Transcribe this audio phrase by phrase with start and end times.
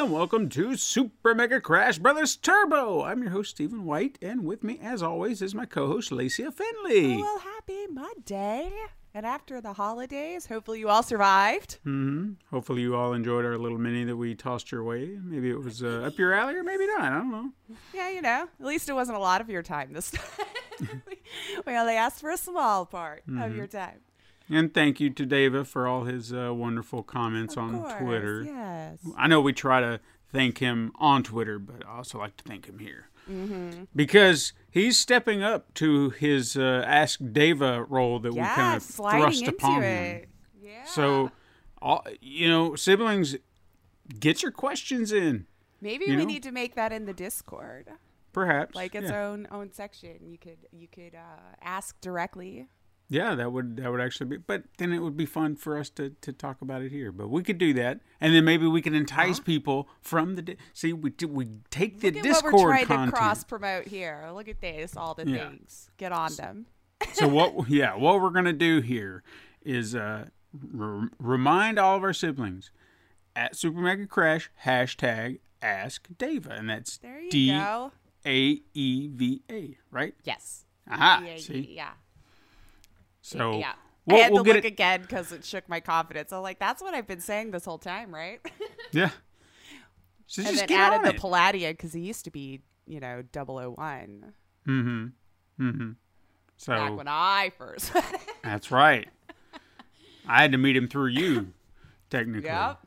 [0.00, 3.02] And welcome to Super Mega Crash Brothers Turbo.
[3.04, 6.44] I'm your host, Stephen White, and with me, as always, is my co host, Lacey
[6.50, 7.16] Finley.
[7.18, 8.70] Well, happy Monday.
[9.12, 11.78] And after the holidays, hopefully you all survived.
[11.84, 15.18] hmm Hopefully, you all enjoyed our little mini that we tossed your way.
[15.22, 17.00] Maybe it was uh, up your alley, or maybe not.
[17.02, 17.50] I don't know.
[17.92, 20.10] Yeah, you know, at least it wasn't a lot of your time this
[20.78, 21.02] time.
[21.66, 23.42] we only asked for a small part Mm-hmm.
[23.42, 23.98] of your time.
[24.50, 28.42] And thank you to Dava for all his uh, wonderful comments Of on course, Twitter.
[28.42, 28.98] Yes.
[29.16, 30.00] I know we try to
[30.32, 33.08] thank him on Twitter, but I also like to thank him here.
[33.30, 33.84] Mm-hmm.
[33.94, 39.46] Because he's stepping up to his uh, Ask Dava role that we kind of thrust
[39.46, 40.16] upon him.
[40.16, 40.28] it.
[40.60, 40.84] Yeah.
[40.84, 41.30] So,
[41.80, 43.36] all, you know, siblings,
[44.18, 45.46] get your questions in.
[45.80, 46.24] maybe we know?
[46.24, 47.88] need to make that in the Discord,
[48.32, 49.24] Perhaps, like its yeah.
[49.26, 50.16] own own section.
[50.26, 52.68] You could you could uh, ask directly.
[53.12, 54.36] Yeah, that would that would actually be.
[54.36, 57.10] But then it would be fun for us to, to talk about it here.
[57.10, 60.42] But we could do that, and then maybe we can entice people from the.
[60.42, 63.10] Di- See, we do, we take the Look at Discord what we're trying content.
[63.10, 64.30] to cross promote here.
[64.32, 65.48] Look at this, all the Yeah.
[65.48, 65.90] things.
[65.96, 66.66] Get on them.
[67.12, 67.52] so what?
[67.68, 69.24] Yeah, what we're gonna do here
[69.64, 70.26] is uh,
[70.72, 72.70] re- remind all of our siblings
[73.34, 77.90] at Super Mega Crash hashtag Ask Dava, and that's There you go.
[78.24, 80.14] A E V A, right?
[80.22, 80.64] Yes.
[80.88, 81.24] Aha.
[81.26, 81.90] Yeah, see, yeah.
[83.30, 83.72] So yeah.
[84.06, 84.66] we'll, I had we'll to look it.
[84.66, 86.32] again because it shook my confidence.
[86.32, 88.40] I'm like, that's what I've been saying this whole time, right?
[88.92, 89.10] Yeah.
[90.26, 91.20] So and just then added on the it.
[91.20, 94.32] Palladium because he used to be, you know, 001
[94.66, 95.06] mm-hmm.
[95.60, 95.90] Mm-hmm.
[96.56, 97.92] So back when I first.
[98.44, 99.08] That's right.
[100.26, 101.52] I had to meet him through you,
[102.10, 102.48] technically.
[102.48, 102.78] yep.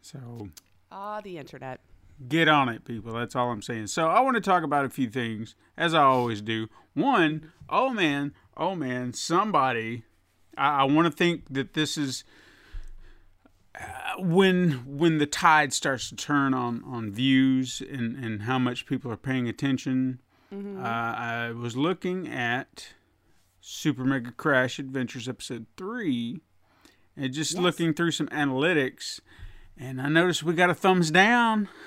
[0.00, 0.48] So
[0.90, 1.80] Ah, the internet.
[2.28, 3.12] get on it, people.
[3.12, 3.86] That's all I'm saying.
[3.86, 6.68] So I want to talk about a few things, as I always do.
[6.94, 10.04] One, oh man, oh man, somebody.
[10.56, 12.24] I, I want to think that this is
[13.78, 13.84] uh,
[14.18, 19.10] when when the tide starts to turn on on views and and how much people
[19.10, 20.20] are paying attention.
[20.54, 22.88] Uh, I was looking at
[23.62, 26.40] Super Mega Crash Adventures episode three,
[27.16, 29.20] and just looking through some analytics,
[29.78, 31.68] and I noticed we got a thumbs down.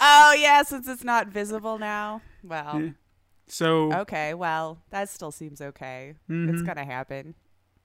[0.00, 2.20] Oh, yeah, since it's not visible now.
[2.42, 2.90] Well, Yeah.
[3.48, 4.34] So okay.
[4.34, 6.14] Well, that still seems okay.
[6.30, 6.52] Mhm.
[6.52, 7.34] It's to happen.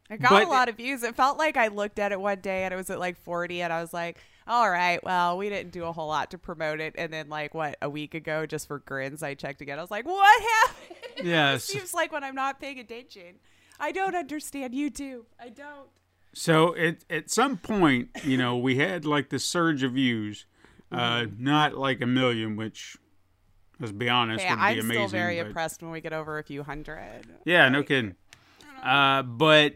[0.10, 1.04] I got But- a lot of views.
[1.04, 3.62] It felt like I looked at it one day and it was at like 40,
[3.62, 4.18] and I was like,
[4.48, 6.96] all right, well, we didn't do a whole lot to promote it.
[6.98, 9.78] And then, like, what, a week ago, just for grins, I checked again.
[9.78, 10.96] I was like, what happened?
[11.28, 13.40] Yes, it seems like when I'm not paying attention.
[13.80, 15.24] I don't understand YouTube.
[15.40, 15.90] I don't.
[16.34, 20.46] So at at some point, you know, we had like the surge of views,
[20.92, 22.98] uh, not like a million, which,
[23.80, 24.92] let's be honest, be I'm amazing.
[24.92, 27.26] still very but- impressed when we get over a few hundred.
[27.46, 28.16] Yeah, no kidding.
[28.84, 29.76] Uh, but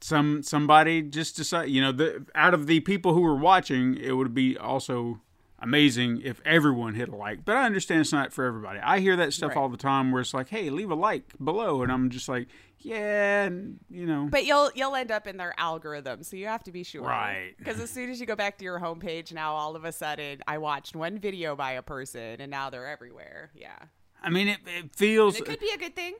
[0.00, 4.12] some somebody just decided, you know, the out of the people who were watching, it
[4.12, 5.20] would be also
[5.62, 7.44] amazing if everyone hit a like.
[7.44, 8.78] But I understand it's not for everybody.
[8.80, 9.56] I hear that stuff Right.
[9.58, 12.48] all the time where it's like, "Hey, leave a like below," and I'm just like,
[12.78, 14.28] "Yeah," and, you know.
[14.30, 17.02] But you'll you'll end up in their algorithm, so you have to be sure.
[17.02, 17.54] Right.
[17.58, 20.40] Because as soon as you go back to your homepage, now all of a sudden
[20.46, 23.50] I watched one video by a person, and now they're everywhere.
[23.54, 23.76] Yeah,
[24.22, 25.36] I mean, it, it feels.
[25.38, 26.14] it could be a good thing.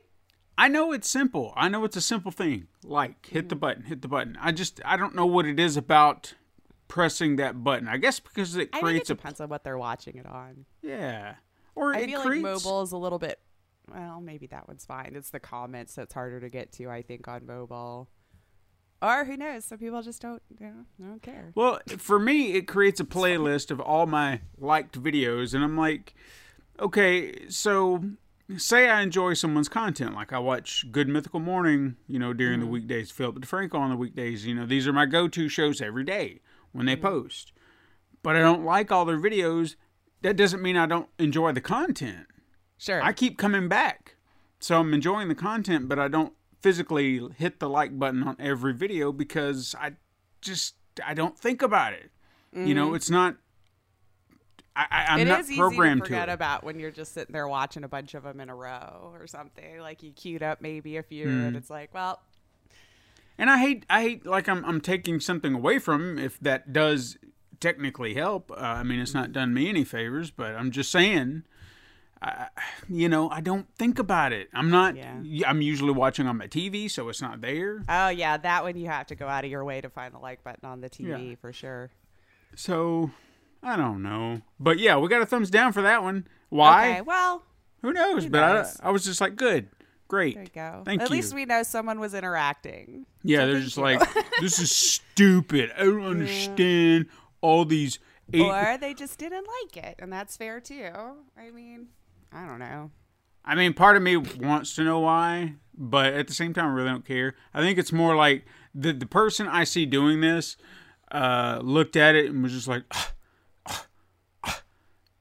[0.55, 1.51] I know it's simple.
[1.55, 2.67] I know it's a simple thing.
[2.83, 3.47] Like, hit Mm-hmm.
[3.49, 4.37] the button, hit the button.
[4.39, 6.35] I just, I don't know what it is about
[6.93, 7.87] pressing that button.
[7.87, 9.15] I guess because it it creates a.
[9.15, 10.65] depends on what they're watching it on.
[10.83, 11.35] Yeah.
[11.73, 12.43] Or I it feel creates.
[12.43, 13.39] like mobile is a little bit.
[13.91, 15.13] Well, maybe that one's fine.
[15.15, 16.91] It's the comments that's harder to get to.
[16.91, 18.09] I think on mobile.
[19.01, 19.65] Or who knows?
[19.65, 21.51] Some people just don't, you know, don't care.
[21.55, 26.13] Well, for me, it creates a playlist of all my liked videos, and I'm like,
[26.79, 28.03] okay, so
[28.55, 32.65] say I enjoy someone's content, like I watch Good Mythical Morning, you know, during the
[32.65, 32.73] mm-hmm.
[32.73, 36.39] weekdays, Philip DeFranco on the weekdays, you know, these are my go-to shows every day
[36.73, 37.53] when they post.
[38.21, 39.75] But I don't like all their videos.
[40.21, 42.27] That doesn't mean I don't enjoy the content.
[42.77, 43.01] Sure.
[43.01, 44.15] I keep coming back.
[44.59, 48.73] So I'm enjoying the content, but I don't physically hit the like button on every
[48.73, 49.93] video because I
[50.41, 50.75] just
[51.05, 52.11] I don't think about it.
[52.55, 53.35] You know, it's not
[54.75, 56.33] I, I'm It not is easy programmed to forget it.
[56.33, 59.27] about when you're just sitting there watching a bunch of them in a row or
[59.27, 59.79] something.
[59.79, 61.41] Like you queued up maybe a few, Hmm.
[61.45, 62.21] and it's like, well,
[63.37, 66.71] And I hate, I hate, like I'm, I'm taking something away from 'em if that
[66.73, 67.17] does
[67.59, 68.51] technically help.
[68.51, 71.43] Uh, I mean, it's not done me any favors, but I'm just saying,
[72.21, 72.47] I,
[72.87, 74.49] you know, I don't think about it.
[74.53, 74.95] I'm not.
[74.95, 75.49] Yeah.
[75.49, 77.83] I'm usually watching on my TV, so it's not there.
[77.89, 80.19] oh yeah, that one you have to go out of your way to find the
[80.19, 81.35] like button on the TV Yeah.
[81.41, 81.89] for sure.
[82.55, 83.11] So
[83.61, 86.27] I don't know, but yeah, we got a thumbs down for that one.
[86.49, 86.91] Why?
[86.91, 87.43] Okay, well,
[87.81, 88.25] Who knows?
[88.25, 88.43] Who but
[88.83, 88.87] I.
[88.87, 89.67] I was just like, good,
[90.13, 90.35] great.
[90.35, 90.83] there you go.
[90.85, 91.15] Thank At you.
[91.15, 93.05] least we know someone was interacting.
[93.23, 93.83] Yeah, So they're just you.
[93.83, 93.99] like,
[94.41, 95.71] this is stupid.
[95.75, 97.07] I don't understand
[97.41, 97.97] all these
[98.31, 98.41] eight.
[98.41, 100.91] or they just didn't like it, and that's fair too.
[101.37, 101.87] I mean,
[102.31, 102.91] I don't know.
[103.43, 106.73] I mean, part of me wants to know why, but at the same time, I
[106.73, 107.33] really don't care.
[107.53, 108.45] I think it's more like
[108.75, 110.57] the the person I see doing this
[111.11, 113.13] uh, looked at it and was just like, "Ah,
[113.65, 113.85] ah,
[114.45, 114.61] ah."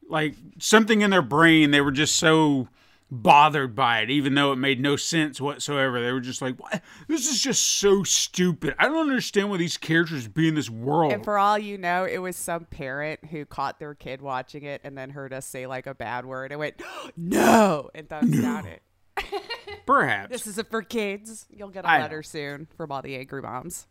[0.09, 1.71] like something in their brain.
[1.71, 2.69] They were just so
[3.15, 6.01] bothered by it, even though it made no sense whatsoever.
[6.01, 6.81] They were just like, "What?
[7.09, 8.75] This is just so stupid.
[8.79, 12.05] I don't understand why these characters be in this world." And for all you know,
[12.05, 15.67] it was some parent who caught their kid watching it and then heard us say
[15.67, 16.81] like a bad word and went,
[17.17, 18.83] "No!" and thumbs down it.
[19.87, 21.47] Perhaps This isn't for kids.
[21.51, 22.05] You'll get a I know.
[22.05, 23.87] letter soon from all the angry moms.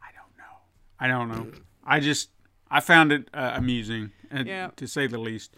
[0.00, 0.54] I don't know.
[1.00, 1.58] I don't know.
[1.84, 2.30] I just
[2.70, 4.70] I found it uh, amusing, uh, Yeah.
[4.76, 5.56] to say the least.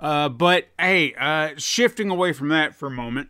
[0.00, 3.28] Uh, but hey, uh, shifting away from that for a moment,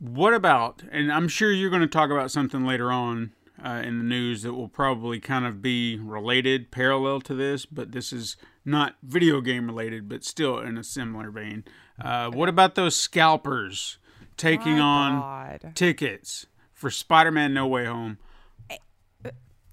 [0.00, 0.82] what about?
[0.90, 3.32] And I'm sure you're going to talk about something later on
[3.64, 7.92] uh, in the news that will probably kind of be related, parallel to this, but
[7.92, 11.64] this is not video game related, but still in a similar vein.
[12.02, 13.98] Uh, what about those scalpers
[14.36, 15.72] taking My on God.
[15.76, 18.18] tickets for Spider-Man: No Way Home?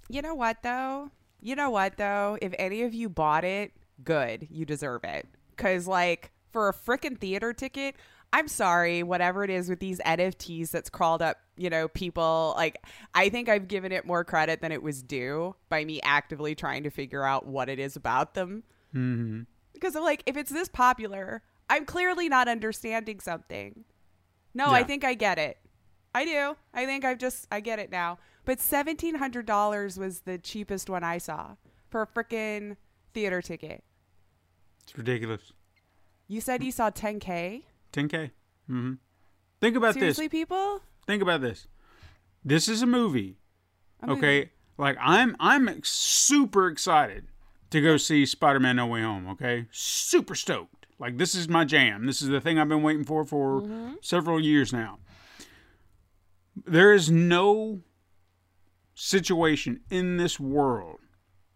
[0.08, 1.10] You know what though?
[1.42, 2.38] You know what though?
[2.42, 3.72] If any of you bought it,
[4.04, 4.48] good.
[4.52, 5.26] You deserve it.
[5.58, 7.96] Cause like for a freaking theater ticket,
[8.34, 12.78] I'm sorry, whatever it is with these NFTs that's crawled up, you know, people like
[13.14, 16.84] I think I've given it more credit than it was due by me actively trying
[16.84, 18.64] to figure out what it is about them.
[18.96, 19.42] Mm-hmm.
[19.74, 23.84] Because like if it's this popular, I'm clearly not understanding something.
[24.54, 25.58] No, I think I get it.
[26.14, 26.56] I do.
[26.74, 28.18] I think I've just I get it now.
[28.46, 31.56] But seventeen hundred dollars was the cheapest one I saw
[31.90, 32.78] for a freaking
[33.14, 33.84] theater ticket.
[34.92, 35.54] It's ridiculous.
[36.28, 37.64] You said you saw ten k.
[37.94, 38.32] 10k.
[38.70, 38.94] Mm-hmm.
[39.62, 40.32] Think about Seriously, this.
[40.32, 40.82] people?
[41.08, 41.68] Think about this.
[42.44, 43.38] This is a movie.
[44.06, 44.18] movie.
[44.20, 47.28] okay, like I'm I'm super excited
[47.70, 49.30] to go see Spider-Man: No Way Home.
[49.30, 50.88] Okay, super stoked.
[51.00, 52.06] Like this is my jam.
[52.06, 55.00] This is the thing I've been waiting for for several years now.
[56.66, 57.80] There is no
[58.94, 61.00] situation in this world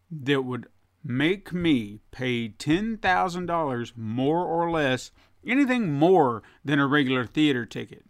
[0.10, 0.68] that would
[1.06, 5.12] make me pay $10,000 more or less,
[5.46, 8.06] anything more than a regular theater ticket.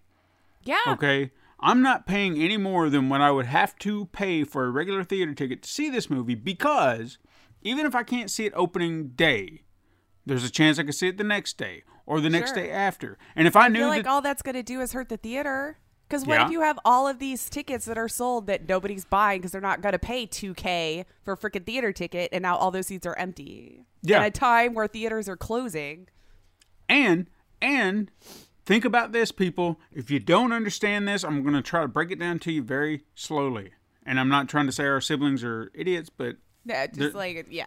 [0.64, 0.80] Yeah.
[0.88, 1.32] Okay?
[1.60, 5.04] I'm not paying any more than what I would have to pay for a regular
[5.04, 7.18] theater ticket to see this movie because
[7.62, 9.64] even if I can't see it opening day,
[10.26, 13.18] there's a chance I could see it the next day or the next day after.
[13.36, 15.10] And if I I knew feel like that all that's going to do is hurt
[15.10, 15.80] the theater.
[16.08, 16.46] Because what Yeah.
[16.46, 19.62] if you have all of these tickets that are sold that nobody's buying because they're
[19.62, 23.06] not going to pay 2K for a freaking theater ticket and now all those seats
[23.08, 23.86] are empty?
[24.04, 24.20] Yeah.
[24.22, 26.08] At a time where theaters are closing.
[26.88, 27.28] And
[27.62, 28.12] and
[28.66, 29.80] think about this, people.
[29.92, 32.62] If you don't understand this, I'm going to try to break it down to you
[32.62, 33.72] very slowly.
[34.06, 37.66] And I'm not trying to say our siblings are idiots, but Yeah, just like, yeah.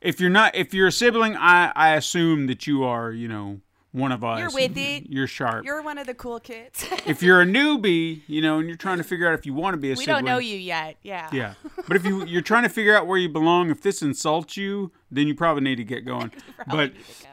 [0.00, 3.60] if you're not, if you're a sibling, I I assume that you are, you know,
[3.92, 4.38] one of us.
[4.40, 5.08] You're with it.
[5.08, 5.64] You're sharp.
[5.64, 6.84] You're one of the cool kids.
[7.06, 9.74] if you're a newbie, you know, and you're trying to figure out if you want
[9.74, 10.16] to be a we sibling.
[10.16, 10.96] don't know you yet.
[11.02, 11.28] Yeah.
[11.32, 11.54] Yeah,
[11.88, 14.92] but if you you're trying to figure out where you belong, if this insults you,
[15.10, 16.30] then you probably need to get going.
[16.68, 17.28] but Need to go.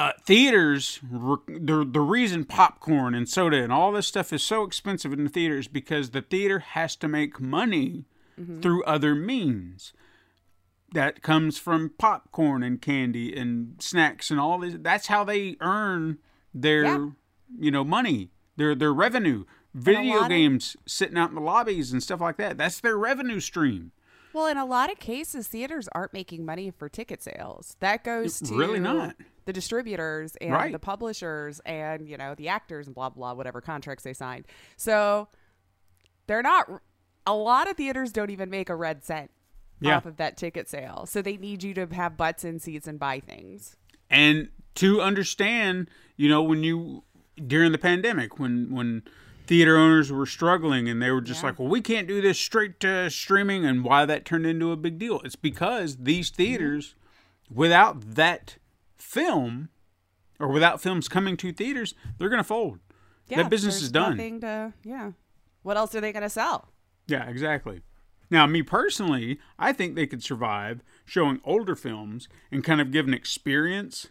[0.00, 5.12] uh, theaters, the the reason popcorn and soda and all this stuff is so expensive
[5.12, 8.04] in the theaters because the theater has to make money
[8.60, 9.92] through other means.
[10.96, 14.76] That comes from popcorn and candy and snacks and all this.
[14.80, 16.16] That's how they earn
[16.54, 17.08] their, Yeah.
[17.58, 19.44] you know, money, their their revenue.
[19.74, 22.56] Video lot of- games sitting out in the lobbies and stuff like that.
[22.56, 23.92] That's their revenue stream.
[24.32, 27.76] Well, in a lot of cases, theaters aren't making money for ticket sales.
[27.80, 29.16] That goes to Really not.
[29.44, 30.72] the distributors and Right.
[30.72, 34.46] the publishers and you know the actors and blah blah whatever contracts they signed.
[34.78, 35.28] So
[36.26, 36.80] they're not.
[37.26, 39.30] A lot of theaters don't even make a red cent
[39.80, 39.96] Yeah.
[39.96, 41.06] off of that ticket sale.
[41.06, 43.76] So they need you to have butts in seats and buy things.
[44.10, 47.02] and to understand you know when you
[47.46, 49.02] during the pandemic when when
[49.46, 51.48] theater owners were struggling and they were just Yeah.
[51.48, 54.76] like well we can't do this straight to streaming and why that turned into a
[54.76, 56.36] big deal it's because these mm-hmm.
[56.42, 56.94] theaters
[57.50, 58.58] without that
[58.98, 59.70] film
[60.38, 62.78] or without films coming to theaters, they're going to fold.
[63.28, 64.16] Yeah, that business is done.
[64.40, 65.12] To, yeah.
[65.62, 66.68] What else are they going to sell?
[67.06, 67.80] Yeah, exactly.
[68.30, 73.06] Now, me personally, I think they could survive showing older films and kind of give
[73.06, 74.08] an experience.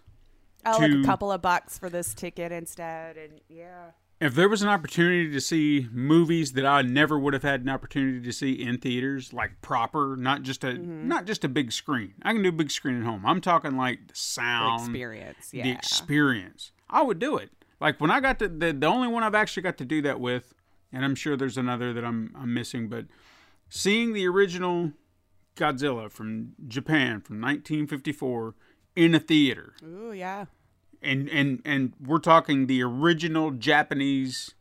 [0.65, 3.91] Oh, like To- a couple of bucks for this ticket instead, and yeah.
[4.21, 7.69] If there was an opportunity to see movies that I never would have had an
[7.69, 11.07] opportunity to see in theaters, like proper, not just a Mm-hmm.
[11.07, 12.13] not just a big screen.
[12.23, 13.25] I can do a big screen at home.
[13.25, 15.63] I'm talking like the The sound, experience, yeah.
[15.63, 16.71] the experience.
[16.89, 17.51] I would do it.
[17.81, 20.21] Like when I got to the the only one I've actually got to do that
[20.21, 20.53] with,
[20.93, 23.05] and I'm sure there's another that I'm I'm missing, but
[23.69, 24.91] seeing the original
[25.55, 28.55] Godzilla from Japan from 1954
[28.95, 30.45] in a theater, Ooh, yeah.
[31.01, 34.53] and and and we're talking the original Japanese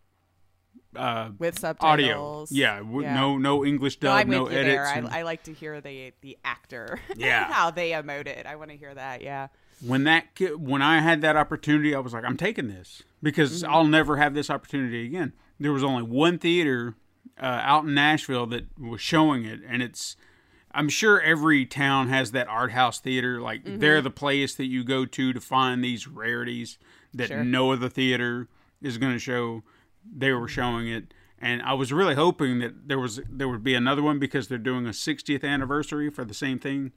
[0.97, 2.07] uh, With audio.
[2.07, 2.53] subtitles.
[2.53, 3.15] Yeah, w- Yeah.
[3.15, 4.91] no no English No, dub, no you edits.
[4.95, 7.01] and- I, I like to hear the the actor.
[7.17, 7.45] Yeah.
[7.53, 8.47] how they emoted.
[8.47, 9.21] I want to hear that.
[9.23, 9.49] Yeah.
[9.85, 10.27] when that
[10.59, 13.73] when I had that opportunity, I was like, I'm taking this because Mm-hmm.
[13.75, 15.33] I'll never have this opportunity again.
[15.59, 16.95] There was only one theater
[17.41, 20.17] uh, out in Nashville that was showing it, and it's.
[20.77, 23.41] I'm sure every town has that art house theater.
[23.41, 23.79] Like Mm-hmm.
[23.79, 26.79] they're the place that you go to to find these rarities
[27.13, 27.45] that Sure.
[27.45, 28.49] no other theater
[28.83, 29.63] is going to show.
[30.05, 33.75] They were showing it, and I was really hoping that there was there would be
[33.75, 36.91] another one because they're doing a 60th anniversary for the same thing.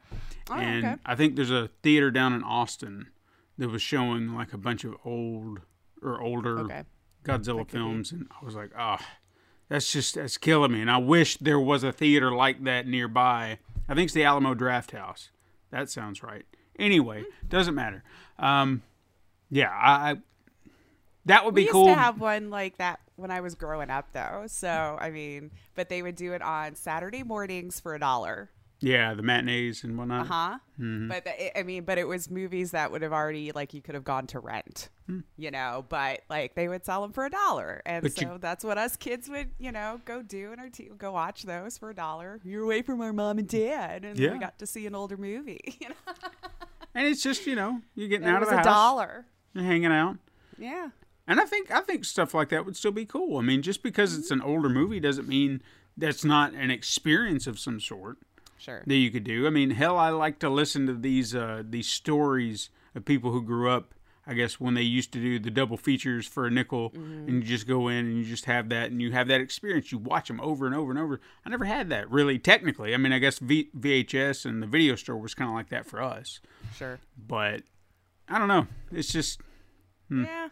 [0.51, 1.01] and Oh, okay.
[1.05, 3.07] I think there's a theater down in Austin
[3.59, 5.59] that was showing like a bunch of old
[6.01, 6.83] or older Okay.
[7.23, 8.97] Godzilla films, and I was like, oh,
[9.69, 10.81] that's just that's killing me.
[10.81, 13.59] And I wish there was a theater like that nearby.
[13.89, 15.29] I think it's the Alamo Drafthouse.
[15.71, 16.45] That sounds right.
[16.79, 18.03] Anyway, doesn't matter.
[18.39, 18.83] Um,
[19.49, 20.15] yeah, I, I
[21.25, 21.87] that would be We used cool.
[21.87, 24.45] to have one like that when I was growing up, though.
[24.47, 28.49] So I mean, but they would do it on Saturday mornings for a dollar.
[28.79, 30.21] Yeah, the matinees and whatnot.
[30.21, 30.57] Uh huh.
[30.79, 31.07] Mm-hmm.
[31.09, 33.95] But the, I mean, but it was movies that would have already like you could
[33.95, 34.89] have gone to rent,
[35.37, 35.85] you know.
[35.89, 38.07] But like they would sell them for a dollar, and Hmm.
[38.07, 40.93] But so you- that's what us kids would, you know, go do in our team,
[40.97, 42.39] go watch those for a dollar.
[42.43, 44.33] You're away from our mom and dad, and Yeah.
[44.33, 45.61] we got to see an older movie.
[45.81, 45.95] You know,
[46.95, 49.25] And it's just you know you're getting and out of the a house, dollar.
[49.53, 50.17] you're hanging out.
[50.57, 50.89] Yeah.
[51.27, 53.37] And I think I think stuff like that would still be cool.
[53.37, 55.61] I mean, just because it's an older movie doesn't mean
[55.97, 58.17] that's not an experience of some sort
[58.57, 58.83] Sure.
[58.85, 59.45] that you could do.
[59.47, 63.41] I mean, hell, I like to listen to these uh, these stories of people who
[63.43, 63.93] grew up.
[64.29, 67.41] I guess when they used to do the double features for a nickel, and you
[67.43, 69.89] just go in and you just have that, and you have that experience.
[69.93, 71.21] You watch them over and over and over.
[71.45, 72.93] I never had that really technically.
[72.93, 75.85] I mean, I guess v- VHS and the video store was kind of like that
[75.85, 76.41] for us,
[76.75, 76.99] Sure.
[77.17, 77.61] but
[78.27, 78.67] I don't know.
[78.91, 79.39] It's just,
[80.09, 80.49] Yeah.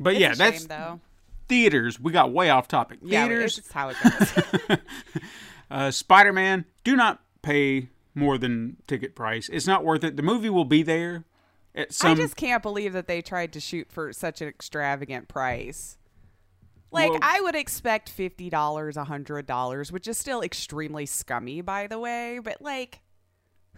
[0.00, 1.00] but It's yeah, that's though.
[1.46, 2.00] theaters.
[2.00, 3.00] We got way off topic.
[3.02, 4.78] Yeah, Theaters, it's how it goes.
[5.70, 9.48] uh, Spider Man, do not pay more than ticket price.
[9.48, 10.16] It's not worth it.
[10.16, 11.24] The movie will be there
[11.74, 12.12] at some.
[12.12, 15.96] I just can't believe that they tried to shoot for such an extravagant price.
[16.90, 21.60] Like Well- I would expect fifty dollars, a hundred dollars, which is still extremely scummy,
[21.60, 22.40] by the way.
[22.42, 23.00] But like,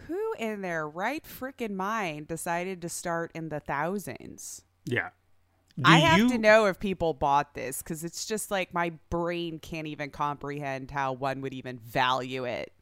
[0.06, 4.62] who in their right freaking mind decided to start in the thousands?
[4.87, 5.11] yeah.
[5.77, 8.93] Do I have you- to know if people bought this because it's just like my
[9.09, 12.73] brain can't even comprehend how one would even value it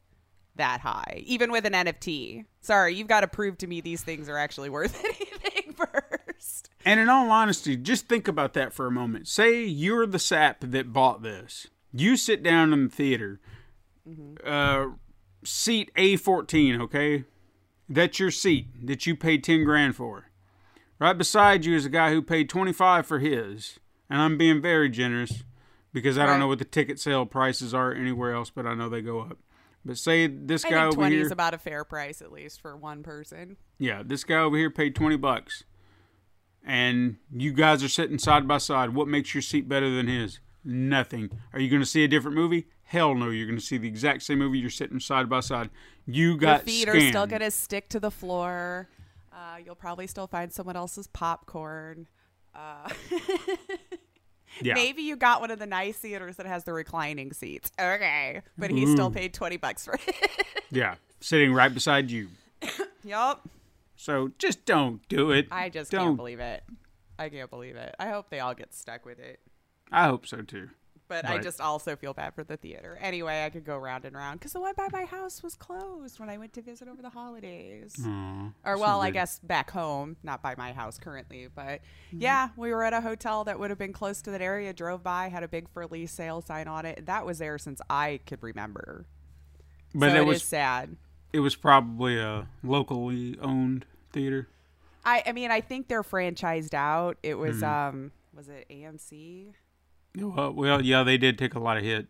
[0.55, 2.43] that high, even with an NFT.
[2.61, 6.69] Sorry, you've got to prove to me these things are actually worth anything first.
[6.85, 9.27] And in all honesty, just think about that for a moment.
[9.29, 11.67] Say you're the sap that bought this.
[11.93, 13.39] You sit down in the theater,
[14.45, 14.87] uh,
[15.43, 17.23] seat A14, okay?
[17.87, 20.25] That's your seat that you paid 10 grand for.
[20.99, 23.79] Right beside you is a guy who paid 25 for his.
[24.09, 25.43] And I'm being very generous
[25.93, 28.89] because I don't know what the ticket sale prices are anywhere else, but I know
[28.89, 29.37] they go up.
[29.85, 31.25] But say this I guy over twenty here.
[31.25, 33.55] is about a fair price at least for one person.
[33.77, 35.63] Yeah, this guy over here paid 20 bucks.
[36.65, 38.93] And you guys are sitting side by side.
[38.93, 40.39] What makes your seat better than his?
[40.65, 41.29] Nothing.
[41.53, 42.67] Are you going to see a different movie?
[42.83, 43.29] Hell no.
[43.29, 44.59] You're going to see the exact same movie.
[44.59, 45.69] You're sitting side by side.
[46.05, 46.95] You got Your feet scammed.
[46.95, 48.89] are still gonna stick to the floor.
[49.39, 52.07] Uh, you'll probably still find someone else's popcorn.
[52.53, 52.89] Uh,
[54.61, 54.73] yeah.
[54.73, 57.71] Maybe you got one of the nice theaters that has the reclining seats.
[57.79, 60.45] Okay, but he still paid twenty bucks for it.
[60.71, 60.95] Yeah.
[61.19, 62.27] Sitting right beside you.
[63.03, 63.49] yup.
[63.95, 65.47] So just don't do it.
[65.51, 66.01] I just don't.
[66.01, 66.63] can't believe it.
[67.17, 67.95] I can't believe it.
[67.99, 69.39] I hope they all get stuck with it.
[69.91, 70.69] I hope so too.
[71.09, 72.97] But I just also feel bad for the theater.
[73.01, 76.19] Anyway, I could go round and round because the one by my house was closed
[76.19, 77.95] when I went to visit over the holidays.
[78.05, 82.21] Aw, Or so well, I guess back home, not by my house currently, but Mm-hmm.
[82.21, 84.71] yeah, we were at a hotel that would have been close to that area.
[84.71, 87.05] Drove by, had a big for lease sale sign on it.
[87.07, 89.05] That was there since I could remember.
[89.95, 90.95] But so it it was sad.
[91.33, 94.47] it was probably a locally owned theater.
[95.03, 97.17] I I mean I think they're franchised out.
[97.23, 97.97] It was Mm-hmm.
[97.97, 99.53] um was it AMC?
[100.23, 102.07] Well, well, yeah, they did take a lot of hit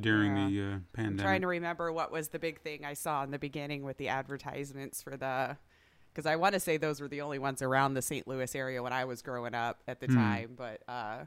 [0.00, 0.48] during Yeah.
[0.48, 1.20] the uh, pandemic.
[1.24, 4.08] trying to remember what was the big thing I saw in the beginning with the
[4.08, 5.56] advertisements for the
[6.12, 8.28] because I want to say those were the only ones around the St.
[8.28, 10.50] Louis area when I was growing up at the time.
[10.56, 11.24] But uh,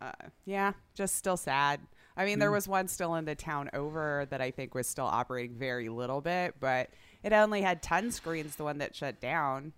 [0.00, 0.12] uh,
[0.44, 1.80] yeah, just still sad.
[2.18, 5.06] I mean, there was one still in the town over that I think was still
[5.06, 6.90] operating very little bit, but
[7.22, 9.72] it only had 10 screens, the one that shut down.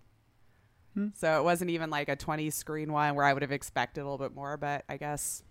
[1.14, 4.04] So it wasn't even like a 20 screen one where I would have expected a
[4.04, 5.42] little bit more, but I guess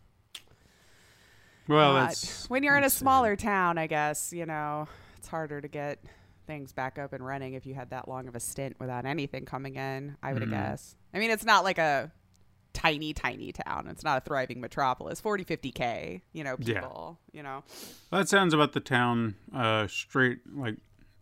[1.67, 2.99] well, that's when you're in a that's sad.
[2.99, 4.87] smaller town, I guess, you know,
[5.17, 5.99] it's harder to get
[6.47, 9.45] things back up and running if you had that long of a stint without anything
[9.45, 10.51] coming in, I would Mm-hmm.
[10.51, 10.95] guess.
[11.13, 12.11] I mean, it's not like a
[12.73, 13.87] tiny, tiny town.
[13.89, 15.21] It's not a thriving metropolis.
[15.21, 16.81] 40, 50K, you know, Yeah.
[16.81, 17.63] people, you know.
[18.11, 20.77] That sounds about the town uh, straight, like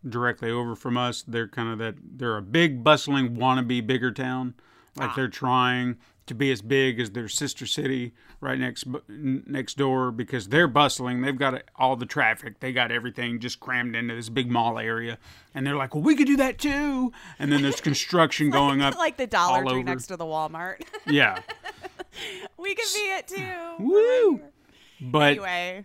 [0.07, 1.23] directly over from us.
[1.27, 1.95] They're kind of that.
[2.01, 4.53] They're a big, bustling, wannabe bigger town.
[4.95, 5.97] Like they're trying
[6.29, 11.21] to be as big as their sister city right next next door because they're bustling.
[11.21, 12.59] They've got all the traffic.
[12.61, 15.17] They got everything just crammed into this big mall area,
[15.53, 18.97] and they're like, "Well, we could do that too." And then there's construction going up.
[18.97, 19.83] like the Dollar Tree over.
[19.83, 20.81] next to the Walmart.
[21.05, 21.39] Yeah,
[22.57, 23.75] we could be it too.
[23.79, 24.41] Woo!
[25.01, 25.83] but Anyway,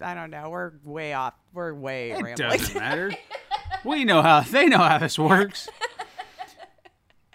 [0.00, 0.48] I don't know.
[0.50, 1.34] We're way off.
[1.52, 2.36] We're way It rambling.
[2.36, 3.12] doesn't matter.
[3.84, 5.68] we know how they know how this works.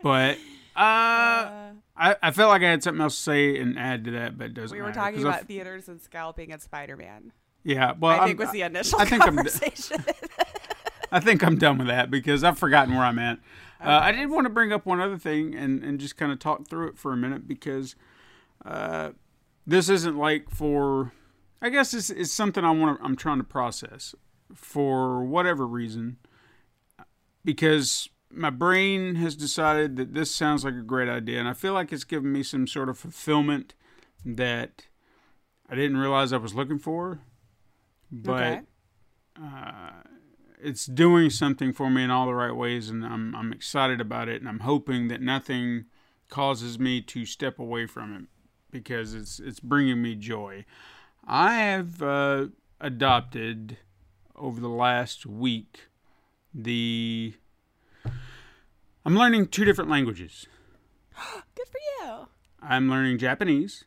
[0.01, 0.37] But
[0.75, 4.37] uh, I I felt like I had something else to say and add to that,
[4.37, 4.75] but it doesn't matter.
[4.75, 7.31] we were matter, talking about f- theaters and scalping and Spider Man.
[7.63, 7.93] yeah.
[7.99, 10.03] Well, I I'm- think was the initial I think I'm conversation.
[11.11, 13.39] I think I'm done with that because I've forgotten where I'm at.
[13.83, 16.37] Uh, I did want to bring up one other thing and, and just kind of
[16.39, 17.95] talk through it for a minute because
[18.65, 19.11] uh,
[19.65, 21.11] this isn't like for.
[21.61, 22.99] I guess it's, is something I want.
[22.99, 24.13] to I'm trying to process
[24.53, 26.17] for whatever reason
[27.43, 31.73] because my brain has decided that this sounds like a great idea, and I feel
[31.73, 33.73] like it's given me some sort of fulfillment
[34.25, 34.87] that
[35.69, 37.21] I didn't realize I was looking for.
[38.11, 38.63] But
[39.39, 39.51] okay.
[40.61, 44.29] it's doing something for me in all the right ways, and I'm I'm excited about
[44.29, 45.85] it, and I'm hoping that nothing
[46.29, 48.23] causes me to step away from it
[48.71, 50.65] because it's it's bringing me joy.
[51.25, 52.47] I have uh,
[52.79, 53.77] adopted
[54.35, 55.87] over the last week
[56.53, 57.35] the
[59.09, 60.45] I'm learning two different languages.
[61.55, 62.27] Good for you.
[62.61, 63.83] I'm learning Japanese,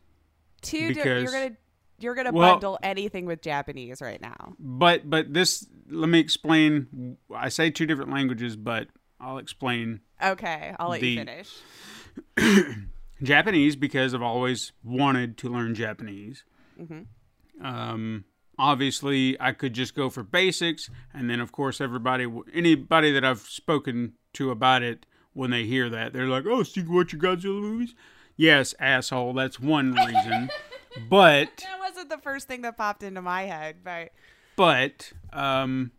[0.61, 0.89] Two.
[0.89, 1.55] di- Because- you're gonna
[1.97, 4.53] you're gonna Well- bundle anything with Japanese right now.
[4.59, 7.15] but but this let me explain.
[7.33, 8.89] I say two different languages, but
[9.21, 11.55] I'll explain Okay, I'll let you finish.
[13.23, 16.43] Japanese because I've always wanted to learn Japanese.
[17.61, 18.25] Um,
[18.59, 23.39] obviously, I could just go for basics, and then of course everybody, anybody that I've
[23.39, 27.21] spoken to about it, when they hear that, they're like, "Oh, so you watch your
[27.21, 27.95] Godzilla movies?"
[28.35, 29.33] Yes, asshole.
[29.33, 30.49] That's one reason,
[31.09, 34.11] but That wasn't the first thing that popped into my head, but
[34.55, 35.91] but um,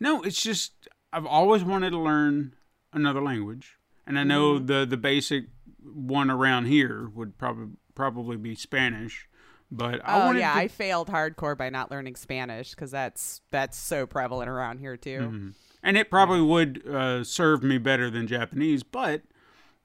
[0.00, 2.54] no, it's just I've always wanted to learn
[2.92, 4.66] another language, and I know Mm-hmm.
[4.66, 5.44] the the basic
[5.82, 9.28] one around here would probably probably be Spanish,
[9.70, 13.76] but I oh yeah, to, I failed hardcore by not learning Spanish because that's that's
[13.76, 15.18] so prevalent around here too.
[15.20, 15.48] Mm-hmm.
[15.82, 19.22] And it probably would uh, serve me better than Japanese, but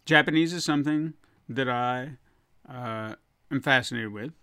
[0.06, 1.14] Japanese is something
[1.48, 2.18] that I
[2.68, 3.16] uh,
[3.52, 4.34] am fascinated with.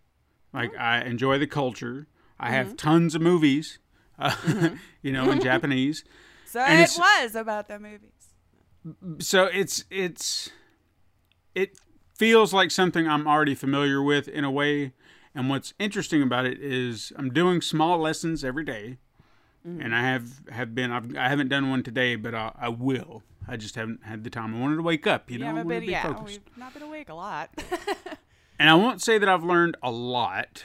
[0.52, 2.06] Like I enjoy the culture.
[2.38, 3.78] I have tons of movies,
[4.18, 4.34] uh,
[5.02, 6.04] you know, in Japanese.
[6.46, 9.24] So And it was about the movies.
[9.24, 10.50] so it's it's
[11.54, 11.78] it
[12.16, 14.92] feels like something I'm already familiar with in a way.
[15.34, 18.98] And what's interesting about it is I'm doing small lessons every day,
[19.66, 19.82] Mm-hmm.
[19.82, 23.22] and I have have been I've, I haven't done one today, but I, I will.
[23.46, 24.54] I just haven't had the time.
[24.54, 26.40] I wanted to wake up, you know, I been, be yeah, focused.
[26.46, 27.50] we've not been awake a lot.
[28.60, 30.64] And I won't say that I've learned a lot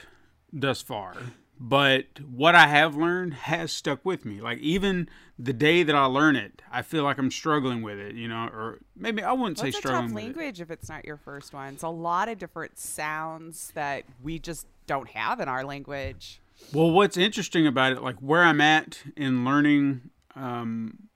[0.51, 1.15] thus far,
[1.57, 4.41] but what I have learned has stuck with me.
[4.41, 5.07] Like even
[5.39, 8.49] the day that I learn it, I feel like I'm struggling with it, you know,
[8.51, 10.25] or maybe I wouldn't say What's a struggling tough with it.
[10.25, 11.75] language if it's not your first one?
[11.75, 16.41] It's a lot of different sounds that we just don't have in our language.
[16.73, 21.07] Well, what's interesting about it, like where I'm at in learning, um,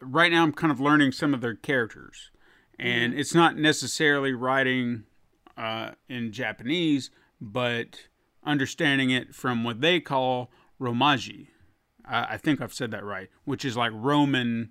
[0.00, 2.30] right now I'm kind of learning some of their characters,
[2.78, 5.04] and it's not necessarily writing
[5.56, 8.08] uh, in Japanese, but
[8.44, 11.48] understanding it from what they call Romaji.
[12.04, 14.70] I, I think I've said that right, which is like Roman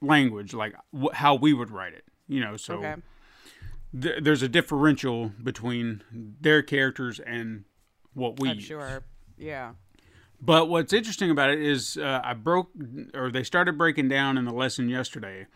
[0.00, 2.04] language, like wh- how we would write it.
[2.28, 2.94] You know, so Okay.
[4.00, 7.64] th- there's a differential between their characters and
[8.14, 8.64] what we I'm use.
[8.64, 9.02] sure.
[9.38, 9.72] Yeah.
[10.40, 12.70] But what's interesting about it is uh, I broke,
[13.14, 15.46] or they started breaking down in the lesson yesterday,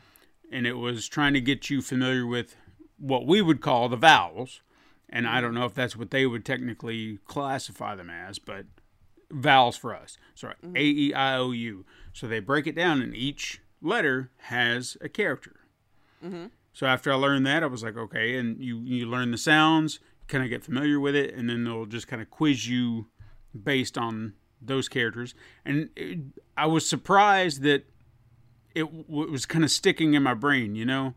[0.50, 2.56] and it was trying to get you familiar with
[2.98, 4.60] what we would call the vowels.
[5.08, 8.64] And I don't know if that's what they would technically classify them as, but
[9.30, 10.16] vowels for us.
[10.34, 11.84] So A, E, I, O, U.
[12.12, 15.56] So they break it down, and each letter has a character.
[16.72, 20.00] So after I learned that, I was like, okay, and you you learn the sounds,
[20.28, 23.06] kind of get familiar with it, and then they'll just kind of quiz you
[23.60, 25.34] based on those characters.
[25.64, 26.18] And it,
[26.56, 27.84] I was surprised that
[28.74, 31.14] it w- was kind of sticking in my brain, you know,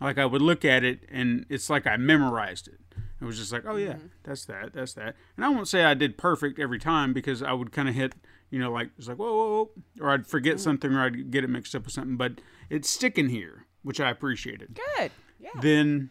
[0.00, 2.80] like I would look at it and it's like I memorized it.
[3.20, 4.06] It was just like, oh yeah, mm-hmm.
[4.24, 5.16] that's that, that's that.
[5.36, 8.14] And I won't say I did perfect every time because I would kind of hit,
[8.50, 9.70] you know, like it's like whoa, whoa, whoa,
[10.00, 10.62] or I'd forget mm-hmm.
[10.62, 12.16] something or I'd get it mixed up with something.
[12.16, 15.12] But it's sticking here, which I appreciated Good.
[15.38, 15.50] Yeah.
[15.60, 16.10] then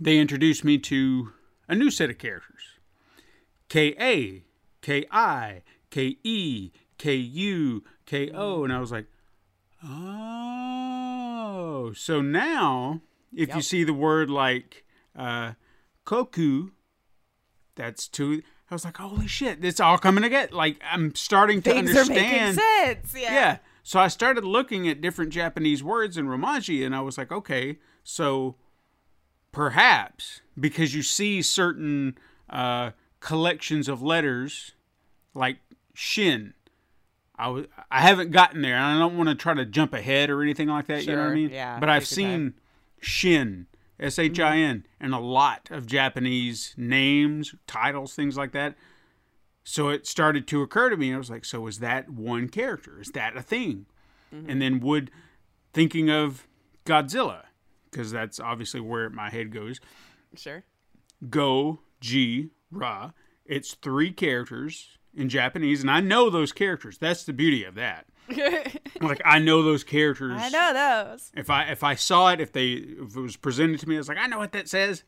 [0.00, 1.32] they introduced me to
[1.68, 2.62] a new set of characters
[3.68, 3.94] K
[4.82, 8.64] A, K I, K E, K U, K O.
[8.64, 9.06] And I was like,
[9.84, 11.92] oh.
[11.94, 13.00] So now,
[13.34, 14.84] if you see the word like
[15.16, 15.52] uh,
[16.04, 16.70] Koku,
[17.74, 18.42] that's two.
[18.70, 20.54] I was like, holy shit, it's all coming together.
[20.54, 22.98] Like, I'm starting to Things are making understand.
[23.08, 23.14] sense.
[23.18, 23.32] Yeah.
[23.32, 23.58] Yeah.
[23.82, 27.78] So I started looking at different Japanese words in Romaji and I was like, okay,
[28.04, 28.56] so
[29.52, 32.18] perhaps because you see certain
[32.50, 34.72] uh, collections of letters
[35.34, 35.58] like
[35.94, 36.54] shin.
[37.36, 40.30] I was I haven't gotten there and I don't want to try to jump ahead
[40.30, 41.50] or anything like that, you know what I mean?
[41.50, 42.40] yeah, But I've take your time.
[42.40, 42.54] seen
[43.00, 43.66] shin
[44.00, 45.04] S H I N mm-hmm.
[45.04, 48.74] and a lot of Japanese names, titles, things like that.
[49.64, 51.12] So it started to occur to me.
[51.12, 53.00] I was like, so is that one character?
[53.00, 53.86] Is that a thing?
[54.34, 54.50] Mm-hmm.
[54.50, 55.10] And then would
[55.72, 56.46] thinking of
[56.86, 57.44] Godzilla,
[57.90, 59.78] because that's obviously where my head goes.
[60.34, 60.64] Sure.
[61.28, 63.12] Go, G, Ra.
[63.44, 66.98] It's three characters in Japanese, and I know those characters.
[66.98, 68.06] That's the beauty of that.
[69.00, 70.38] like I know those characters.
[70.40, 71.32] I know those.
[71.34, 73.98] If I if I saw it, if they if it was presented to me, I
[73.98, 75.02] was like, I know what that says.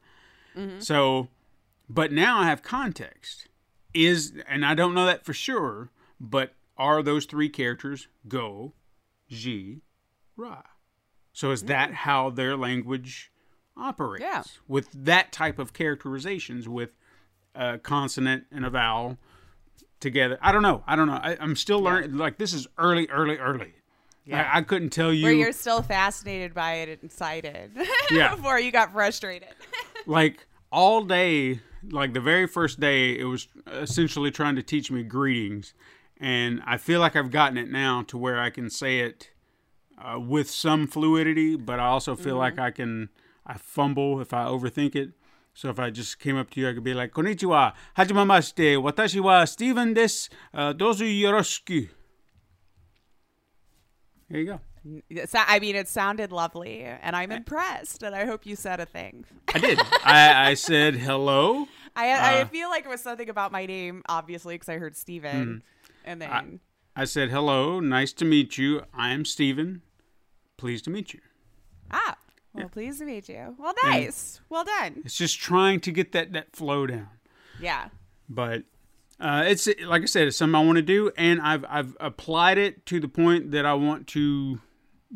[0.57, 0.81] Mm-hmm.
[0.81, 1.29] So,
[1.89, 3.47] but now I have context.
[3.93, 8.73] Is and I don't know that for sure, but are those three characters Go,
[9.29, 9.83] Ji,
[10.37, 10.63] Ra?
[11.33, 11.95] So is that mm.
[11.95, 13.31] how their language
[13.77, 14.23] operates?
[14.23, 14.43] Yeah.
[14.67, 16.97] With that type of characterizations, with
[17.55, 19.19] a consonant and a vowel
[20.01, 20.39] together.
[20.41, 20.83] I don't know.
[20.87, 21.21] I don't know.
[21.23, 22.17] I, I'm still learning.
[22.17, 23.75] Like this is early, early, early.
[24.25, 24.49] Yeah.
[24.53, 25.25] I, I couldn't tell you.
[25.25, 27.73] Where you're still fascinated by it and excited.
[28.11, 28.35] Yeah.
[28.35, 29.51] Before you got frustrated.
[30.07, 31.61] like all day
[31.91, 35.75] like the very first day it was essentially trying to teach me greetings
[36.19, 39.31] and i feel like i've gotten it now to where i can say it
[39.99, 43.09] uh, with some fluidity but i also feel like i can
[43.47, 45.11] i fumble if i overthink it
[45.55, 49.21] so if i just came up to you i could be like konnichiwa hajimamashite watashi
[49.21, 51.89] wa Stephen desu uh, dozu yoroshiku
[54.29, 54.61] there you go
[55.35, 59.27] I mean, it sounded lovely, and I'm impressed, and I hope you said a thing.
[59.55, 63.53] i did I, I said hello I, Uh, I feel like it was something about
[63.53, 65.63] my name, obviously, because I heard Stephen.
[66.07, 66.61] And then,
[66.97, 68.83] I said, hello, nice to meet you.
[68.95, 69.83] I am Stephen.
[70.57, 71.21] Pleased to meet you.
[71.91, 72.17] ah,
[72.53, 73.55] well, pleased to meet you.
[73.59, 74.41] Well, nice.
[74.49, 75.03] Well done.
[75.05, 77.09] It's just trying to get that, that flow down.
[77.61, 77.89] Yeah.
[78.29, 78.65] But
[79.21, 82.59] uh, it's like I said, it's something I want to do, and I've I've applied
[82.59, 84.61] it to the point that I want to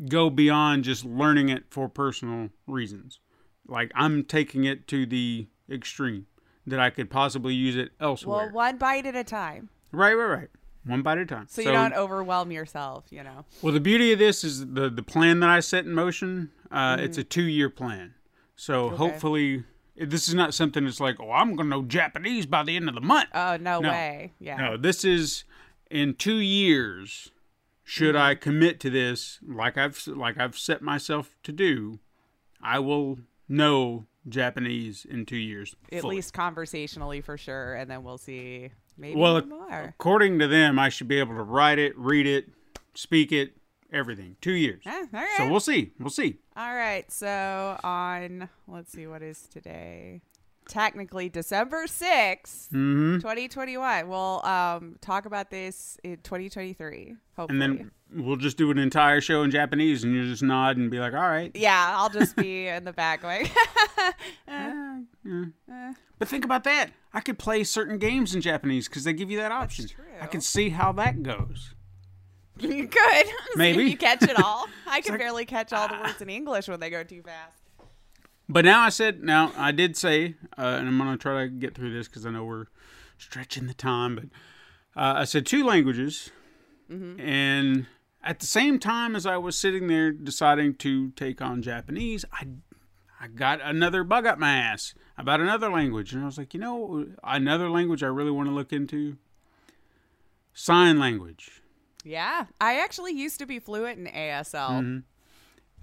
[0.09, 3.19] go beyond just learning it for personal reasons.
[3.67, 6.27] Like I'm taking it to the extreme
[6.67, 8.45] that I could possibly use it elsewhere.
[8.45, 9.69] Well, one bite at a time.
[9.91, 10.49] right, right, right.
[10.85, 11.47] One bite at a time.
[11.49, 13.45] So, you don't overwhelm yourself, you know.
[13.61, 16.51] Well, the beauty of this is the the plan that I set in motion.
[16.71, 18.13] Uh, It's a two year plan,
[18.55, 19.63] so hopefully
[19.97, 22.95] this is not something that's like, oh, I'm gonna know Japanese by the end of
[22.95, 23.29] the month.
[23.33, 23.89] Oh, no, No.
[23.89, 24.33] way.
[24.39, 24.57] Yeah.
[24.57, 25.43] No, this is
[25.89, 27.31] in two years.
[27.87, 31.99] Should I commit to this, like I've like I've set myself to do,
[32.61, 35.75] I will know Japanese in two years.
[35.91, 36.15] At fully.
[36.15, 37.75] least conversationally for sure.
[37.75, 39.93] And then we'll see maybe well, more.
[39.97, 42.49] according to them, I should be able to write it, read it,
[42.93, 43.55] speak it,
[43.91, 44.35] everything.
[44.41, 44.83] Two years.
[44.85, 45.27] Ah, right.
[45.37, 45.91] So we'll see.
[45.99, 46.37] We'll see.
[46.55, 47.09] All right.
[47.11, 50.21] So on, let's see, what is today?
[50.67, 54.07] Technically December 6th, hmm 2021.
[54.07, 57.61] We'll um, talk about this in 2023, hopefully.
[57.61, 60.89] And then we'll just do an entire show in Japanese, and you just nod and
[60.89, 63.47] be like, "All right." yeah, I'll just be in the back going,
[64.47, 65.93] Yeah, yeah.
[66.17, 66.91] But think about that.
[67.13, 69.87] I could play certain games in Japanese because they give you that option.
[69.87, 70.03] true.
[70.21, 71.73] I could see how that goes.
[72.59, 73.25] you could.
[73.55, 73.83] Maybe.
[73.83, 74.65] you catch it all.
[74.87, 77.61] I can like- barely catch all the words in English when they go too fast.
[78.47, 81.49] But now I said, now I did say, uh, and I'm going to try to
[81.49, 82.67] get through this because I know we're
[83.17, 84.25] stretching the time, but
[84.95, 86.29] Uh, I said two languages,
[86.91, 87.19] Mm-hmm.
[87.19, 87.87] and
[88.23, 92.47] at the same time as I was sitting there deciding to take on Japanese, I
[93.19, 96.59] I got another bug up my ass about another language, and I was like, you
[96.59, 99.17] know, another language I really want to look into.
[100.53, 101.61] Sign language.
[102.03, 102.45] Yeah.
[102.61, 104.69] I actually used to be fluent in ASL.
[104.69, 104.97] Mm-hmm.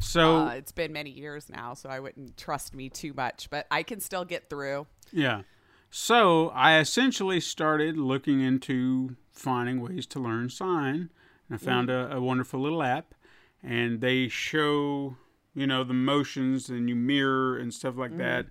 [0.03, 3.67] So Uh, it's been many years now, so I wouldn't trust me too much, but
[3.71, 4.87] I can still get through.
[5.13, 5.43] Yeah.
[5.91, 11.11] So I essentially started looking into finding ways to learn sign.
[11.49, 13.15] And I found a, a wonderful little app,
[13.63, 15.17] and they show,
[15.55, 18.47] you know, the motions and you mirror and stuff like that.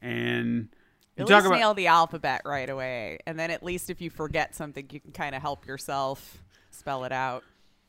[0.00, 0.68] And
[1.16, 3.18] you At talk least about nail the alphabet right away.
[3.26, 7.04] And then at least if you forget something, you can kind of help yourself spell
[7.04, 7.42] it out.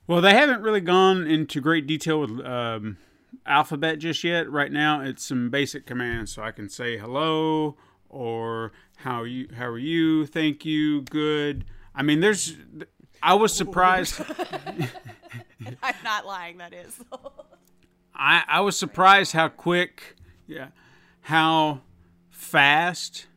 [0.08, 2.98] Well, they haven't really gone into great detail with um,
[3.46, 4.50] alphabet just yet.
[4.50, 7.76] Right now, it's some basic commands, so I can say hello
[8.10, 11.66] or how you, how are you, thank you, good.
[11.94, 12.56] I mean, there's.
[13.22, 14.22] I was surprised.
[15.84, 17.02] I'm not lying, that is.
[18.16, 20.16] I, I was surprised how quick,
[20.48, 20.70] yeah,
[21.22, 21.82] how
[22.30, 23.28] fast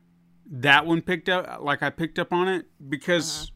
[0.51, 1.63] that one picked up.
[1.63, 3.51] Like I picked up on it because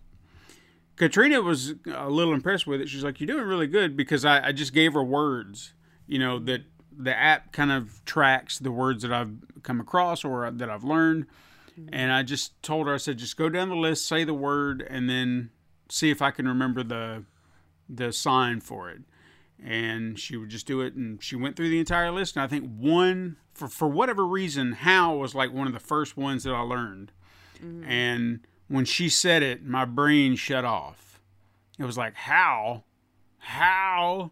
[0.96, 2.88] Katrina was a little impressed with it.
[2.88, 5.74] She's like, "You're doing really good," because I, I just gave her words,
[6.06, 6.62] you know, that
[6.96, 11.26] the app kind of tracks the words that I've come across or that I've learned.
[11.78, 11.88] Mm-hmm.
[11.92, 14.86] And I just told her, I said, just go down the list, say the word,
[14.88, 15.50] and then
[15.88, 17.24] see if I can remember the
[17.88, 19.02] the sign for it.
[19.62, 22.36] And she would just do it and she went through the entire list.
[22.36, 26.16] And i think one for for whatever reason how was like one of the first
[26.16, 27.12] ones that i learned.
[27.62, 27.84] Mm-hmm.
[27.84, 31.20] And when she said it my brain shut off.
[31.78, 32.84] It was like how?
[33.38, 34.30] How?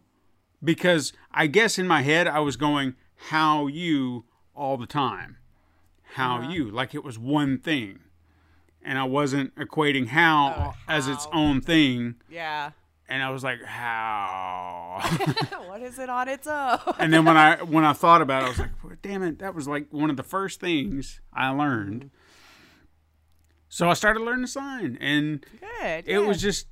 [0.63, 2.95] Because i guess in my head i was going
[3.29, 5.39] how you all the time.
[6.15, 6.51] How uh-huh.
[6.51, 6.71] you.
[6.71, 8.01] Like it was one thing.
[8.83, 12.17] And i wasn't equating how oh, as its own thing.
[12.31, 12.73] Yeah.
[13.09, 15.01] and I was like, "How?"
[15.67, 16.79] what is it on its own?
[16.99, 19.39] and then when I when I thought about it, I was like, well, "Damn it,
[19.39, 22.11] that was like one of the first things I learned." Mm.
[23.73, 26.05] So I started learning sign, and Good.
[26.07, 26.67] it was just.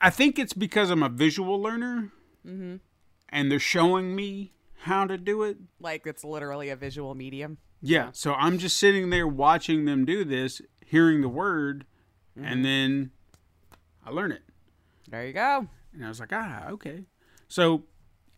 [0.00, 2.12] I think it's because I'm a visual learner,
[2.46, 2.80] and
[3.52, 5.58] they're showing me how to do it.
[5.80, 7.58] like it's literally a visual medium.
[7.82, 11.84] Yeah, so I'm just sitting there watching them do this, hearing the word,
[12.34, 13.10] and then
[14.02, 14.44] I learn it.
[15.10, 15.66] There you go.
[15.92, 17.02] And I was like, ah, okay.
[17.48, 17.82] So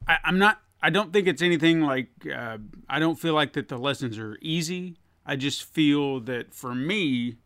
[0.09, 0.61] I, I'm not.
[0.83, 2.09] I don't think it's anything like.
[2.27, 4.97] Uh, I don't feel like that the lessons are easy.
[5.25, 7.37] I just feel that for me,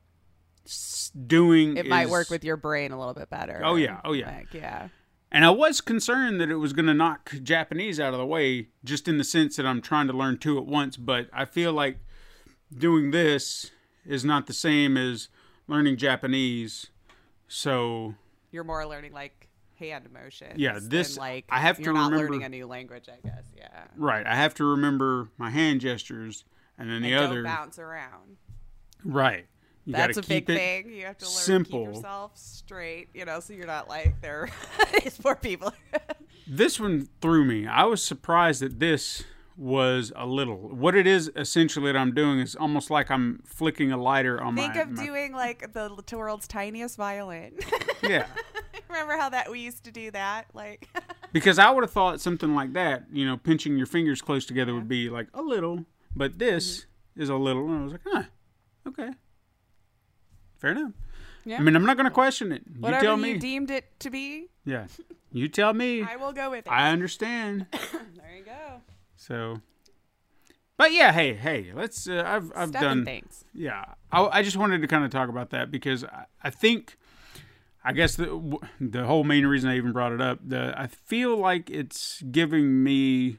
[1.27, 3.61] doing It might work with your brain a little bit better.
[3.65, 4.01] Oh, yeah.
[4.05, 4.35] Oh, yeah.
[4.37, 4.89] Like, yeah.
[5.31, 8.69] And I was concerned that it was going to knock Japanese out of the way,
[8.85, 10.97] just in the sense that I'm trying to learn two at once.
[10.97, 11.99] But I feel like
[12.77, 13.71] doing this
[14.07, 15.29] is not the same as
[15.67, 16.87] learning Japanese.
[17.49, 18.15] So
[18.53, 19.49] You're more learning like
[19.79, 20.55] hand motions.
[20.59, 23.09] Yeah, than, this- like I have you're to not remember- learning a new language.
[23.09, 23.43] I guess.
[23.57, 23.85] Yeah.
[23.97, 26.45] right, I have to remember my hand gestures,
[26.79, 28.37] and then the And other Don't bounce around.
[29.05, 29.47] right.
[29.87, 30.91] You That's a big thing.
[30.91, 31.81] You have to learn simple.
[31.81, 33.09] to keep yourself straight.
[33.15, 34.49] You know, so you're not like they're
[35.03, 35.73] these poor people.
[36.47, 37.67] This one threw me.
[37.67, 39.25] I was surprised that this
[39.57, 40.57] was a little.
[40.59, 44.55] What it is essentially that I'm doing is almost like I'm flicking a lighter on
[44.55, 44.81] Think my.
[44.83, 47.55] of my- doing like the world's tiniest violin.
[48.03, 48.27] Yeah,
[48.91, 50.49] Remember how that we used to do that?
[50.53, 50.87] Like,
[51.33, 53.05] because I would have thought something like that.
[53.11, 57.23] You know, pinching your fingers close together would be like a little, but this Mm-hmm.
[57.23, 57.67] is a little.
[57.71, 58.23] And I was like, huh,
[58.89, 59.11] okay,
[60.65, 60.93] fair enough.
[61.45, 61.59] yeah.
[61.59, 62.63] I mean, I'm not going to question it.
[62.75, 63.29] You whatever tell me.
[63.29, 63.41] you me.
[63.41, 64.87] deemed it to be, yeah,
[65.31, 66.03] you tell me.
[66.11, 66.73] I will go with it.
[66.73, 67.67] I understand.
[67.73, 68.81] there you go.
[69.17, 69.61] So,
[70.77, 72.09] but yeah, hey, hey, let's.
[72.09, 73.45] Uh, I've I've Stuff done things.
[73.53, 76.97] Yeah, I, I just wanted to kind of talk about that because I, I think,
[77.85, 80.87] I guess the w- the whole main reason I even brought it up, the I
[80.87, 83.39] feel like it's giving me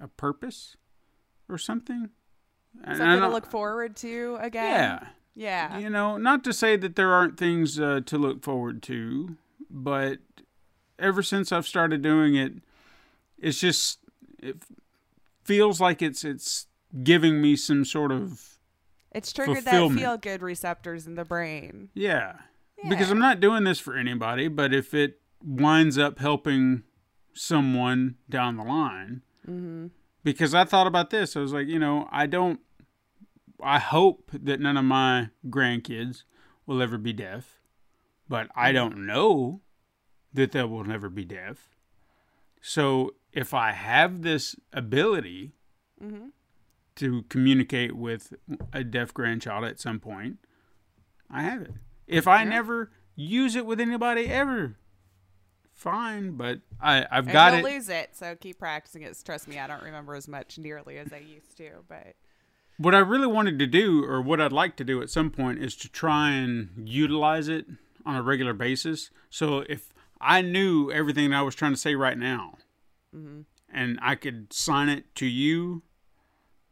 [0.00, 0.76] a purpose
[1.48, 2.08] or something.
[2.84, 4.64] Something to look forward to again.
[4.64, 5.78] Yeah, Yeah.
[5.78, 9.36] you know, not to say that there aren't things uh, to look forward to,
[9.70, 10.18] but
[10.98, 12.52] ever since I've started doing it,
[13.38, 14.00] it's just
[14.38, 14.56] it
[15.44, 16.66] feels like it's it's
[17.02, 18.58] giving me some sort of
[19.12, 21.88] It's triggered that feel good receptors in the brain.
[21.94, 22.34] yeah.
[22.88, 26.82] Because I'm not doing this for anybody, but if it winds up helping
[27.34, 29.20] someone down the line,
[30.24, 32.58] because I thought about this, I was like, you know, I don't,
[33.62, 36.24] I hope that none of my grandkids
[36.66, 37.60] will ever be deaf,
[38.28, 38.74] but I mm-hmm.
[38.76, 39.60] don't know
[40.32, 41.68] that they will never be deaf.
[42.60, 45.52] So if I have this ability
[46.02, 46.28] mm-hmm.
[46.96, 48.34] to communicate with
[48.72, 50.38] a deaf grandchild at some point,
[51.30, 51.72] I have it.
[52.06, 54.76] If I never use it with anybody ever,
[55.72, 56.32] fine.
[56.32, 57.64] But I I've And got it.
[57.64, 59.16] lose it, so keep practicing it.
[59.24, 62.14] Trust me, I don't remember as much nearly as I used to, but
[62.80, 65.62] What I really wanted to do, or what I'd like to do at some point,
[65.62, 67.66] is to try and utilize it
[68.06, 69.10] on a regular basis.
[69.28, 72.56] So if I knew everything I was trying to say right now,
[73.14, 73.42] mm-hmm.
[73.70, 75.82] and I could sign it to you,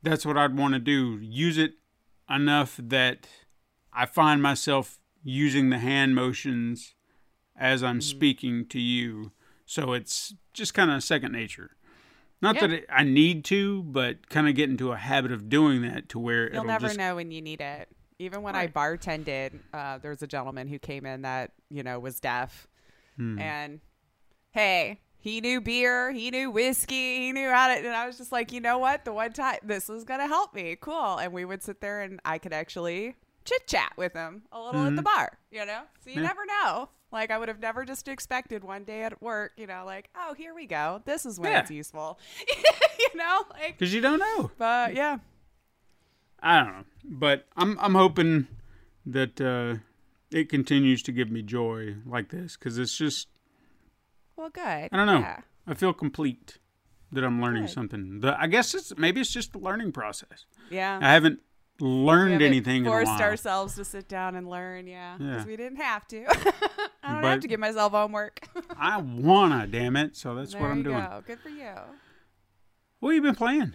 [0.03, 1.19] that's what I'd want to do.
[1.21, 1.75] Use it
[2.31, 3.29] enough that
[3.93, 6.95] I find myself using the hand motions
[7.55, 9.33] as I'm speaking to you.
[9.67, 11.73] So it's just kind of second nature.
[12.41, 12.61] Not Yeah.
[12.63, 16.09] that it, I need to, but kind of get into a habit of doing that
[16.11, 17.89] to where you'll never just know when you need it.
[18.21, 21.99] Even when I bartended, uh, there was a gentleman who came in that you know
[21.99, 22.67] was deaf,
[23.17, 23.39] Hmm.
[23.39, 23.81] and
[24.53, 27.75] hey, he knew beer, he knew whiskey, he knew how to.
[27.75, 29.05] And I was just like, you know what?
[29.05, 31.17] The one time this was gonna help me, cool.
[31.19, 34.87] And we would sit there, and I could actually chit chat with him a little
[34.87, 35.83] at the bar, you know.
[36.05, 36.23] So you Mm-hmm.
[36.23, 36.27] Yeah.
[36.29, 36.89] never know.
[37.11, 40.35] Like I would have never just expected one day at work, you know, like, oh,
[40.35, 41.01] here we go.
[41.07, 41.61] This is when Yeah.
[41.61, 42.19] it's useful,
[42.99, 43.79] you know, like.
[43.79, 44.51] because you don't know.
[44.59, 45.19] But yeah,
[46.43, 48.47] I don't know, but I'm I'm hoping
[49.07, 49.79] that uh,
[50.31, 53.29] it continues to give me joy like this because it's just
[54.37, 54.63] well, good.
[54.63, 55.21] I don't know.
[55.21, 55.41] Yeah.
[55.67, 56.59] I feel complete
[57.11, 57.73] that I'm learning Good.
[57.73, 58.21] something.
[58.21, 60.45] The, I guess it's maybe it's just the learning process.
[60.71, 60.99] Yeah.
[61.03, 61.41] I haven't
[61.81, 65.45] learned anything Forced ourselves to sit down and learn, yeah, because Yeah.
[65.47, 66.25] we didn't have to.
[67.03, 68.41] I don't But- have to give myself homework.
[68.79, 70.17] I wanna, damn it!
[70.17, 70.97] So that's there what I'm doing.
[70.99, 71.23] go.
[71.27, 71.71] Good for you.
[73.01, 73.73] What have you been playing?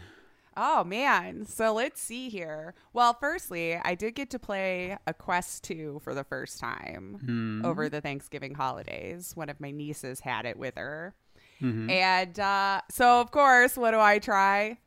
[0.55, 1.45] Oh man.
[1.47, 2.75] So let's see here.
[2.93, 7.65] Well, firstly, I did get to play a Quest 2 for the first time Hmm.
[7.65, 9.31] over the Thanksgiving holidays.
[9.35, 11.15] One of my nieces had it with her.
[11.61, 11.89] Mm-hmm.
[11.89, 14.77] And uh, so, of course, what do I try?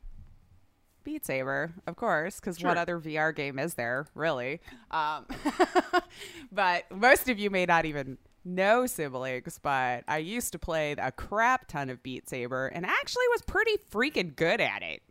[1.07, 4.59] Beat Saber, of course, because what other VR game is there, really?
[4.91, 5.25] Um,
[6.51, 11.13] but most of you may not even know siblings, but I used to play a
[11.13, 15.01] crap ton of Beat Saber and actually was pretty freaking good at it.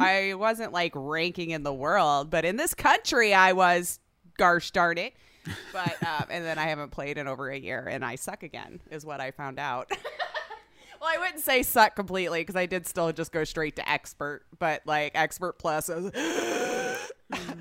[0.00, 4.00] I wasn't like ranking in the world, but in this country, I was.
[4.38, 5.14] Gosh darn it!
[5.72, 8.80] But um, and then I haven't played in over a year, and I suck again,
[8.90, 9.90] is what I found out.
[11.00, 14.44] well, I wouldn't say suck completely because I did still just go straight to expert,
[14.58, 16.04] but like expert plus, was,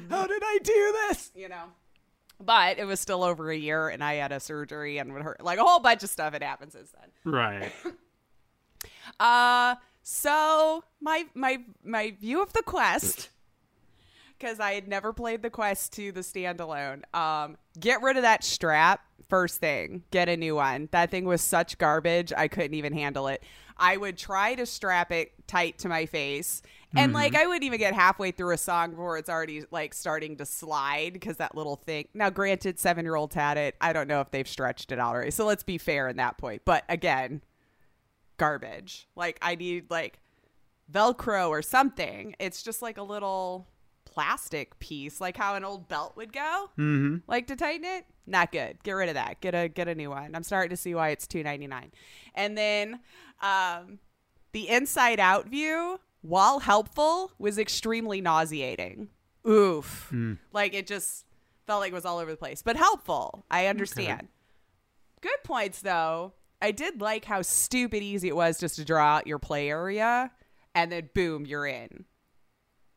[0.10, 1.32] how did I do this?
[1.36, 1.64] You know.
[2.40, 5.44] But it was still over a year, and I had a surgery and would hurt
[5.44, 7.34] like a whole bunch of stuff had happened since then.
[7.34, 7.72] Right.
[9.20, 13.30] Uh so my my my view of the quest
[14.38, 17.04] because I had never played the Quest 2 the standalone.
[17.16, 20.04] Um, get rid of that strap first thing.
[20.12, 20.90] Get a new one.
[20.92, 22.32] That thing was such garbage.
[22.36, 23.44] I couldn't even handle it.
[23.78, 26.62] I would try to strap it tight to my face.
[26.96, 30.38] And like I wouldn't even get halfway through a song before it's already like starting
[30.38, 32.08] to slide because that little thing.
[32.14, 33.76] Now, granted, seven year olds had it.
[33.80, 35.32] I don't know if they've stretched it out already.
[35.32, 36.64] So let's be fair in that point.
[36.66, 37.42] But again,
[38.38, 39.08] garbage.
[39.16, 40.20] Like I need like
[40.92, 42.36] Velcro or something.
[42.40, 43.68] It's just like a little
[44.18, 46.72] plastic piece, like how an old belt would go.
[46.72, 47.18] Mm-hmm.
[47.28, 48.82] Like to tighten it, not good.
[48.82, 49.42] Get rid of that.
[49.42, 50.34] Get a get a new one.
[50.34, 51.92] I'm starting to see why it's two ninety nine.
[52.34, 53.00] And then
[53.44, 54.00] um,
[54.54, 59.10] the inside out view, while helpful, was extremely nauseating.
[59.48, 60.12] Oof.
[60.52, 61.26] Like it just
[61.68, 63.46] felt like it was all over the place, but helpful.
[63.52, 64.30] I understand.
[65.22, 66.34] Good points though.
[66.60, 70.32] I did like how stupid easy it was just to draw out your play area
[70.74, 72.06] and then boom, you're in.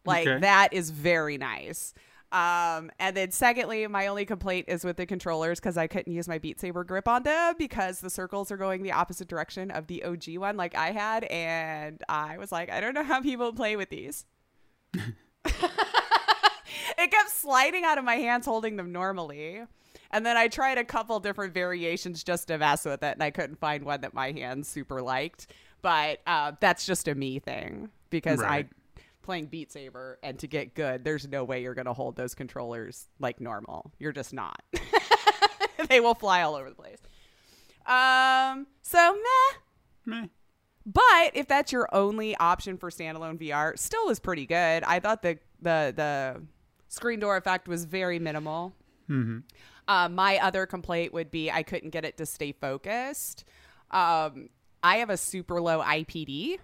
[0.04, 0.40] Like Okay.
[0.40, 1.94] that is very nice.
[2.32, 6.28] Um, and then secondly, my only complaint is with the controllers because I couldn't use
[6.28, 9.88] my Beat Saber grip on them because the circles are going the opposite direction of
[9.88, 13.52] the OG one like I had, and I was like, I don't know how people
[13.52, 14.26] play with these.
[14.94, 15.14] it
[17.10, 19.62] kept sliding out of my hands holding them normally.
[20.12, 23.30] And then I tried a couple different variations just to mess with it, and I
[23.30, 25.48] couldn't find one that my hands super liked.
[25.82, 28.66] But uh, that's just a me thing because Right.
[28.66, 28.68] I
[29.30, 33.06] playing Beat Saber, and to get good, there's no way you're gonna hold those controllers
[33.20, 33.92] like normal.
[34.00, 34.60] You're just not.
[35.88, 36.98] they will fly all over the place.
[37.86, 38.66] Um.
[38.82, 39.58] So meh.
[40.04, 40.26] Meh.
[40.84, 44.82] But if that's your only option for standalone VR, still was pretty good.
[44.82, 46.42] I thought the the the
[46.88, 48.72] screen door effect was very minimal.
[49.86, 53.44] Uh, my other complaint would be I couldn't get it to stay focused.
[53.92, 54.48] Um,
[54.82, 56.58] I have a super low IPD,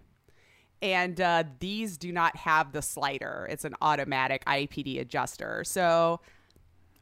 [0.93, 3.49] and uh, these do not have the slider.
[3.51, 5.64] It's an automatic IPD adjuster.
[5.64, 6.20] So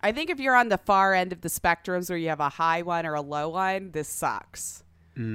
[0.00, 2.48] I think if you're on the far end of the spectrums where you have a
[2.48, 4.82] high one or a low one, this sucks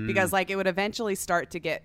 [0.08, 1.84] because like it would eventually start to get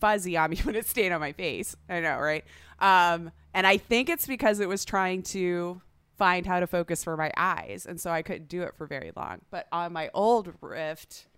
[0.00, 1.76] fuzzy on me when it stayed on my face.
[1.88, 2.44] I know, right?
[2.80, 5.80] Um, and I think it's because it was trying to
[6.18, 7.86] find how to focus for my eyes.
[7.88, 9.42] And so I couldn't do it for very long.
[9.50, 11.28] But on my old Rift,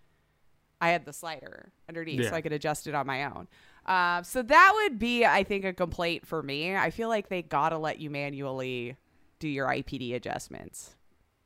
[0.80, 3.46] I had the slider underneath so I could adjust it on my own.
[3.86, 6.76] Um, so that would be, I think, a complaint for me.
[6.76, 8.96] I feel like they got to let you manually
[9.38, 10.94] do your IPD adjustments.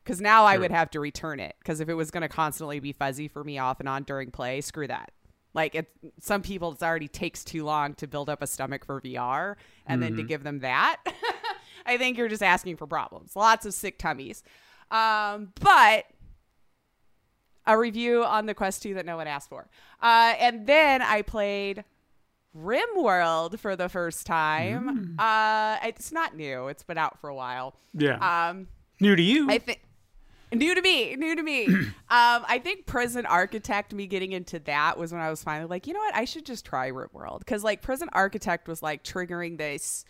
[0.04, 1.56] Because now I would have to return it.
[1.58, 4.60] Because if it was to constantly be fuzzy for me off and on during play,
[4.60, 5.10] screw that.
[5.52, 9.00] Like it, some people, it already takes too long to build up a stomach for
[9.00, 9.56] VR,
[9.86, 10.98] and then to give them that,
[11.86, 13.34] I think you're just asking for problems.
[13.34, 14.44] Lots of sick tummies.
[14.90, 16.04] Um, but
[17.66, 19.68] a review on the Quest 2 that no one asked for.
[20.02, 21.84] Uh, and then I played
[22.56, 25.16] RimWorld for the first time.
[25.18, 26.68] Uh, it's not new.
[26.68, 27.74] It's been out for a while.
[27.94, 28.48] Yeah.
[28.48, 28.68] Um,
[29.00, 29.50] New to you.
[29.50, 29.82] I think
[30.52, 31.66] new to me, new to me.
[31.66, 35.86] um, I think Prison Architect, me getting into that was when I was finally like,
[35.86, 39.58] you know what, I should just try RimWorld because like Prison Architect was like triggering
[39.58, 40.04] this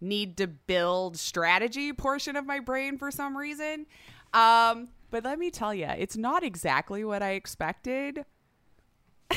[0.00, 3.86] need to build strategy portion of my brain for some reason.
[4.32, 8.24] Um, but let me tell you, it's not exactly what I expected.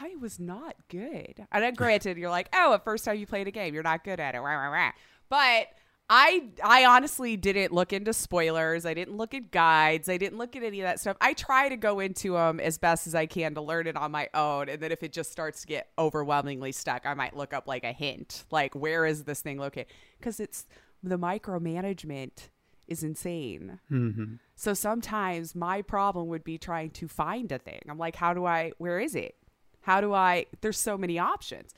[0.00, 1.46] I was not good.
[1.50, 4.04] And then granted, you're like, oh, at first time you played a game, you're not
[4.04, 4.38] good at it.
[4.38, 4.92] Rah, rah, rah.
[5.28, 5.68] But
[6.10, 8.86] I I honestly didn't look into spoilers.
[8.86, 10.08] I didn't look at guides.
[10.08, 11.16] I didn't look at any of that stuff.
[11.20, 14.10] I try to go into them as best as I can to learn it on
[14.10, 14.68] my own.
[14.68, 17.84] And then if it just starts to get overwhelmingly stuck, I might look up like
[17.84, 19.88] a hint, like where is this thing located?
[20.18, 20.66] Because it's
[21.02, 22.48] the micromanagement
[22.86, 23.78] is insane.
[23.90, 24.34] Mm-hmm.
[24.56, 27.80] So sometimes my problem would be trying to find a thing.
[27.88, 29.36] I'm like, how do I, where is it?
[29.88, 31.74] How do I, there's so many options.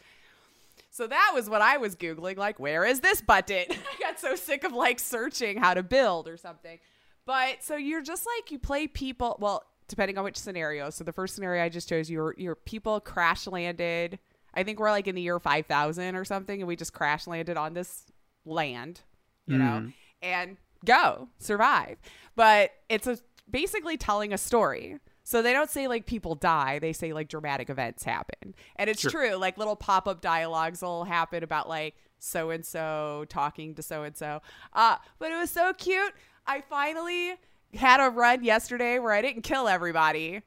[0.90, 3.66] So that was what I was Googling, like, where is this button?
[3.70, 6.80] I got so sick of like searching how to build or something.
[7.24, 10.90] But so you're just like, you play people, well, depending on which scenario.
[10.90, 14.18] So the first scenario I just chose, your, your people crash landed.
[14.54, 17.56] I think we're like in the year 5000 or something, and we just crash landed
[17.56, 18.06] on this
[18.44, 19.02] land,
[19.46, 19.88] you know, mm-hmm.
[20.20, 21.98] and go survive.
[22.34, 24.98] But it's a, basically telling a story.
[25.23, 28.55] So they don't say like people die, they say like dramatic events happen.
[28.77, 29.11] And it's Sure.
[29.11, 33.83] true, like little pop up dialogues will happen about like so and so talking to
[33.83, 34.41] so and so.
[34.73, 36.12] Uh, but it was so cute.
[36.47, 37.35] I finally
[37.75, 40.43] had a run yesterday where I didn't kill everybody.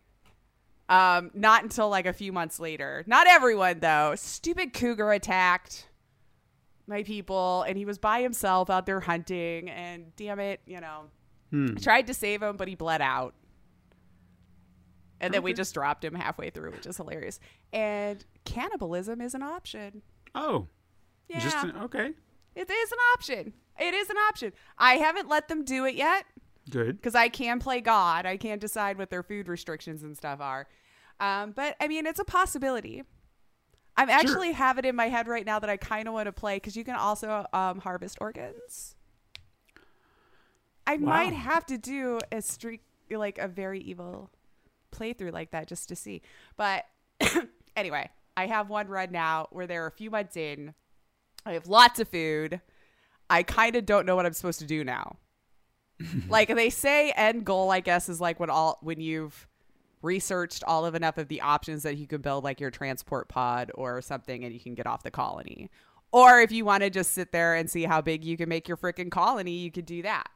[0.90, 3.04] Um, not until like a few months later.
[3.08, 4.16] Not everyone though.
[4.16, 5.88] Stupid cougar attacked
[6.88, 11.06] my people and he was by himself out there hunting and damn it, you know.
[11.54, 13.34] I tried to save him, but he bled out.
[15.22, 17.39] And then we just dropped him halfway through, which is hilarious.
[17.72, 20.01] And cannibalism is an option.
[20.36, 20.68] oh.
[21.30, 21.39] Yeah.
[21.39, 22.11] Just okay.
[22.53, 23.53] it is an option.
[23.80, 24.51] It is an option.
[24.78, 26.26] I haven't let them do it yet
[26.70, 26.97] Good.
[26.97, 28.26] because I can play God.
[28.26, 30.68] I can't decide what their food restrictions and stuff are.
[31.22, 33.03] Um, but I mean, it's a possibility.
[33.95, 36.34] I'm actually have it in my head right now that I kind of want to
[36.34, 38.95] play because you can also um, harvest organs.
[40.86, 41.09] I Wow.
[41.09, 44.30] might have to do a streak like a very evil
[44.94, 46.22] playthrough like that just to see.
[46.56, 46.86] But
[47.76, 50.74] anyway, I have one run now where they're a few months in.
[51.46, 52.62] I have lots of food.
[53.30, 55.18] I kind of don't know what I'm supposed to do now.
[56.30, 59.48] like they say end goal I guess is like when all when you've
[60.02, 63.72] researched all of enough of the options that you can build like your transport pod
[63.76, 65.70] or something and you can get off the colony.
[66.12, 68.68] Or if you want to just sit there and see how big you can make
[68.68, 70.30] your freaking colony, you could do that.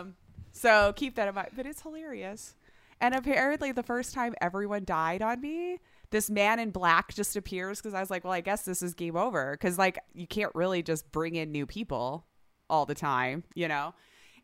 [0.00, 0.14] Um,
[0.50, 1.50] so keep that in mind.
[1.54, 2.54] But it's hilarious.
[3.00, 5.78] And apparently, the first time everyone died on me,
[6.10, 8.94] this man in black just appears because I was like, well, I guess this is
[8.94, 9.52] game over.
[9.52, 12.26] Because, like, you can't really just bring in new people
[12.68, 13.94] all the time, you know?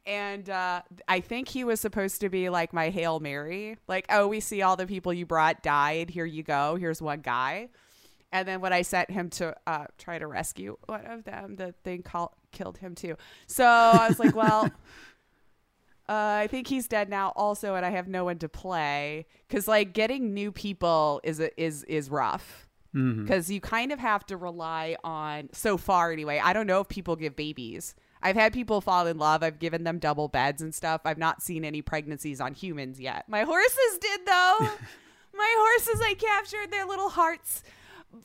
[0.06, 3.76] And uh, I think he was supposed to be like my Hail Mary.
[3.88, 6.10] Like, oh, we see all the people you brought died.
[6.10, 6.76] Here you go.
[6.76, 7.70] Here's one guy.
[8.32, 11.74] And then when I sent him to uh, try to rescue one of them, the
[11.84, 13.16] thing call- killed him too.
[13.46, 14.70] So I was like, well,
[16.08, 19.66] uh, I think he's dead now also, and I have no one to play because
[19.66, 22.68] like getting new people is a, is is rough
[23.24, 26.40] because you kind of have to rely on so far anyway.
[26.42, 27.94] I don't know if people give babies.
[28.22, 29.42] I've had people fall in love.
[29.42, 31.02] I've given them double beds and stuff.
[31.04, 33.28] I've not seen any pregnancies on humans yet.
[33.28, 34.58] My horses did though.
[35.36, 37.62] My horses, I captured their little hearts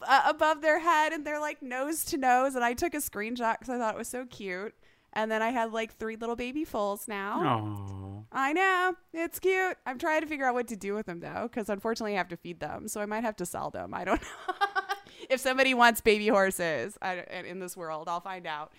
[0.07, 2.55] uh, above their head and they're like nose to nose.
[2.55, 4.73] And I took a screenshot because I thought it was so cute.
[5.13, 7.41] And then I had like three little baby foals now.
[7.43, 8.25] Oh.
[8.31, 8.95] I know.
[9.13, 9.75] It's cute.
[9.85, 12.29] I'm trying to figure out what to do with them though, because unfortunately I have
[12.29, 12.87] to feed them.
[12.87, 13.93] So I might have to sell them.
[13.93, 14.53] I don't know.
[15.29, 18.71] if somebody wants baby horses I, in this world, I'll find out.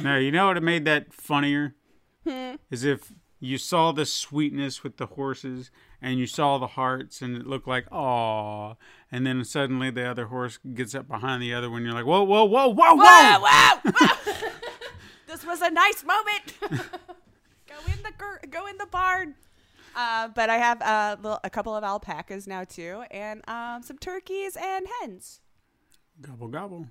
[0.00, 1.74] Now you know what it made that funnier
[2.26, 2.54] Hmm.
[2.70, 7.36] is if you saw the sweetness with the horses and you saw the hearts and
[7.36, 8.74] it looked like aw,
[9.12, 11.84] and then suddenly the other horse gets up behind the other one.
[11.84, 13.04] You're like, whoa, whoa, whoa, whoa, whoa!
[13.04, 14.48] Whoa, whoa, whoa.
[15.34, 16.54] this was a nice moment.
[16.60, 19.34] go in the gir- go in the barn.
[19.96, 23.98] Uh, but I have uh, little, a couple of alpacas now too, and um, some
[23.98, 25.40] turkeys and hens
[26.20, 26.86] Gobble gobble.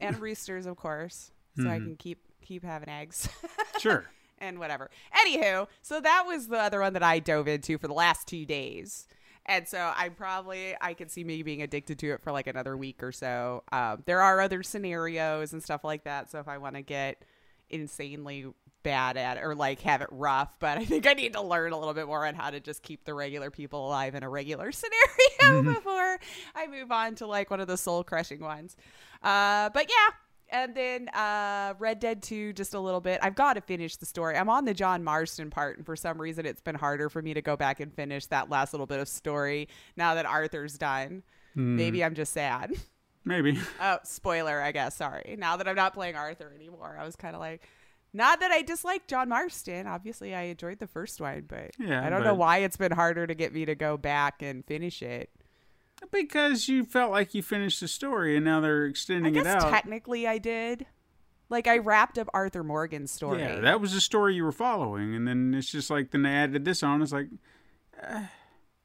[0.00, 3.28] and roosters, of course, so I can keep keep having eggs.
[3.78, 4.06] Sure.
[4.38, 4.90] and whatever.
[5.24, 8.44] Anywho, so that was the other one that I dove into for the last two
[8.44, 9.06] days.
[9.46, 12.76] And so I probably I could see me being addicted to it for like another
[12.76, 13.62] week or so.
[13.70, 16.28] Um, there are other scenarios and stuff like that.
[16.30, 17.22] So if I want to get
[17.70, 18.46] insanely
[18.82, 21.72] bad at it or like have it rough, but I think I need to learn
[21.72, 24.28] a little bit more on how to just keep the regular people alive in a
[24.28, 24.72] regular
[25.40, 26.18] scenario before
[26.54, 28.76] I move on to like one of the soul crushing ones.
[29.22, 30.14] Uh, but yeah,
[30.50, 33.20] and then uh, Red Dead 2, just a little bit.
[33.22, 34.36] I've got to finish the story.
[34.36, 37.34] I'm on the John Marston part, and for some reason, it's been harder for me
[37.34, 41.22] to go back and finish that last little bit of story now that Arthur's done.
[41.54, 42.72] Maybe I'm just sad.
[43.28, 43.58] Maybe.
[43.80, 44.96] Oh, spoiler, I guess.
[44.96, 45.36] Sorry.
[45.38, 47.62] Now that I'm not playing Arthur anymore, I was kind of like,
[48.14, 49.86] not that I dislike John Marston.
[49.86, 53.26] Obviously, I enjoyed the first one, but Yeah, I don't know why it's been harder
[53.26, 55.30] to get me to go back and finish it.
[56.10, 59.62] Because you felt like you finished the story and now they're extending it I guess
[59.64, 59.70] out.
[59.70, 60.86] technically I did.
[61.50, 63.40] Like I wrapped up Arthur Morgan's story.
[63.40, 66.30] Yeah, that was the story you were following, and then it's just like then they
[66.30, 67.02] added this on.
[67.02, 67.26] It's like,
[68.02, 68.22] uh,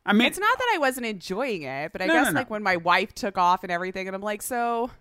[0.06, 2.40] I mean, It's not that I wasn't enjoying it, but I No, guess no, no.
[2.42, 4.92] like when my wife took off and everything, and I'm like, so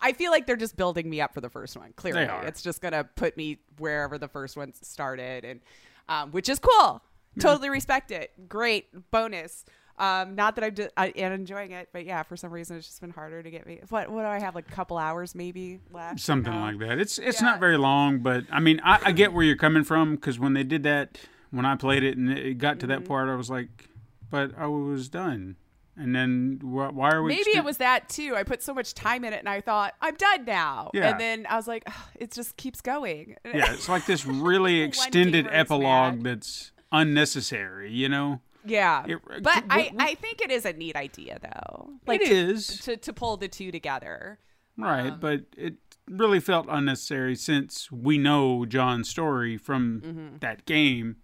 [0.00, 1.92] I feel like they're just building me up for the first one.
[1.96, 5.60] Clearly, it's just gonna put me wherever the first one started, and
[6.08, 7.02] um, which is cool.
[7.40, 8.48] Totally respect it.
[8.48, 9.64] Great bonus.
[9.98, 12.86] Um, not that I'm just, I am enjoying it, but yeah, for some reason it's
[12.86, 13.80] just been harder to get me.
[13.88, 14.54] What what do I have?
[14.54, 16.20] Like a couple hours maybe left.
[16.20, 16.98] something like that.
[16.98, 17.48] It's it's Yeah.
[17.50, 20.52] not very long, but I mean, I, I get where you're coming from because when
[20.54, 21.18] they did that,
[21.50, 23.02] when I played it and it got to Mm-hmm.
[23.02, 23.88] that part, I was like,
[24.34, 25.56] but I was done.
[25.96, 27.28] And then wh- why are we?
[27.36, 28.34] Maybe exten- it was that too.
[28.34, 30.90] I put so much time in it, and I thought I'm done now.
[30.92, 31.10] Yeah.
[31.10, 33.36] And then I was like, "Ugh, it just keeps going.
[33.44, 37.92] Yeah, it's like this really extended epilogue that's unnecessary.
[37.92, 39.04] You know, Yeah.
[39.06, 41.90] It- but w- I, think it is a neat idea though.
[42.06, 44.40] Like it to, is to to pull the two together.
[44.76, 45.74] right, um, but it
[46.08, 51.16] really felt unnecessary since we know John's story from that game.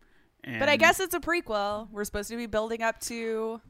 [0.45, 0.59] And.
[0.59, 1.89] But I guess it's a prequel.
[1.91, 3.61] We're supposed to be building up to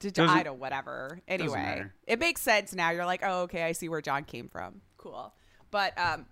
[0.00, 1.20] to Doesn't- I don't whatever.
[1.28, 2.90] Anyway, it makes sense now.
[2.90, 5.32] You're like, "Oh, okay, I see where John came from." Cool.
[5.70, 6.26] But um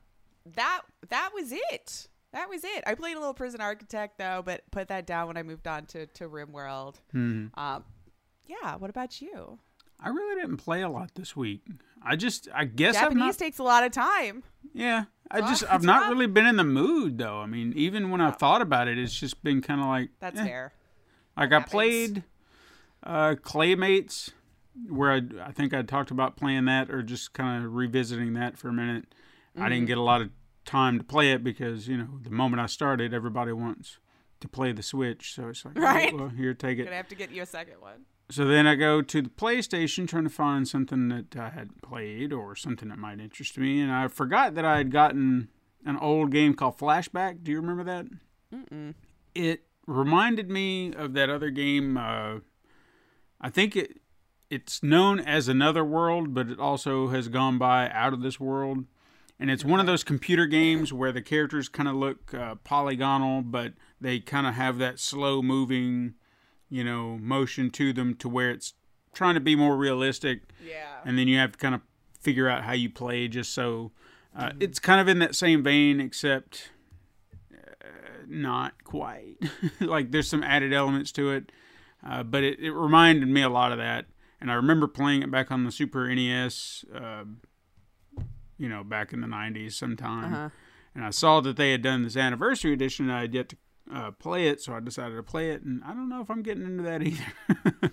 [0.55, 2.09] that that was it.
[2.33, 2.85] That was it.
[2.87, 5.87] I played a little Prison Architect though, but put that down when I moved on
[5.87, 6.97] to to RimWorld.
[7.13, 7.47] Hmm.
[7.55, 7.85] Um
[8.47, 9.59] yeah, what about you?
[10.01, 11.63] I really didn't play a lot this week.
[12.01, 13.39] I just, I guess I'm Japanese not.
[13.39, 14.45] takes a lot of time.
[14.73, 16.11] Yeah, I just, I've not rough.
[16.11, 17.39] really been in the mood though.
[17.39, 20.39] I mean, even when I thought about it, it's just been kind of like That's
[20.41, 20.45] eh.
[20.45, 20.73] fair.
[21.37, 21.71] Like I happens.
[21.71, 22.25] played
[23.05, 24.31] uh, Claymates,
[24.89, 28.59] where I, I think I talked about playing that or just kind of revisiting that
[28.59, 29.07] for a minute.
[29.57, 29.69] I Mm-hmm.
[29.71, 30.31] didn't get a lot of
[30.65, 33.99] time to play it because you know the moment I started, everybody wants
[34.41, 36.15] to play the Switch, so it's like, oh, Right.
[36.17, 36.85] well, here, take it.
[36.85, 38.03] Gonna have to get you a second one.
[38.31, 42.33] So then I go to the PlayStation trying to find something that I hadn't played
[42.33, 45.49] or something that might interest me, and I forgot that I had gotten
[45.85, 47.43] an old game called Flashback.
[47.43, 48.07] Do you remember that?
[48.55, 48.95] Mm-mm.
[49.35, 51.97] It reminded me of that other game.
[51.97, 52.41] Uh,
[53.41, 54.01] I think it
[54.51, 58.85] it's known as Another World, but it also has gone by Out of This World.
[59.39, 63.43] And it's one of those computer games where the characters kind of look uh, polygonal,
[63.43, 66.15] but they kind of have that slow moving,
[66.71, 68.75] you know, motion to them to where it's
[69.15, 70.43] trying to be more realistic.
[70.67, 70.85] Yeah.
[71.05, 71.81] And then you have to kind of
[72.21, 73.93] figure out how you play just so.
[74.37, 76.71] Uh, It's kind of in that same vein, except
[77.53, 77.85] uh,
[78.27, 79.37] not quite.
[79.81, 81.51] like there's some added elements to it,
[82.07, 84.07] uh, but it, it reminded me a lot of that.
[84.41, 87.25] And I remember playing it back on the Super NES, uh,
[88.57, 90.33] you know, back in the 90s sometime.
[90.33, 90.49] Uh-huh.
[90.95, 93.57] And I saw that they had done this anniversary edition, and I had yet to
[93.93, 95.63] uh, play it, so I decided to play it.
[95.63, 97.93] And I don't know if I'm getting into that either.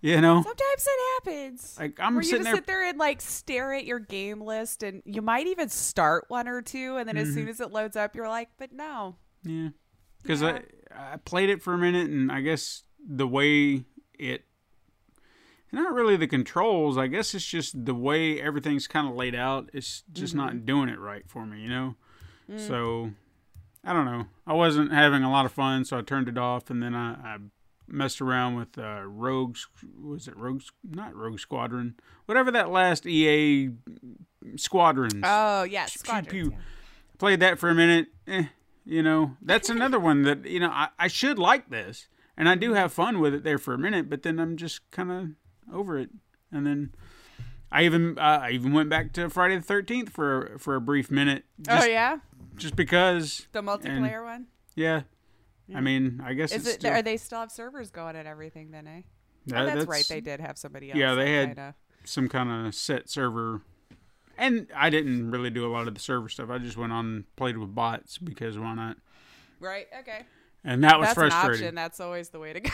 [0.00, 0.42] you know?
[0.42, 1.76] Sometimes it happens.
[1.78, 4.40] Like I'm Where you sitting just there sit there and like stare at your game
[4.40, 7.34] list, and you might even start one or two, and then as Mm-hmm.
[7.34, 9.68] soon as it loads up, you're like, "But no, Yeah,
[10.22, 10.58] because Yeah.
[10.94, 13.84] I I played it for a minute, and I guess the way
[14.18, 14.44] it,
[15.72, 16.98] not really the controls.
[16.98, 19.70] I guess it's just the way everything's kind of laid out.
[19.72, 20.44] It's just Mm-hmm.
[20.46, 21.94] not doing it right for me, you know.
[22.50, 22.60] Mm.
[22.60, 23.10] So
[23.84, 24.26] I don't know.
[24.46, 27.14] I wasn't having a lot of fun, so I turned it off, and then I,
[27.14, 27.36] I
[27.88, 29.56] messed around with uh, Rogue.
[30.00, 30.70] Was it Rogues?
[30.88, 31.96] Not Rogue Squadron.
[32.26, 33.70] Whatever that last EA
[34.56, 36.50] Squadrons oh yes, squadrons." pew.
[36.52, 36.58] yeah.
[37.18, 38.08] played that for a minute.
[38.26, 38.44] Eh,
[38.84, 42.54] you know, that's another one that you know I, I should like this, and I
[42.54, 44.08] do have fun with it there for a minute.
[44.08, 46.10] But then I'm just kind of over it,
[46.50, 46.94] and then
[47.72, 51.10] I even uh, I even went back to Friday the Thirteenth for for a brief
[51.10, 51.44] minute.
[51.68, 52.18] Oh yeah,
[52.56, 53.46] just because.
[53.52, 54.46] The and- multiplayer one.
[54.74, 55.02] yeah.
[55.74, 56.80] I mean, I guess Is it's it?
[56.80, 58.72] still, Are they still have servers going and everything?
[58.72, 59.00] Then, eh?
[59.46, 60.04] that- oh, that's, right.
[60.06, 60.98] They did have somebody else.
[60.98, 61.74] yeah, they had- kinda-
[62.04, 63.62] some kind of set server.
[64.36, 66.50] And I didn't really do a lot of the server stuff.
[66.50, 68.96] I just went on and played with bots because why not?
[69.60, 69.86] Right.
[70.00, 70.22] Okay.
[70.64, 71.62] And that was That's an frustrating.
[71.66, 71.74] option.
[71.76, 72.70] That's always the way to go.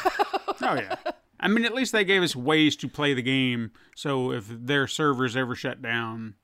[0.62, 0.96] Oh yeah.
[1.40, 3.70] I mean, at least they gave us ways to play the game.
[3.94, 6.34] So if their servers ever shut down,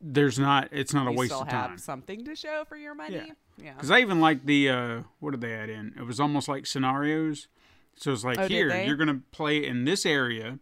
[0.00, 0.68] there's not.
[0.72, 1.78] It's not a you waste still of have time.
[1.78, 3.32] something to show for your money.
[3.62, 3.72] Yeah.
[3.74, 5.94] Because I even like the uh, what did they add in?
[5.98, 7.48] It was almost like scenarios.
[7.96, 10.58] So it's like Oh, here you're gonna play in this area.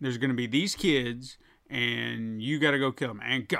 [0.00, 1.36] There's gonna be these kids,
[1.68, 3.58] and you got to go kill them and go.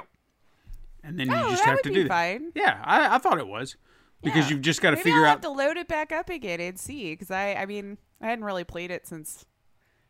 [1.03, 2.09] And then you Oh, just that have to do that.
[2.09, 2.53] fine.
[2.55, 3.77] Yeah, I, I thought it was
[4.22, 4.51] because Yeah.
[4.57, 5.29] you've just got to figure I'll out.
[5.31, 7.12] have to load it back up again and see.
[7.12, 9.45] Because I, I mean, I hadn't really played it since.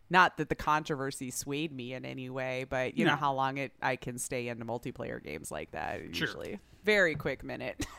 [0.09, 3.13] Not that the controversy swayed me in any way, but you No.
[3.13, 6.01] know how long it I can stay into multiplayer games like that.
[6.13, 6.27] Sure.
[6.29, 7.87] Usually, very quick minute.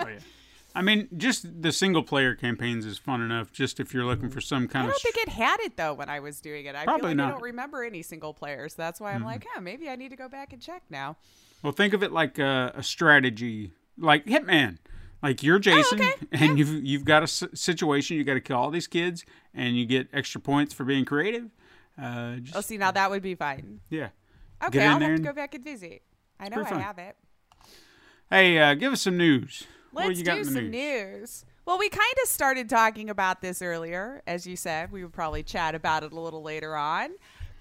[0.00, 0.18] Oh, yeah.
[0.76, 3.50] I mean, just the single player campaigns is fun enough.
[3.50, 5.76] Just if you're looking for some kind of, I don't of think it had it
[5.76, 6.76] though when I was doing it.
[6.76, 7.22] I Probably feel like not.
[7.24, 7.30] Mm-hmm.
[7.30, 8.74] I don't remember any single players.
[8.76, 11.16] So that's why I'm like, huh, maybe I need to go back and check now.
[11.64, 14.78] Well, think of it like a, a strategy, like Hitman.
[15.22, 16.14] Like you're Jason, okay.
[16.32, 18.16] and you've you've got a s- situation.
[18.16, 21.50] You got to kill all these kids, and you get extra points for being creative.
[22.00, 23.80] Uh, just, Oh, see, now that would be fine.
[23.90, 24.08] yeah.
[24.64, 26.02] Okay, I'll have to go back and visit.
[26.38, 26.80] I know I fun.
[26.80, 27.16] have it.
[28.30, 29.64] Hey, uh, give us some news.
[29.92, 31.44] Let's you got do in the some news?
[31.64, 34.22] Well, we kind of started talking about this earlier.
[34.26, 37.10] As you said, we would probably chat about it a little later on.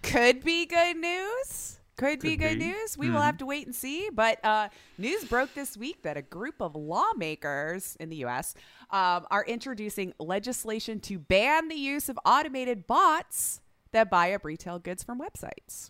[0.04, 1.77] Could be good news.
[1.98, 2.66] Could, be Could good be.
[2.66, 2.72] Mm-hmm.
[2.80, 2.98] news.
[2.98, 4.10] We will have to wait and see.
[4.14, 8.54] But uh, news broke this week that a group of lawmakers in the U.S.
[8.92, 14.80] Um, are introducing legislation to ban the use of automated bots that buy up retail
[14.80, 15.90] goods from websites.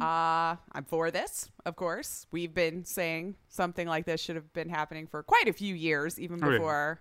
[0.00, 2.26] Uh, I'm for this, of course.
[2.32, 6.18] We've been saying something like this should have been happening for quite a few years,
[6.18, 7.00] even Oh, before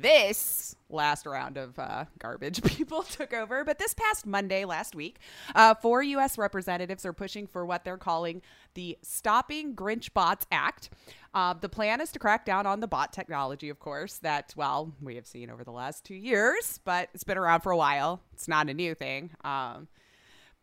[0.00, 3.64] this last round of uh, garbage people took over.
[3.64, 5.18] But this past Monday, last week,
[5.54, 6.36] uh, four U.S.
[6.38, 8.42] representatives are pushing for what they're calling
[8.74, 10.90] the Stopping Grinch Bots Act.
[11.32, 14.92] Uh, the plan is to crack down on the bot technology, of course, that, well,
[15.00, 18.20] we have seen over the last two years, but it's been around for a while.
[18.32, 19.30] It's not a new thing.
[19.42, 19.88] Um,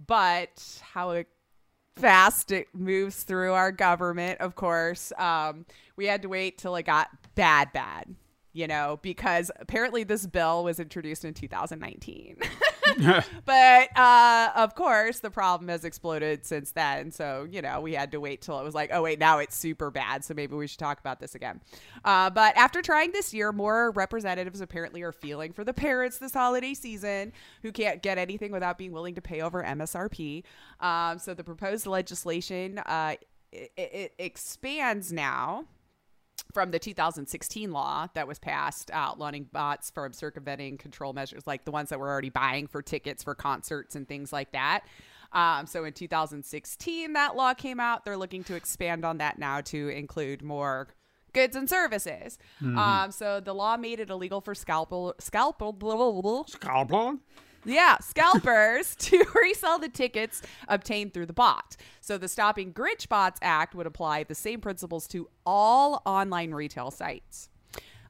[0.06, 1.28] but how it
[1.96, 5.12] fast it moves through our government, of course.
[5.18, 5.66] Um,
[5.96, 8.16] we had to wait till it got bad, bad,
[8.54, 12.38] you know, because apparently this bill was introduced in 2019.
[13.46, 17.12] but uh, of course, the problem has exploded since then.
[17.12, 19.56] So, you know, we had to wait till it was like, oh, wait, now it's
[19.56, 20.24] super bad.
[20.24, 21.62] So maybe we should talk about this again.
[22.04, 26.34] Uh, but after trying this year, more representatives apparently are feeling for the parents this
[26.34, 27.32] holiday season
[27.62, 30.44] who can't get anything without being willing to pay over MSRP.
[30.80, 33.16] Um, so the proposed legislation uh,
[33.52, 35.66] it, it expands now
[36.54, 41.72] from the 2016 law that was passed outlawing bots from circumventing control measures like the
[41.72, 44.82] ones that were already buying for tickets for concerts and things like that.
[45.34, 48.04] Um, so in 2016, that law came out.
[48.04, 50.90] They're looking to expand on that now to include more
[51.34, 52.38] goods and services.
[52.78, 55.72] Um, so the law made it illegal for scalpel scalpel
[56.48, 57.20] Scalpel?
[57.66, 61.76] Yeah, scalpers to resell the tickets obtained through the bot.
[62.00, 66.92] So the Stopping Grinch Bots Act would apply the same principles to all online retail
[66.92, 67.50] sites.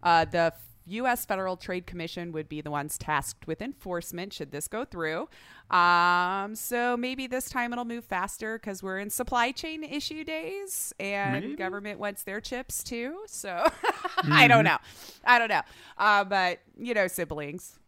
[0.04, 0.54] Uh, the
[0.88, 1.26] U.S.
[1.26, 5.30] Federal Trade Commission would be the ones tasked with enforcement should this go through.
[5.70, 10.92] Um, so maybe this time it'll move faster because we're in supply chain issue days
[11.00, 11.56] and Maybe.
[11.56, 13.20] government wants their chips too.
[13.28, 13.70] So
[14.24, 14.78] I don't know.
[15.24, 15.62] I don't know.
[15.98, 17.80] Uh, but, you know, siblings,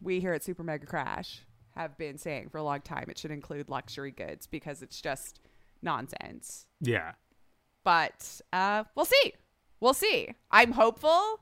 [0.00, 1.40] we here at Super Mega Crash
[1.76, 5.40] have been saying for a long time it should include luxury goods because it's just
[5.82, 6.66] nonsense.
[6.80, 7.12] Yeah.
[7.84, 9.34] But uh, we'll see.
[9.80, 10.28] We'll see.
[10.50, 11.40] I'm hopeful,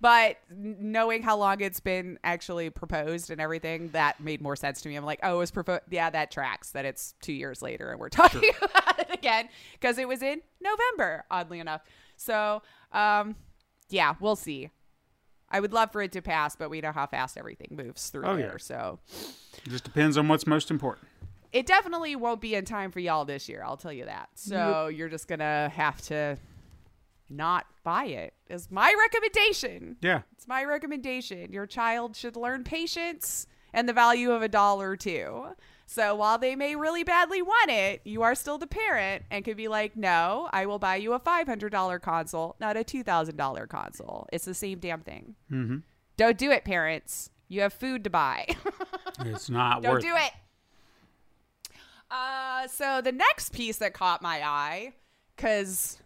[0.00, 4.88] but knowing how long it's been actually proposed and everything, that made more sense to
[4.88, 4.96] me.
[4.96, 5.82] I'm like, oh, it was proposed.
[5.90, 9.98] Yeah, that tracks that it's two years later and we're talking about it again because
[9.98, 11.82] it was in November, oddly enough.
[12.16, 13.36] So, um,
[13.88, 14.70] yeah, we'll see.
[15.50, 18.26] I would love for it to pass, but we know how fast everything moves through
[18.26, 18.52] Oh, there.
[18.52, 18.56] yeah.
[18.58, 18.98] So
[19.64, 21.06] It just depends on what's most important.
[21.52, 23.62] it definitely won't be in time for y'all this year.
[23.64, 24.28] I'll tell you that.
[24.34, 26.36] So you're just gonna have to
[27.30, 28.34] not buy it.
[28.48, 29.96] Is my recommendation.
[30.00, 30.22] Yeah.
[30.32, 31.52] It's my recommendation.
[31.52, 35.46] Your child should learn patience and the value of a dollar too.
[35.90, 39.56] So while they may really badly want it, you are still the parent and could
[39.56, 43.02] be like, "No, I will buy you a five hundred dollar console, not a two
[43.02, 44.28] thousand dollar console.
[44.30, 45.34] It's the same damn thing.
[45.50, 45.78] Mm-hmm.
[46.18, 47.30] Don't do it, parents.
[47.48, 48.46] You have food to buy."
[49.20, 50.32] It's not worth Don't worth do it.
[52.08, 54.92] Uh, so the next piece that caught my eye,
[55.34, 55.98] because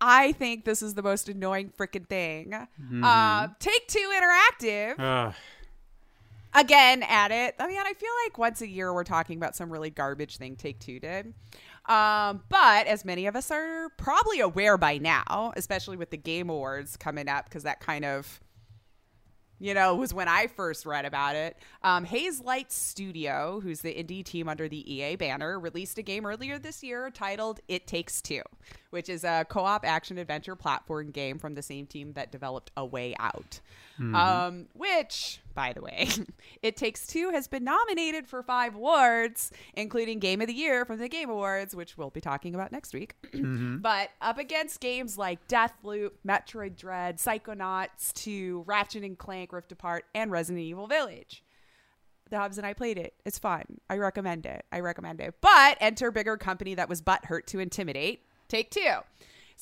[0.00, 2.52] I think this is the most annoying freaking thing.
[2.52, 3.04] Mm-hmm.
[3.04, 5.32] Uh, Take Two Interactive Uh,
[6.54, 7.54] again at it.
[7.58, 10.56] I mean, I feel like once a year we're talking about some really garbage thing
[10.56, 11.34] Take Two did.
[11.86, 16.48] Um, but as many of us are probably aware by now, especially with the Game
[16.48, 18.40] Awards coming up, because that kind of,
[19.58, 21.56] you know, was when I first read about it.
[21.82, 26.56] Um, Hazelight Studio, who's the indie team under the EA banner, released a game earlier
[26.56, 28.42] this year titled It Takes Two,
[28.90, 32.70] which is a co op action adventure platform game from the same team that developed
[32.76, 33.60] A Way Out.
[34.14, 36.08] Um, which, by the way,
[36.62, 40.98] It Takes Two has been nominated for five awards, including Game of the Year from
[40.98, 43.14] the Game Awards, which we'll be talking about next week.
[43.42, 43.78] Mm-hmm.
[43.78, 50.04] But up against games like Deathloop, Metroid Dread, Psychonauts 2, Ratchet and Clank Rift Apart,
[50.14, 51.42] and Resident Evil Village.
[52.30, 53.14] The Hobbs and I played it.
[53.26, 53.64] It's fun.
[53.90, 54.64] I recommend it.
[54.70, 55.34] I recommend it.
[55.40, 58.22] But enter bigger company that was butthurt to intimidate.
[58.48, 58.98] Take two.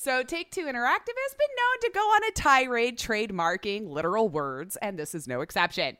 [0.03, 4.75] So Take Two Interactive has been known to go on a tirade trademarking literal words,
[4.77, 5.95] and this is no exception.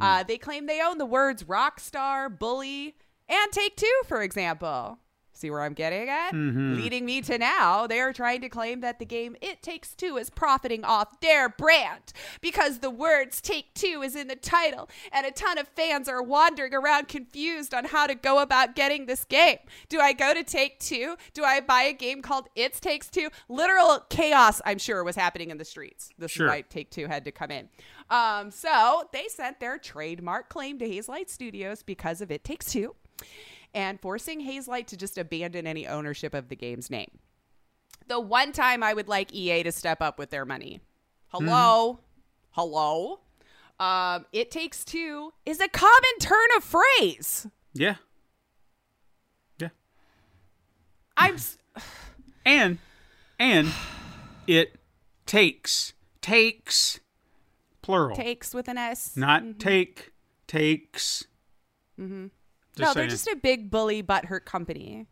[0.00, 2.96] Uh, they claim they own the words rockstar, bully,
[3.28, 5.00] and Take Two, for example.
[5.34, 6.32] See where I'm getting at?
[6.34, 10.16] Leading me to now, they are trying to claim that the game It Takes Two
[10.18, 15.26] is profiting off their brand because the words Take Two is in the title, and
[15.26, 19.24] a ton of fans are wandering around confused on how to go about getting this
[19.24, 19.56] game.
[19.88, 21.16] Do I go to Take Two?
[21.32, 23.28] Do I buy a game called It Takes Two?
[23.48, 26.10] Literal chaos, I'm sure, was happening in the streets.
[26.18, 26.46] This Sure.
[26.46, 27.68] is why Take Two had to come in.
[28.10, 32.94] Um, so they sent their trademark claim to Hazelight Studios because of It Takes Two
[33.74, 37.10] and forcing Hazelight to just abandon any ownership of the game's name.
[38.08, 40.80] The one time I would like EA to step up with their money.
[41.28, 42.00] Hello?
[42.50, 43.20] Hello?
[43.80, 47.46] Um, it Takes Two is a common turn of phrase.
[47.72, 47.96] yeah.
[49.58, 49.68] Yeah.
[51.16, 51.34] I'm.
[51.34, 51.58] s-
[52.44, 52.78] And
[53.38, 53.68] and
[54.48, 54.74] it
[55.26, 56.98] takes takes
[57.82, 58.16] plural.
[58.16, 59.16] takes with an S.
[59.16, 60.12] Not take
[60.48, 61.24] takes.
[62.00, 62.26] Mm-hmm.
[62.78, 65.06] No, they're just a big bully butthurt company.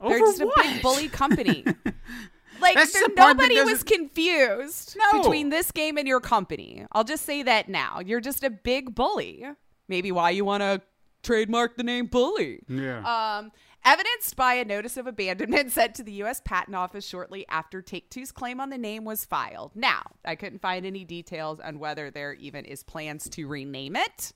[0.00, 0.66] Over They're just what?
[0.66, 1.64] a big bully company.
[2.60, 5.20] like there- the part that nobody was confused No.
[5.22, 6.86] between this game and your company.
[6.92, 8.00] I'll just say that now.
[8.04, 9.44] You're just a big bully.
[9.88, 10.82] Maybe why you want to
[11.22, 12.60] trademark the name bully.
[12.68, 12.98] Yeah.
[13.38, 13.52] Um,
[13.84, 16.40] evidenced by a notice of abandonment sent to the U.S.
[16.44, 19.72] Patent Office shortly after Take Two's claim on the name was filed.
[19.74, 24.32] Now, I couldn't find any details on whether there even is plans to rename it,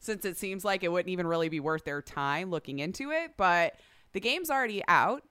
[0.00, 3.32] since it seems like it wouldn't even really be worth their time looking into it.
[3.36, 3.76] But
[4.12, 5.22] the game's already out.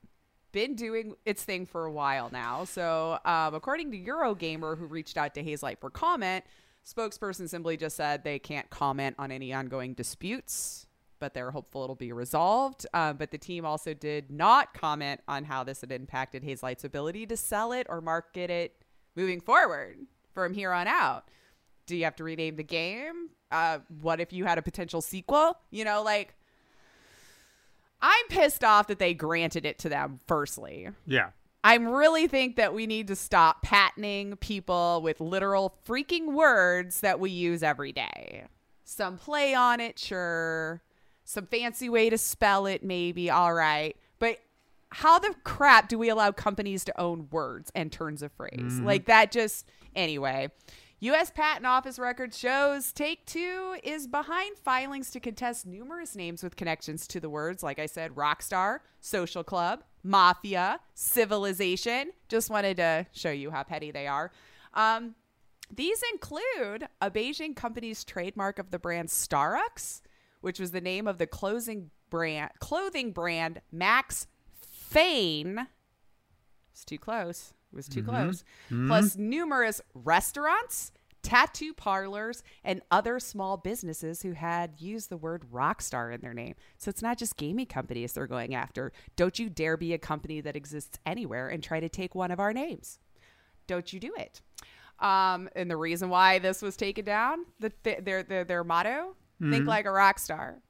[0.52, 2.64] Been doing its thing for a while now.
[2.64, 6.44] So, um, according to Eurogamer, who reached out to Hazelight for comment,
[6.88, 10.88] spokesperson simply just said they can't comment on any ongoing disputes
[11.20, 12.88] but they're hopeful it'll be resolved.
[12.94, 17.26] Um, but the team also did not comment on how this had impacted Hazelight's ability
[17.28, 18.84] to sell it or market it
[19.16, 19.98] moving forward
[20.34, 21.26] from here on out.
[21.86, 23.30] Do you have to rename the game?
[23.52, 25.58] Uh, what if you had a potential sequel?
[25.72, 26.36] You know, like,
[28.02, 30.90] I'm pissed off that they granted it to them, firstly.
[31.06, 31.30] yeah.
[31.62, 37.20] I really think that we need to stop patenting people with literal freaking words that
[37.20, 38.46] we use every day.
[38.86, 40.82] Some play on it, sure.
[41.26, 43.30] Some fancy way to spell it, maybe.
[43.30, 43.98] All right.
[44.20, 44.38] But
[44.92, 48.80] how the crap do we allow companies to own words and turns of phrase?
[48.80, 50.52] Like that just, anyway.
[51.02, 51.32] U.S.
[51.32, 57.08] Patent Office record shows Take Two is behind filings to contest numerous names with connections
[57.08, 62.12] to the words, like I said, Rockstar, Social Club, Mafia, Civilization.
[62.28, 64.32] Just wanted to show you how petty they are.
[64.74, 65.16] Um,
[65.74, 70.02] these include a Beijing company's trademark of the brand Starux,
[70.42, 75.68] which was the name of the clothing brand, clothing brand Max Fane.
[76.74, 77.54] It's too close.
[77.72, 78.10] It was too mm-hmm.
[78.10, 78.44] close.
[78.72, 78.88] Mm-hmm.
[78.88, 80.92] Plus numerous restaurants,
[81.22, 86.56] tattoo parlors, and other small businesses who had used the word rockstar in their name.
[86.78, 88.92] So it's not just gaming companies they're going after.
[89.16, 92.40] Don't you dare be a company that exists anywhere and try to take one of
[92.40, 93.00] our names.
[93.68, 94.42] Don't you do it.
[95.00, 99.54] Um, and the reason why this was taken down, the, their, their, their motto, think
[99.54, 99.68] mm-hmm.
[99.68, 100.62] like a rock star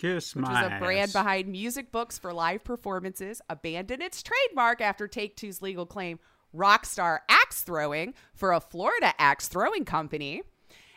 [0.00, 1.12] Kiss which my was a brand ass.
[1.12, 6.18] behind music books for live performances, abandoned its trademark after Take Two's legal claim
[6.54, 10.42] Rockstar Axe Throwing for a Florida axe throwing company.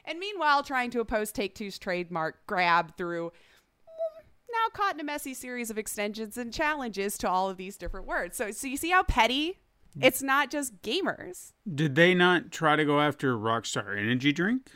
[0.05, 5.03] And meanwhile, trying to oppose Take Two's trademark grab through mm, now caught in a
[5.03, 8.35] messy series of extensions and challenges to all of these different words.
[8.37, 9.59] So, so you see how petty?
[10.01, 11.53] It's not just gamers.
[11.71, 14.71] Did they not try to go after Rockstar Energy Drink?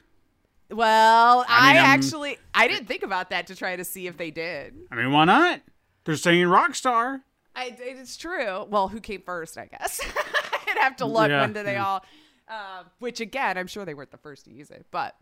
[0.70, 4.08] Well, I I, mean, I'm- actually I didn't think about that to try to see
[4.08, 4.76] if they did.
[4.92, 5.62] I mean, why not?
[6.06, 7.22] They're saying Rockstar.
[7.56, 8.66] I, it's true.
[8.66, 9.58] Well, who came first?
[9.58, 10.00] I guess
[10.70, 11.30] I'd have to look.
[11.30, 11.42] Yeah.
[11.42, 12.04] When did they all?
[12.48, 15.16] Um, which again, I'm sure they weren't the first to use it, but.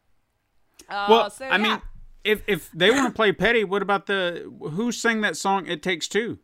[0.89, 1.81] Uh, Well, so, I mean,
[2.23, 5.65] if if they want to play petty, what about the who sang that song?
[5.67, 6.39] It takes two.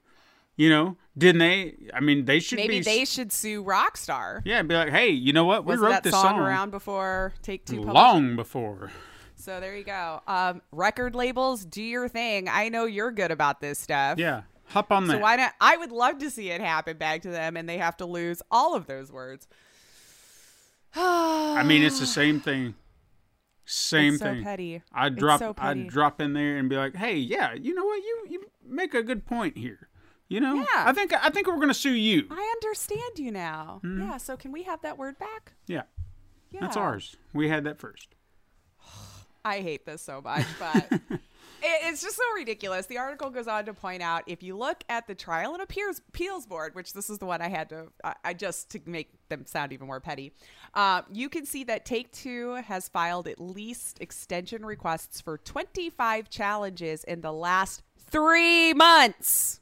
[0.62, 1.74] You know, didn't they?
[1.92, 2.84] I mean, they should maybe be.
[2.84, 4.42] they should sue Rockstar.
[4.46, 5.66] yeah, and be like, hey, you know what?
[5.66, 7.78] We Was wrote this song, song around before Take Two?
[7.78, 8.92] published long before.
[9.34, 10.22] So there you go.
[10.28, 12.48] Um, record labels, do your thing.
[12.48, 14.20] I know you're good about this stuff.
[14.20, 15.22] Yeah, hop on So that.
[15.24, 15.54] why not?
[15.60, 18.44] I would love to see it happen back to them, and they have to lose
[18.52, 19.48] all of those words.
[20.96, 22.76] I mean, it's the same thing.
[23.66, 24.44] Same so thing.
[24.44, 24.84] petty.
[24.94, 25.40] I'd drop.
[25.40, 25.82] so petty.
[25.82, 27.98] I'd drop in there and be like, hey, yeah, you know what?
[28.04, 29.88] You you make a good point here.
[30.32, 30.66] You know, Yeah.
[30.74, 32.26] I think I think we're gonna sue you.
[32.32, 33.82] I understand you now.
[33.84, 34.16] Yeah.
[34.16, 35.52] So can we have that word back?
[35.68, 35.84] Yeah,
[36.52, 36.62] Yeah.
[36.62, 37.18] that's ours.
[37.34, 38.16] We had that first.
[39.44, 41.20] I hate this so much, but it,
[41.64, 42.86] it's just so ridiculous.
[42.86, 46.00] The article goes on to point out if you look at the trial and appeals,
[46.08, 49.10] appeals board, which this is the one I had to, I, I just to make
[49.30, 50.32] them sound even more petty,
[50.76, 56.30] uh, you can see that Take Two has filed at least extension requests for 25
[56.30, 59.58] challenges in the last three months.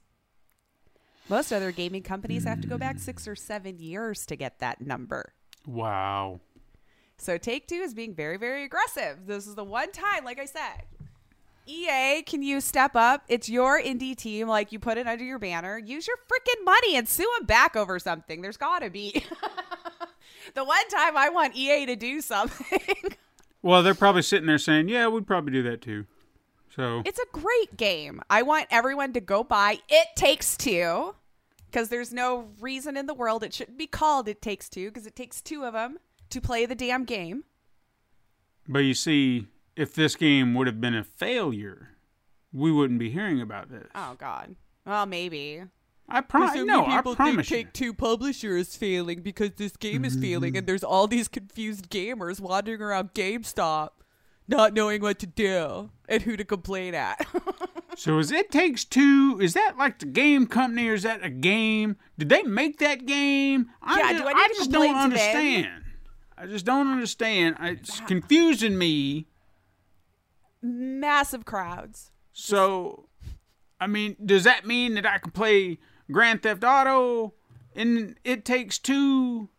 [1.30, 3.02] Most other gaming companies have to go back hmm.
[3.02, 5.34] six or seven years to get that number.
[5.66, 6.40] Wow.
[7.18, 9.28] So Take Two is being very, very aggressive.
[9.28, 10.84] This is the one time, like I said,
[11.68, 13.24] EA, can you step up?
[13.28, 14.48] It's your indie team.
[14.48, 15.78] Like you put it under your banner.
[15.78, 18.42] Use your freaking money and sue them back over something.
[18.42, 19.12] There's got to be.
[20.56, 22.80] the one time I want EA to do something.
[23.62, 26.06] Well, they're probably sitting there saying, "Yeah, we'd probably do that too."
[26.74, 28.22] So it's a great game.
[28.30, 31.16] I want everyone to go buy It Takes Two
[31.72, 35.06] because there's no reason in the world it shouldn't be called It Takes Two because
[35.06, 36.00] it takes two of them
[36.30, 37.44] to play the damn game.
[38.68, 41.90] But you see, if this game would have been a failure,
[42.52, 43.88] we wouldn't be hearing about this.
[43.96, 44.56] Oh God.
[44.86, 45.64] Well, maybe.
[46.08, 46.56] I promise.
[46.66, 47.58] No, I promise you.
[47.58, 51.90] Take Two Publisher is failing because this game is failing, and there's all these confused
[51.90, 53.90] gamers wandering around GameStop,
[54.48, 57.26] not knowing what to do and who to complain at.
[57.96, 59.40] So is it takes two?
[59.42, 61.98] Is that like the game company, or is that a game?
[62.18, 63.70] Did they make that game?
[63.82, 65.84] I Yeah, just, do I need to just don't understand.
[66.38, 67.58] I just don't understand.
[67.60, 69.28] It's confusing me.
[70.62, 72.12] Massive crowds.
[72.32, 73.08] So,
[73.80, 75.80] I mean, does that mean that I can play
[76.12, 77.34] Grand Theft Auto
[77.76, 79.50] and It Takes Two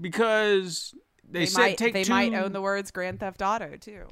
[0.00, 0.94] because
[1.28, 2.12] they, They said might take they two?
[2.12, 4.06] might own the words Grand Theft Auto too.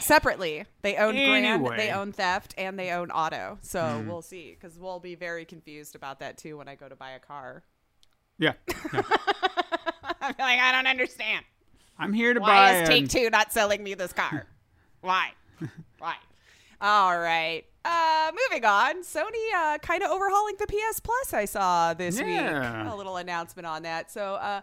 [0.00, 3.58] Separately, they own Grand, they own Theft, and they own Auto.
[3.62, 4.06] So Hmm.
[4.08, 7.10] we'll see, because we'll be very confused about that too when I go to buy
[7.12, 7.62] a car.
[8.38, 8.52] yeah,
[8.92, 11.44] I'm like, I don't understand.
[11.98, 12.46] I'm here to buy.
[12.46, 14.46] Why is Take Two not selling me this car?
[15.00, 15.30] Why?
[15.98, 16.16] Why?
[16.80, 17.64] All right.
[17.84, 19.02] Uh, moving on.
[19.02, 21.32] Sony uh, kind of overhauling the PS Plus.
[21.34, 22.84] I saw this Yeah.
[22.84, 24.10] week a little announcement on that.
[24.10, 24.60] So, uh,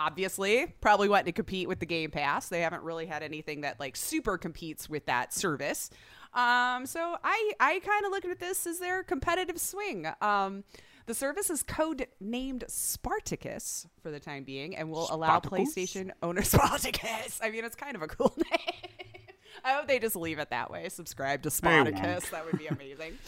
[0.00, 2.48] obviously, probably wanting to compete with the Game Pass.
[2.48, 5.90] They haven't really had anything that like super competes with that service.
[6.32, 10.06] Um, so I I kind of look at this as their competitive swing.
[10.20, 10.64] Um,
[11.06, 15.74] the service is code named Spartacus for the time being, and will allow Spartacus?
[15.74, 17.40] PlayStation owners Spartacus.
[17.42, 19.19] I mean, it's kind of a cool name.
[19.64, 20.88] I hope they just leave it that way.
[20.88, 21.54] Subscribe to They.
[21.54, 22.28] Spartacus.
[22.30, 23.18] That would be amazing.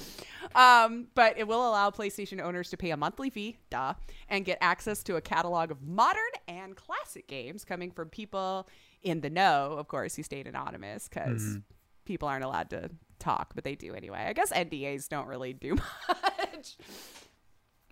[0.54, 3.94] um, but it will allow PlayStation owners to pay a monthly fee, duh,
[4.28, 8.68] and get access to a catalog of modern and classic games coming from people
[9.02, 9.74] in the know.
[9.78, 11.58] Of course, he stayed anonymous because Mm-hmm.
[12.04, 14.24] people aren't allowed to talk, but they do anyway.
[14.28, 15.74] I guess NDAs don't really do
[16.08, 16.76] much.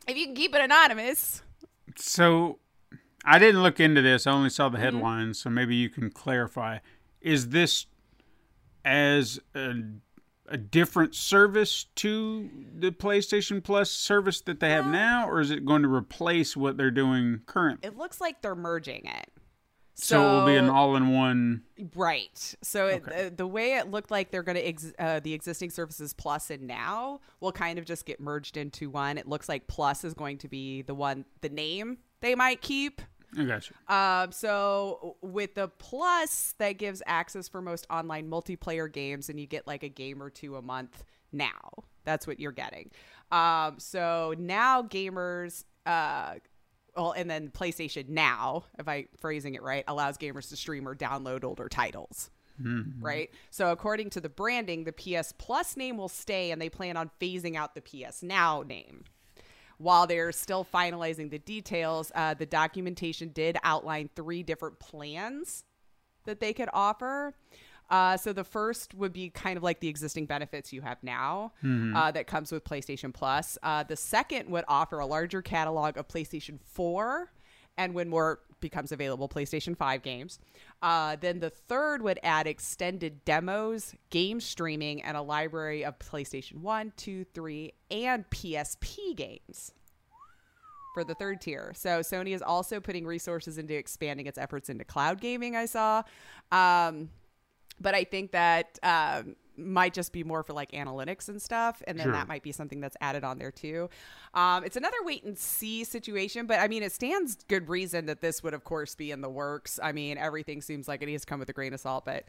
[0.09, 1.43] if you can keep it anonymous,
[1.97, 2.59] So,
[3.25, 4.27] I didn't look into this.
[4.27, 4.75] I only saw Mm-hmm.
[4.77, 6.79] the headlines, so maybe you can clarify.
[7.21, 7.87] Is this
[8.85, 9.75] as a,
[10.49, 15.65] a different service to the PlayStation Plus service that they have now, or is it
[15.65, 17.87] going to replace what they're doing currently?
[17.87, 19.31] it looks like they're merging it.
[19.95, 21.63] So, it will be an all-in-one.
[21.95, 22.55] Right.
[22.63, 23.27] So it, Okay.
[23.27, 26.49] uh, the way it looked like they're going to ex- uh, the existing services Plus
[26.49, 29.19] and Now will kind of just get merged into one.
[29.19, 33.03] It looks like Plus is going to be the one, the name they might keep.
[33.39, 33.95] I got you.
[33.95, 39.47] Um, so with the Plus, that gives access for most online multiplayer games, and you
[39.47, 41.05] get like a game or two a month.
[41.33, 42.91] Now, that's what you're getting.
[43.31, 46.35] Um, so now gamers, uh,
[46.97, 50.97] well, and then PlayStation Now, if I phrasing it right, allows gamers to stream or
[50.97, 52.31] download older titles.
[53.01, 53.31] Right.
[53.51, 57.11] So according to the branding, the PS Plus name will stay, and they plan on
[57.21, 59.05] phasing out the PS Now name
[59.81, 65.65] while they're still finalizing the details, uh, the documentation did outline three different plans
[66.27, 67.35] that they could offer.
[67.89, 71.53] Uh, so the first would be kind of like the existing benefits you have now
[71.97, 73.57] uh, that comes with PlayStation Plus.
[73.63, 77.33] Uh, the second would offer a larger catalog of PlayStation 4
[77.79, 80.39] and when more becomes available, PlayStation 5 games.
[80.83, 86.59] Uh, then the third would add extended demos, game streaming, and a library of PlayStation
[86.59, 89.73] 1, 2, 3, and PSP games
[90.95, 91.73] for the third tier.
[91.75, 96.03] So Sony is also putting resources into expanding its efforts into cloud gaming, I saw.
[96.51, 97.11] Um,
[97.81, 101.83] but I think that um, might just be more for like analytics and stuff.
[101.87, 102.13] And then Sure.
[102.13, 103.89] that might be something that's added on there too.
[104.35, 108.21] Um, it's another wait and see situation, but I mean, it stands good reason that
[108.21, 109.79] this would, of course, be in the works.
[109.83, 112.25] I mean, everything seems like it has come with a grain of salt, but.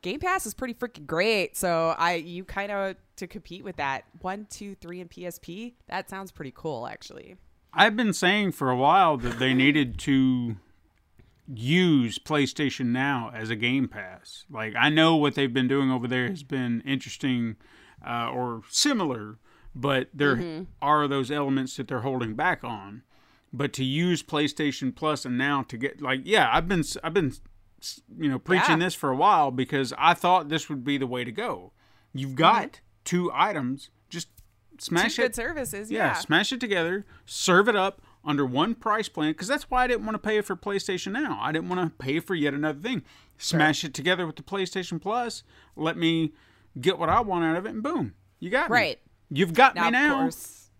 [0.00, 4.04] Game Pass is pretty freaking great, so I you kind of to compete with that
[4.20, 5.72] one, two, three, and PSP.
[5.88, 7.34] That sounds pretty cool, actually.
[7.74, 10.54] I've been saying for a while that they needed to
[11.52, 14.44] use PlayStation Now as a Game Pass.
[14.50, 17.56] Like I know what they've been doing over there has been interesting
[18.06, 19.38] uh, or similar,
[19.74, 23.02] but there are those elements that they're holding back on.
[23.52, 27.32] But to use PlayStation Plus and now to get like yeah, I've been I've been
[28.18, 28.86] you know preaching Yeah.
[28.86, 31.72] this for a while because I thought this would be the way to go.
[32.12, 34.28] You've got two items, just
[34.78, 36.12] smash Two it good services, yeah, yeah.
[36.14, 40.04] smash it together, serve it up under one price plan because that's why I didn't
[40.04, 41.38] want to pay for PlayStation Now.
[41.40, 43.02] I didn't want to pay for yet another thing.
[43.38, 45.42] Smash it together with the PlayStation Plus.
[45.74, 46.34] Let me
[46.80, 48.74] get what I want out of it, and boom, you got me.
[48.74, 48.98] Right.
[49.30, 50.14] You've got Now, me now.
[50.14, 50.70] of course,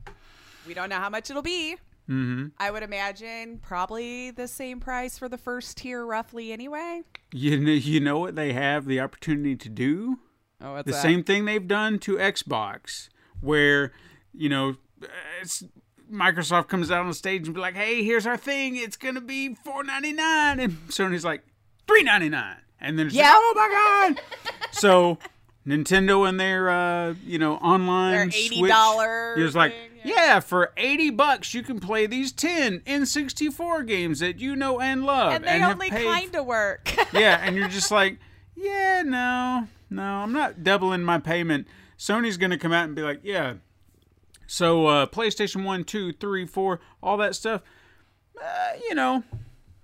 [0.67, 1.77] we don't know how much it'll be.
[2.09, 2.47] Mm-hmm.
[2.59, 7.03] I would imagine probably the same price for the first tier, roughly, anyway.
[7.33, 10.19] You know, you know what they have the opportunity to do?
[10.61, 11.03] Oh, what's the that?
[11.03, 13.09] same thing they've done to Xbox,
[13.41, 13.93] where
[14.35, 14.77] you know
[15.41, 15.63] it's
[16.13, 18.77] Microsoft comes out on stage and be like, "Hey, here's our thing.
[18.77, 21.43] It's gonna be four ninety nine, and Sony's like
[21.87, 24.53] three ninety nine, and then it's like, oh my god!
[24.73, 25.19] so
[25.67, 30.41] Nintendo and their uh, you know online Their Switch, $80 It was like, yeah.
[30.41, 34.81] for eighty bucks you can play these ten N sixty four games that you know
[34.81, 36.91] and love, and they have only kind of work.
[37.13, 38.19] yeah, and you're just like,
[38.57, 41.67] yeah, no, no, I'm not doubling my payment.
[41.99, 43.55] Sony's gonna come out and be like, yeah.
[44.49, 47.63] So uh, PlayStation One, Two, Three, Four, all that stuff,
[48.43, 49.23] uh, you know,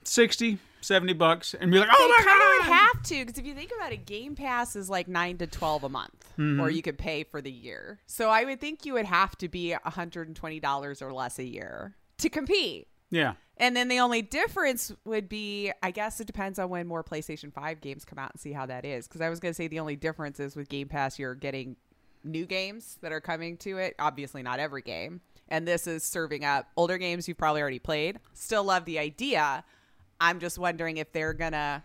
[0.04, 3.46] 60, 70 bucks, and be like, oh they my god, would have to because if
[3.46, 6.60] you think about it, Game Pass is like nine to twelve a month, Mm-hmm.
[6.60, 8.00] or you could pay for the year.
[8.06, 11.38] So I would think you would have to be hundred and twenty dollars or less
[11.38, 12.88] a year to compete.
[13.10, 17.02] yeah, And then the only difference would be, I guess it depends on when more
[17.04, 19.06] PlayStation 5 games come out and see how that is.
[19.08, 21.76] Because I was going to say the only difference is with Game Pass, you're getting
[22.24, 23.94] new games that are coming to it.
[23.98, 25.20] Obviously, not every game.
[25.48, 28.18] And this is serving up older games you've probably already played.
[28.32, 29.62] Still love the idea.
[30.20, 31.82] I'm just wondering if they're going to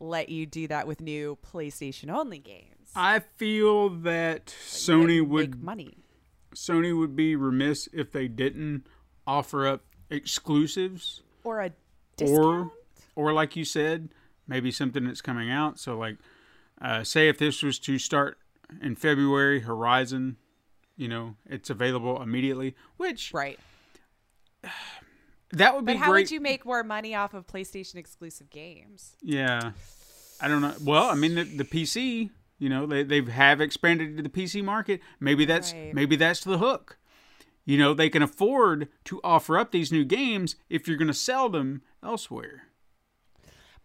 [0.00, 2.90] let you do that with new PlayStation only games.
[2.94, 5.98] I feel that Sony Make would money.
[6.54, 8.86] Sony would be remiss if they didn't
[9.26, 11.72] offer up exclusives Or a or
[12.16, 12.72] discount.
[13.14, 14.08] or like you said,
[14.48, 15.78] maybe something that's coming out.
[15.78, 16.16] So like,
[16.80, 18.38] uh, say if this was to start
[18.82, 20.36] in February, Horizon,
[20.96, 22.74] you know, it's available immediately.
[22.96, 23.58] Which right.
[25.52, 26.22] that would be But how great.
[26.22, 29.16] would you make more money off of PlayStation exclusive games?
[29.22, 29.72] Yeah,
[30.40, 30.74] I don't know.
[30.82, 32.30] Well, I mean the, the PC.
[32.58, 35.00] You know, they they have expanded to the PC market.
[35.20, 35.92] Maybe that's Right.
[35.94, 36.98] maybe that's the hook.
[37.66, 41.14] You know, they can afford to offer up these new games if you're going to
[41.14, 42.68] sell them elsewhere.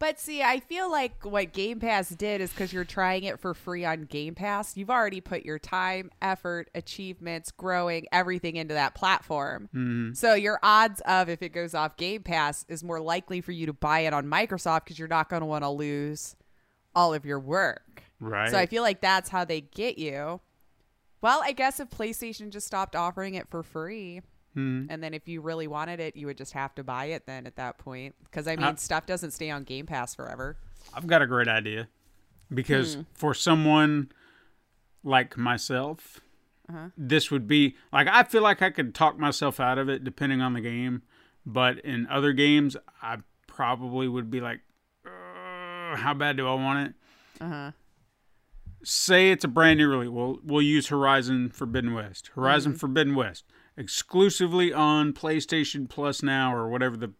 [0.02, 3.54] But see, I feel like what Game Pass did is because you're trying it for
[3.54, 8.95] free on Game Pass, you've already put your time, effort, achievements, growing, everything into that
[8.95, 9.70] platform.
[9.76, 10.14] Mm-hmm.
[10.14, 13.68] So your odds of if it goes off Game Pass is more likely for you
[13.68, 16.36] to buy it on Microsoft because you're not going to want to lose
[16.95, 18.02] all of your work.
[18.20, 18.49] Right.
[18.49, 20.41] So I feel like that's how they get you.
[21.22, 24.22] Well, I guess if PlayStation just stopped offering it for free,
[24.54, 24.88] Hmm.
[24.89, 27.47] and then if you really wanted it, you would just have to buy it then
[27.47, 28.16] at that point.
[28.26, 30.58] Because I mean, Uh, stuff doesn't stay on Game Pass forever.
[30.93, 31.88] I've got a great idea
[32.54, 33.02] because Hmm.
[33.14, 34.12] for someone
[35.04, 36.20] like myself,
[36.70, 36.89] Uh-huh.
[36.97, 40.41] this would be like I feel like I could talk myself out of it depending
[40.41, 41.04] on the game,
[41.45, 44.62] but in other games, I probably would be like,
[45.06, 46.95] "Uh, "How bad do I want it?"
[47.41, 47.72] Uh-huh.
[48.84, 50.10] Say it's a brand new release.
[50.10, 52.32] We'll we'll use Horizon Forbidden West.
[52.36, 53.45] Horizon Forbidden West
[53.78, 57.13] exclusively on PlayStation Plus now or whatever the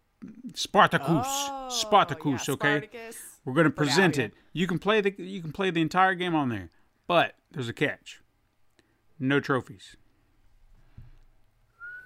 [0.54, 1.26] Spartacus.
[1.26, 2.86] Oh, Spartacus, Oh, yeah, okay.
[2.86, 3.18] Spartacus.
[3.44, 4.32] We're going to present it.
[4.52, 6.70] You can play the you can play the entire game on there,
[7.08, 8.20] but there's a catch.
[9.18, 9.96] No trophies.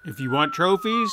[0.07, 1.13] If you want trophies,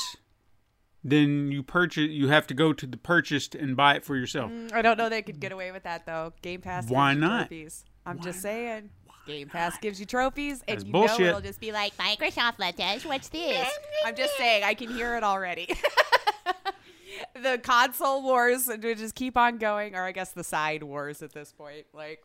[1.04, 2.10] then you purchase.
[2.10, 4.52] You have to go to the purchased and buy it for yourself.
[4.52, 6.32] Mm, I don't know they could get away with that though.
[6.42, 6.90] Game Pass.
[6.90, 7.48] Why not?
[7.50, 7.84] Trophies.
[8.06, 8.90] I'm just saying.
[9.26, 11.20] Game Pass gives you trophies, and That's you bullshit.
[11.20, 13.06] know it'll just be like Microsoft let us.
[13.06, 13.68] What's this?
[14.06, 14.64] I'm just saying.
[14.64, 15.74] I can hear it already.
[17.42, 21.32] the console wars would just keep on going, or I guess the side wars at
[21.34, 21.86] this point.
[21.94, 22.22] Like,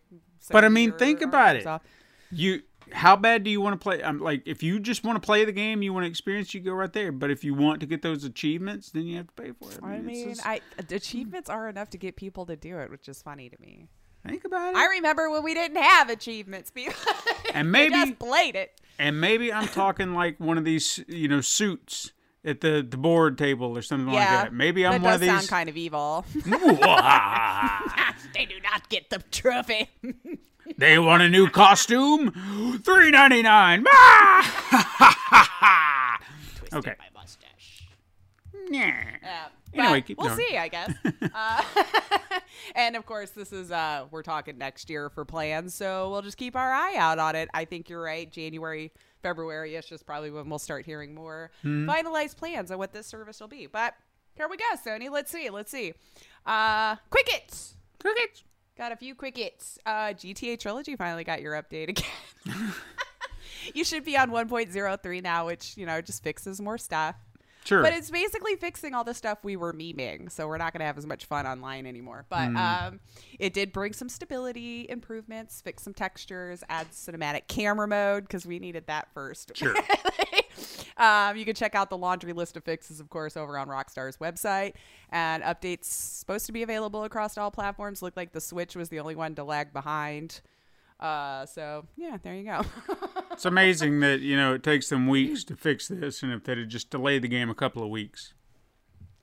[0.51, 1.67] But I mean, or- think or about it.
[2.31, 4.03] You, how bad do you want to play?
[4.03, 6.61] I'm like, if you just want to play the game, you want to experience, you
[6.61, 7.11] go right there.
[7.13, 9.79] But if you want to get those achievements, then you have to pay for it.
[9.83, 13.09] I it's mean, just- I achievements are enough to get people to do it, which
[13.09, 13.89] is funny to me.
[14.29, 14.77] Think about it.
[14.77, 16.95] I remember when we didn't have achievements, people.
[17.55, 18.81] And maybe- just played it.
[18.99, 22.13] and maybe I'm talking like one of these, you know, suits
[22.45, 24.53] at the the board table or something like that.
[24.55, 25.29] Maybe I'm that one of these.
[25.31, 26.25] sound kind of evil.
[26.83, 28.15] Ah.
[28.35, 29.89] they do not get the trophy.
[30.77, 32.81] They want a new costume?
[32.85, 33.85] Three ninety nine.
[36.73, 36.95] okay.
[36.99, 37.89] My mustache.
[38.71, 39.05] Yeah.
[39.23, 39.45] Yeah.
[39.47, 40.39] Um, Anyway, we'll going.
[40.39, 40.93] see, I guess.
[41.35, 41.63] uh,
[42.75, 46.37] and of course, this is uh, we're talking next year for plans, so we'll just
[46.37, 47.49] keep our eye out on it.
[47.55, 48.31] I think you're right.
[48.31, 48.93] January,
[49.23, 51.89] February ish is probably when we'll start hearing more Hmm.
[51.89, 53.67] finalized plans on what this service will be.
[53.67, 53.95] But
[54.35, 55.11] here we go, Sony.
[55.11, 55.51] Let's see.
[55.51, 55.93] Let's see.
[56.47, 57.75] Uh, quick hits.
[58.01, 58.45] Crickets.
[58.77, 59.79] Got a few quick hits.
[59.85, 62.07] Uh, GTA Trilogy finally got your update again.
[63.75, 67.17] you should be on 1.03 now, which you know just fixes more stuff.
[67.69, 67.83] Sure.
[67.83, 70.87] But it's basically fixing all the stuff we were memeing, so we're not going to
[70.87, 72.25] have as much fun online anymore.
[72.31, 72.57] But Hmm.
[72.57, 73.01] um,
[73.39, 78.59] it did bring some stability improvements, fix some textures, add cinematic camera mode because we
[78.59, 79.53] needed that first.
[79.55, 79.75] Sure.
[80.97, 84.17] um, you can check out the laundry list of fixes, of course, over on Rockstar's
[84.17, 84.73] website.
[85.11, 88.01] And updates supposed to be available across all platforms.
[88.01, 90.41] Looked like the Switch was the only one to lag behind.
[91.01, 92.63] Uh, so yeah, there you go.
[93.33, 96.59] it's amazing that you know it takes them weeks to fix this, and if they'd
[96.59, 98.35] have just delayed the game a couple of weeks.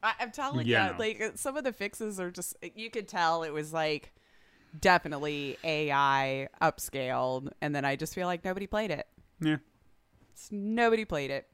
[0.02, 1.00] I, I'm telling Yeah, you, no.
[1.00, 4.14] like uh, some of the fixes are just you could tell it was like
[4.80, 9.08] definitely AI upscaled, and then I just feel like nobody played it.
[9.42, 9.58] Yeah.
[10.36, 11.48] S- Nobody played it.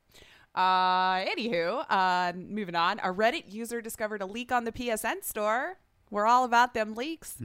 [0.53, 2.99] Uh, anywho, uh, moving on.
[2.99, 5.77] A Reddit user discovered a leak on the PSN store.
[6.11, 7.37] We're all about them leaks.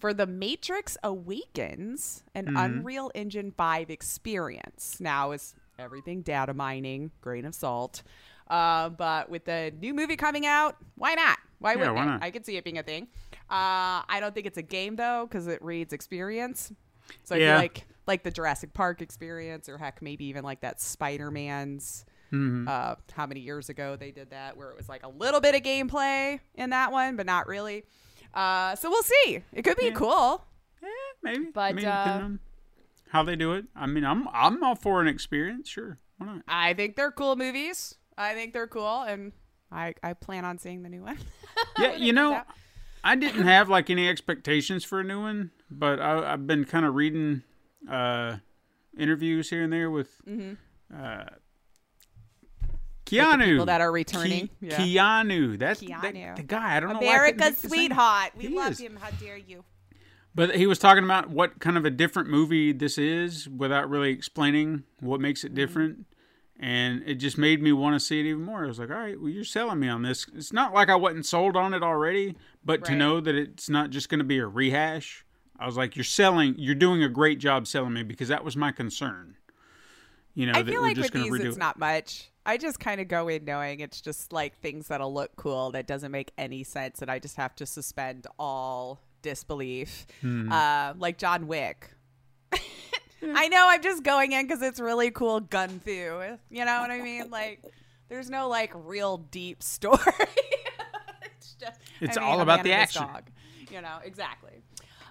[0.00, 4.96] For The Matrix Awakens, an Unreal Engine 5 experience.
[5.00, 8.02] Now, is everything data mining, grain of salt.
[8.48, 11.38] Uh, but with the new movie coming out, why not?
[11.60, 12.22] Why Yeah, wouldn't why not?
[12.22, 13.06] I could see it being a thing.
[13.48, 16.72] Uh, I don't think it's a game though, because it reads experience.
[17.24, 17.52] So I Yeah.
[17.52, 22.04] feel like like the Jurassic Park experience, or heck, maybe even like that Spider Man's.
[22.32, 22.66] Mm-hmm.
[22.68, 25.54] Uh, how many years ago they did that, where it was like a little bit
[25.54, 27.84] of gameplay in that one, but not really.
[28.34, 29.42] Uh, so we'll see.
[29.52, 30.44] It could be cool.
[30.82, 30.86] Eh,
[31.22, 31.46] maybe.
[31.52, 32.28] But, I mean, uh,
[33.10, 33.66] how they do it.
[33.74, 35.68] I mean, I'm I'm all for an experience.
[35.68, 35.98] Sure.
[36.18, 36.42] Why not?
[36.46, 37.94] I think they're cool movies.
[38.16, 39.32] I think they're cool, and
[39.72, 41.18] I I plan on seeing the new one.
[41.78, 42.42] Yeah, you know.
[43.04, 46.84] I didn't have like any expectations for a new one, but I, I've been kind
[46.84, 47.42] of reading
[47.88, 48.38] uh,
[48.98, 50.20] interviews here and there with
[50.94, 51.24] uh,
[53.10, 53.32] Keanu.
[53.32, 53.50] Mm-hmm.
[53.52, 54.76] people that are returning, Ke- yeah.
[54.78, 55.58] Keanu.
[55.58, 56.76] That's that- the guy.
[56.76, 56.98] I don't know.
[57.00, 58.32] why America's think the sweetheart.
[58.36, 58.78] We He love is.
[58.80, 58.96] him.
[59.00, 59.64] How dare you?
[60.34, 64.10] But he was talking about what kind of a different movie this is without really
[64.10, 65.46] explaining what makes Mm-hmm.
[65.48, 66.04] it different.
[66.60, 68.64] And it just made me want to see it even more.
[68.64, 70.26] I was like, all right, well, you're selling me on this.
[70.34, 72.34] It's not like I wasn't sold on it already,
[72.64, 75.24] but to know that it's not just going to be a rehash,
[75.56, 78.56] I was like, you're selling, you're doing a great job selling me because that was
[78.56, 79.36] my concern.
[80.34, 81.60] You know, I that feel we're like just with going to these, redo it's it.
[81.60, 82.28] not much.
[82.48, 85.86] I just kind of go in knowing it's just like things that'll look cool that
[85.86, 90.06] doesn't make any sense, and I just have to suspend all disbelief.
[90.22, 90.50] Hmm.
[90.50, 91.90] Uh, like John Wick.
[93.22, 95.90] I know I'm just going in because it's really cool gun fu.
[95.90, 97.30] You know what I mean?
[97.30, 97.62] Like,
[98.08, 99.98] there's no like real deep story.
[101.36, 103.02] it's just It's I mean, all about the action.
[103.02, 103.24] Dog.
[103.70, 104.62] You know exactly.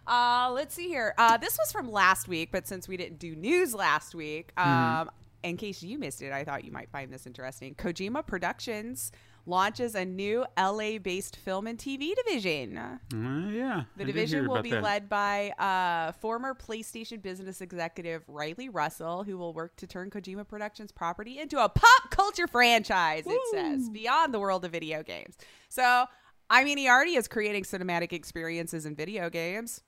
[0.07, 1.13] Uh, let's see here.
[1.17, 4.65] Uh, this was from last week, but since we didn't do news last week, um,
[4.65, 5.09] Mm-hmm.
[5.43, 7.75] In case you missed it, I thought you might find this interesting.
[7.75, 9.11] Kojima Productions
[9.47, 12.77] launches a new LA-based film and TV division.
[12.77, 13.83] Uh, yeah.
[13.95, 14.83] The I division will be that.
[14.83, 20.47] led by uh, former PlayStation business executive Riley Russell, who will work to turn Kojima
[20.47, 25.37] Productions property into a pop culture franchise, it says, beyond the world of video games.
[25.69, 26.05] So,
[26.49, 29.81] I mean, he already is creating cinematic experiences in video games.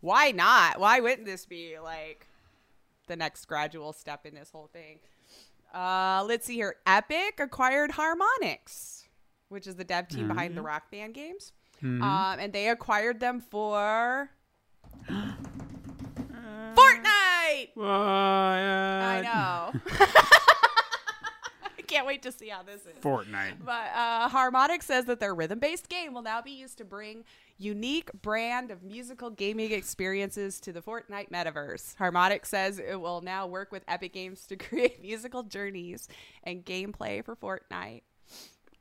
[0.00, 0.78] Why not?
[0.78, 2.27] Why wouldn't this be like
[3.08, 4.98] the next gradual step in this whole thing?
[5.74, 6.76] Uh, let's see here.
[6.86, 9.04] Epic acquired Harmonix,
[9.48, 11.52] which is the dev team behind the Rock Band games.
[11.82, 14.30] Um, and they acquired them for
[15.08, 15.30] Fortnite.
[17.74, 17.86] What?
[17.86, 19.80] I know.
[21.88, 23.02] Can't wait to see how this is.
[23.02, 23.64] Fortnite.
[23.64, 27.24] But uh, Harmonix says that their rhythm based game will now be used to bring
[27.56, 31.96] unique brand of musical gaming experiences to the Fortnite metaverse.
[31.96, 36.08] Harmonix says it will now work with Epic Games to create musical journeys
[36.44, 38.02] and gameplay for Fortnite.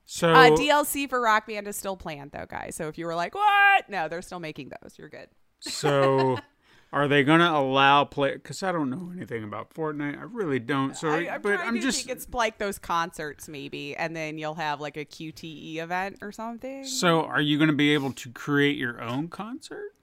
[0.05, 2.75] So Uh, DLC for Rock Band is still planned, though, guys.
[2.75, 3.89] So if you were like, what?
[3.89, 4.97] No, they're still making those.
[4.97, 5.27] You're good.
[5.59, 6.37] So,
[6.93, 8.33] are they going to allow play?
[8.33, 10.17] Because I don't know anything about Fortnite.
[10.17, 10.95] I really don't.
[10.95, 14.55] So, I, I'm but I'm just think it's like those concerts, maybe, and then you'll
[14.55, 16.85] have like a QTE event or something.
[16.85, 17.25] so.
[17.25, 19.93] Are you going to be able to create your own concert?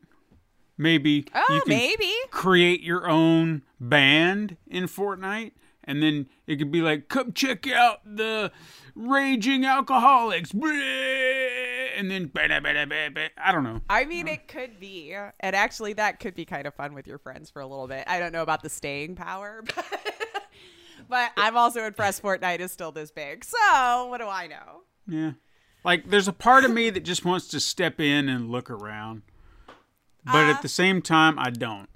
[0.77, 2.12] Maybe oh, you can maybe.
[2.31, 5.52] create your own band in Fortnite,
[5.85, 8.51] and then it could be like, "Come check out the
[8.94, 13.81] Raging Alcoholics," and then I don't know.
[13.89, 17.19] I mean, it could be, and actually, that could be kind of fun with your
[17.19, 18.05] friends for a little bit.
[18.06, 19.86] I don't know about the staying power, but,
[21.09, 22.23] but I'm also impressed.
[22.23, 24.82] Fortnite is still this big, so what do I know?
[25.06, 25.32] Yeah.
[25.85, 29.23] Like there's a part of me that just wants to step in and look around.
[30.24, 31.90] But at uh, the same time I don't.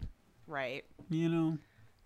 [0.46, 0.84] Right.
[1.08, 1.58] You know.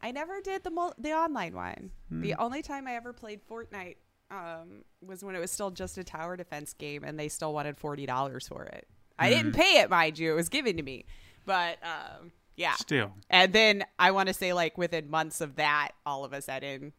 [0.02, 1.90] I never did the mul- the online one.
[2.08, 2.20] Hmm.
[2.22, 3.96] The only time I ever played Fortnite
[4.30, 7.76] um, was when it was still just a tower defense game, and they still wanted
[7.78, 8.88] forty dollars for it.
[9.18, 9.34] I Hmm.
[9.36, 11.04] didn't pay it, mind you; it was given to me.
[11.44, 13.12] But um, yeah, Still.
[13.30, 16.92] And then I want to say, like within months of that, all of a sudden,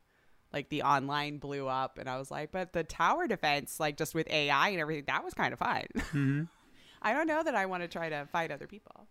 [0.52, 4.14] like the online blew up, and I was like, but the tower defense, like just
[4.16, 6.50] with AI and everything, that was kind of fun.
[7.02, 9.08] I don't know that I want to try to fight other people.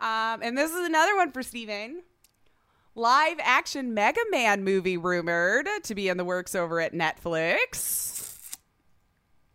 [0.00, 2.02] Um, and this is another one for Stephen.
[3.00, 8.56] Live action Mega Man movie rumored to be in the works over at Netflix.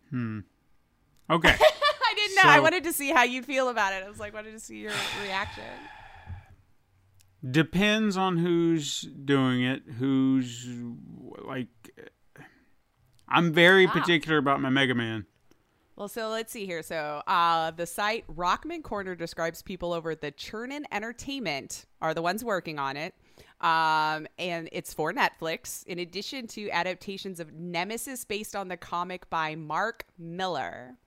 [0.09, 0.39] Hmm.
[1.29, 1.49] Okay.
[1.59, 2.49] I didn't know.
[2.49, 4.01] I wanted to see how you'd feel about it.
[4.03, 4.93] I was like, wanted to see your
[5.23, 5.63] reaction.
[7.47, 10.67] Depends on who's doing it, who's
[11.45, 11.67] like
[13.29, 15.27] I'm very particular about my Mega Man.
[15.95, 16.81] Well, so let's see here.
[16.81, 22.23] So, uh, the site Rockman Corner describes people over at the Chernin Entertainment are the
[22.23, 23.13] ones working on it.
[23.61, 29.29] Um, and it's for Netflix, in addition to adaptations of Nemesis based on the comic
[29.29, 30.97] by Mark Millar.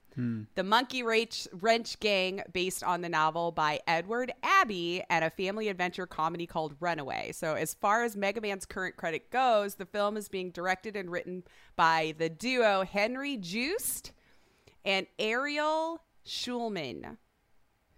[0.56, 5.68] The Monkey Wrench, Wrench Gang, based on the novel by Edward Abbey, and a family
[5.68, 7.30] adventure comedy called Runaway.
[7.30, 11.09] So, as far as Mega Man's current credit goes, the film is being directed and
[11.09, 11.44] written
[11.76, 14.10] by the duo Henry Joost
[14.84, 17.16] and Ariel Schulman,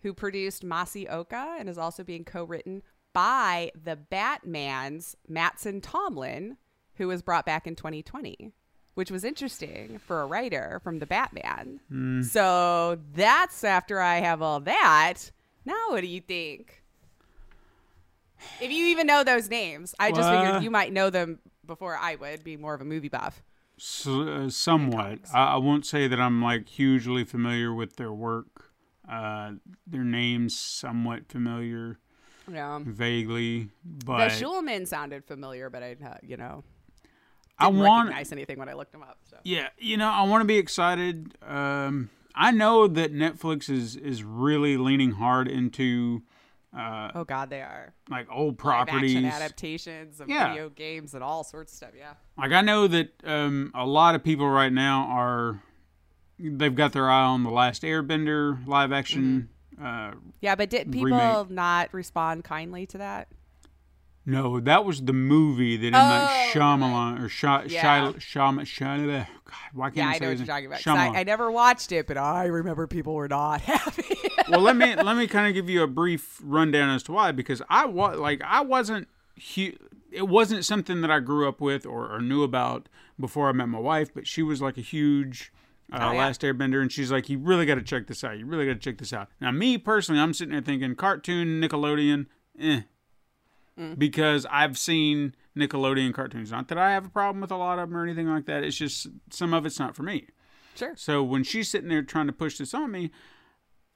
[0.02, 2.82] who produced Masioka and is also being co-written
[3.12, 6.56] by the Batman's Mattson Tomlin,
[6.94, 8.52] who was brought back in 2020,
[8.94, 11.80] which was interesting for a writer from the Batman.
[12.24, 15.30] So that's after I have all that.
[15.64, 16.82] Now, what do you think?
[18.60, 22.14] If you even know those names, I just figured you might know them before I
[22.16, 23.42] would, be more of a movie buff.
[23.78, 25.20] S- uh, somewhat.
[25.32, 28.70] I, I won't say that I'm like hugely familiar with their work.
[29.10, 29.52] Uh,
[29.86, 31.98] their names somewhat familiar,
[32.52, 32.80] Yeah.
[32.84, 36.64] vaguely, The but Schulman sounded familiar, but I, uh, you know,
[37.58, 39.18] I want recognize anything when I looked them up.
[39.28, 39.36] So.
[39.44, 41.36] Yeah, you know, I want to be excited.
[41.46, 46.22] Um, I know that Netflix is is really leaning hard into
[46.76, 49.16] uh, Oh God, they are like old properties.
[49.24, 50.50] adaptations of Yeah.
[50.50, 51.90] video games and all sorts of stuff.
[51.98, 52.12] Yeah.
[52.38, 55.60] Like I know that um, a lot of people right now are
[56.38, 59.48] they've got their eye on the Last Airbender live action.
[59.82, 61.50] Uh, Yeah, but did people Remake.
[61.50, 63.28] not respond kindly to that?
[64.26, 68.12] no, that was the movie that in Oh, like Shyamalan or Shy Yeah.
[68.12, 69.26] Shy Shyam Shyamalan.
[69.44, 70.86] God, why can't Yeah, I I say know what you're talking about.
[70.86, 71.20] I.
[71.20, 74.04] I never watched it, but I remember people were not happy.
[74.50, 77.32] well, let me let me kind of give you a brief rundown as to why
[77.32, 79.08] because I was like I wasn't
[79.54, 79.72] hu-
[80.12, 82.88] it wasn't something that I grew up with or, or knew about
[83.18, 85.50] before I met my wife, but she was like a huge
[85.92, 86.18] uh, Oh, yeah.
[86.18, 88.38] Last Airbender, and she's like, "You really got to check this out.
[88.38, 91.60] You really got to check this out." Now, me personally, I'm sitting there thinking cartoon
[91.60, 92.26] Nickelodeon,
[92.58, 92.82] eh,
[93.78, 93.98] Mm.
[93.98, 96.50] because I've seen Nickelodeon cartoons.
[96.50, 98.62] Not that I have a problem with a lot of them or anything like that.
[98.64, 100.26] It's just some of it's not for me.
[100.76, 100.92] sure.
[100.96, 103.10] So when she's sitting there trying to push this on me,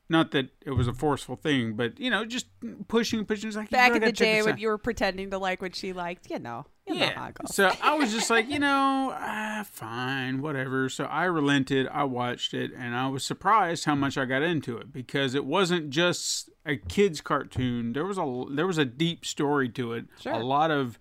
[0.09, 2.47] not that it was a forceful thing, but you know, just
[2.89, 3.51] pushing, pushing.
[3.53, 4.59] Like Back really in the day when out.
[4.61, 7.31] you were pretending to like what she liked, you know, you yeah.
[7.47, 10.89] So I was just like, you know, ah, fine, whatever.
[10.89, 11.89] So I relented.
[11.89, 15.45] I watched it, and I was surprised how much I got into it because it
[15.45, 17.93] wasn't just a kids cartoon.
[17.93, 20.07] There was a there was a deep story to it.
[20.21, 20.33] Sure.
[20.33, 20.99] A lot of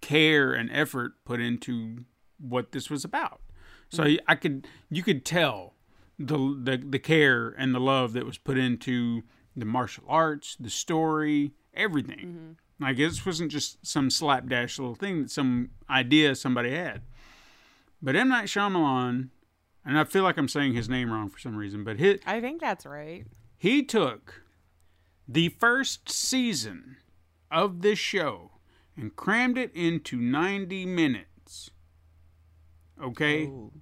[0.00, 2.04] care and effort put into
[2.38, 3.40] what this was about.
[3.88, 4.24] So Mm-hmm.
[4.28, 5.74] I could you could tell
[6.18, 9.22] the, the the care and the love that was put into
[9.56, 12.18] the martial arts, the story, everything.
[12.18, 12.50] Mm-hmm.
[12.80, 17.02] Like this wasn't just some slapdash little thing that some idea somebody had.
[18.02, 19.28] But M Night Shyamalan,
[19.84, 22.40] and I feel like I'm saying his name wrong for some reason, but he I
[22.40, 23.24] think that's right.
[23.56, 24.42] he took
[25.26, 26.96] the first season
[27.50, 28.50] of this show
[28.96, 31.70] and crammed it into 90 minutes.
[33.02, 33.72] Okay, Ooh.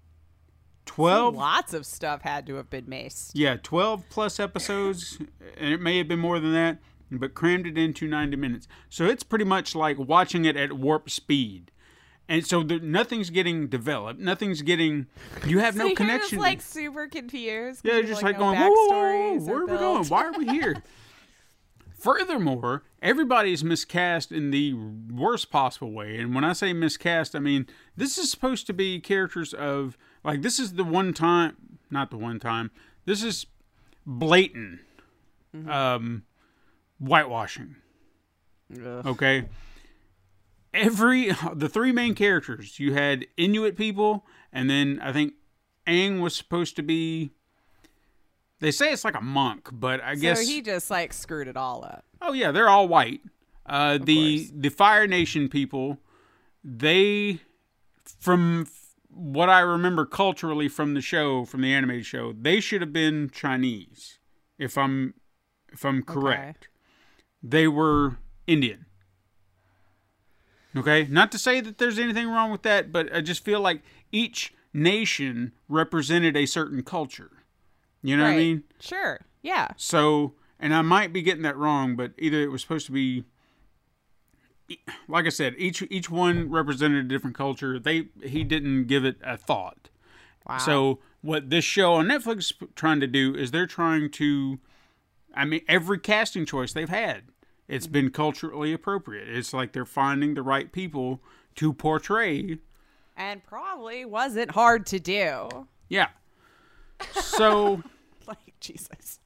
[0.86, 3.30] 12 Lots of stuff had to have been maced.
[3.34, 5.18] Yeah, 12 plus episodes,
[5.56, 6.78] and it may have been more than that,
[7.18, 8.68] but crammed it into 90 minutes.
[8.88, 11.70] So it's pretty much like watching it at warp speed.
[12.28, 14.20] And so there, nothing's getting developed.
[14.20, 15.06] Nothing's getting.
[15.46, 16.38] You have So no you're connection.
[16.38, 17.82] just like super confused.
[17.84, 20.06] yeah, just like, no going, whoa, whoa, whoa, where are we going?
[20.06, 20.82] Why are we here?
[21.98, 26.18] Furthermore, everybody's miscast in the worst possible way.
[26.18, 27.66] And when I say miscast, I mean
[27.96, 31.56] this is supposed to be characters of like this is the one time,
[31.90, 32.72] not the one time.
[33.04, 33.46] This is
[34.04, 34.80] blatant
[35.68, 36.24] um,
[37.02, 37.76] whitewashing.
[38.80, 39.44] Okay.
[40.72, 45.34] Every the three main characters you had Inuit people, and then I think
[45.86, 47.32] Aang was supposed to be.
[48.60, 51.56] They say it's like a monk, but I guess So he just like screwed it
[51.56, 52.04] all up.
[52.20, 53.20] Oh yeah, they're all white.
[53.66, 54.52] Uh, the course.
[54.54, 55.98] the Fire Nation people,
[56.64, 57.40] they,
[58.20, 58.66] from
[59.08, 63.30] what I remember culturally from the show, from the animated show, they should have been
[63.30, 64.18] Chinese,
[64.58, 65.14] if I'm
[65.72, 66.68] if I'm correct.
[67.42, 68.86] They were Indian.
[70.74, 73.82] Okay, not to say that there's anything wrong with that, but I just feel like
[74.10, 77.30] each nation represented a certain culture.
[78.02, 78.64] You know what I mean?
[78.80, 79.20] Sure.
[79.42, 79.68] Yeah.
[79.76, 83.24] So, and I might be getting that wrong, but either it was supposed to be,
[85.08, 87.78] like I said, each each one represented a different culture.
[87.78, 89.90] They he didn't give it a thought.
[90.48, 90.58] Wow.
[90.58, 94.58] So what this show on Netflix is trying to do is they're trying to,
[95.34, 97.24] I mean, every casting choice they've had,
[97.72, 99.28] it's been culturally appropriate.
[99.28, 101.20] It's like they're finding the right people
[101.56, 102.58] to portray.
[103.16, 105.66] and probably wasn't hard to do.
[105.88, 106.08] Yeah.
[107.12, 107.82] So,
[108.26, 109.18] Like Jesus.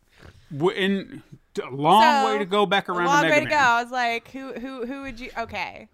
[0.51, 1.23] in
[1.62, 3.56] a long So, way to go back around a long to way to go.
[3.56, 5.31] I was like, who who who would you?
[5.36, 5.89] Okay,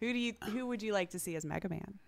[0.00, 1.98] who do you who would you like to see as Mega Man?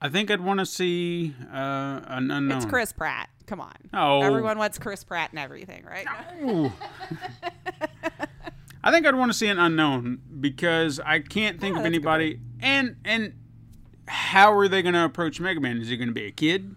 [0.00, 2.58] I think I'd want to see uh, an unknown.
[2.58, 3.30] It's Chris Pratt.
[3.46, 3.74] Come on.
[3.92, 4.22] Oh.
[4.22, 6.06] Everyone wants Chris Pratt and everything, right?
[6.42, 6.72] Ooh.
[8.82, 11.84] I think I'd want to see an unknown because I can't think Yeah, of that's
[11.84, 12.40] good anybody.
[12.60, 13.34] And and
[14.06, 15.78] how are they going to approach Mega Man?
[15.80, 16.74] Is he going to be a kid?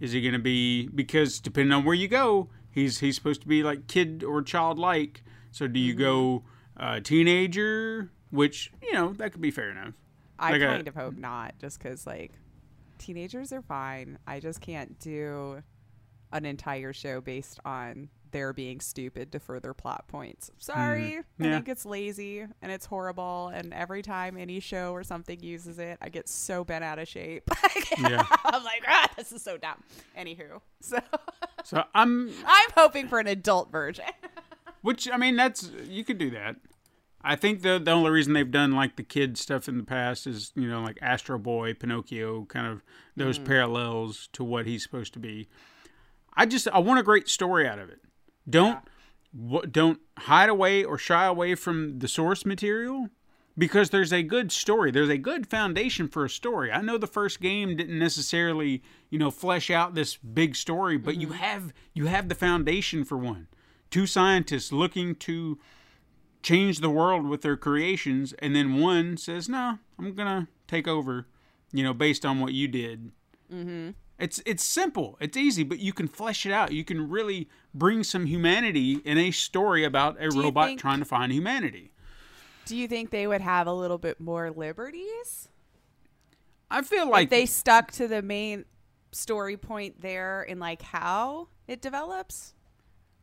[0.00, 3.48] Is he going to be because depending on where you go, he's he's supposed to
[3.48, 5.22] be like kid or childlike.
[5.52, 6.42] So do you go
[6.78, 6.84] Mm-hmm.
[6.96, 8.10] uh, teenager?
[8.30, 9.94] Which you know that could be fair enough.
[10.38, 12.32] I Like a- kind of hope not, just because like
[12.98, 14.18] teenagers are fine.
[14.26, 15.62] I just can't do
[16.32, 20.50] an entire show based on their being stupid to further plot points.
[20.58, 21.44] Sorry, I Hmm.
[21.44, 21.52] Yeah.
[21.54, 23.48] think it's lazy and it's horrible.
[23.48, 27.08] And every time any show or something uses it, I get so bent out of
[27.08, 27.48] shape.
[27.98, 28.22] Yeah.
[28.44, 29.82] I'm like, ah, this is so dumb.
[30.16, 30.98] Anywho, so
[31.64, 34.04] So I'm I'm hoping for an adult version.
[34.82, 36.56] Which I mean, that's you could do that.
[37.24, 40.26] I think the the only reason they've done like the kid stuff in the past
[40.26, 42.82] is you know like Astro Boy, Pinocchio, kind of
[43.16, 45.48] those parallels to what he's supposed to be.
[46.38, 48.00] I just I want a great story out of it.
[48.48, 48.78] Don't
[49.34, 53.08] wha- don't hide away or shy away from the source material
[53.58, 54.90] because there's a good story.
[54.92, 56.70] There's a good foundation for a story.
[56.70, 61.16] I know the first game didn't necessarily, you know, flesh out this big story, but
[61.16, 63.48] you have you have the foundation for one.
[63.90, 65.58] Two scientists looking to
[66.42, 70.86] change the world with their creations and then one says, "No, I'm going to take
[70.86, 71.26] over,
[71.72, 73.10] you know, based on what you did."
[73.52, 73.94] Mhm.
[74.18, 75.16] It's it's simple.
[75.20, 76.72] It's easy, but you can flesh it out.
[76.72, 81.04] You can really bring some humanity in a story about a robot think- trying to
[81.04, 81.92] find humanity.
[82.66, 85.48] Do you think they would have a little bit more liberties?
[86.70, 88.66] I feel like if they stuck to the main
[89.12, 92.52] story point there in like how it develops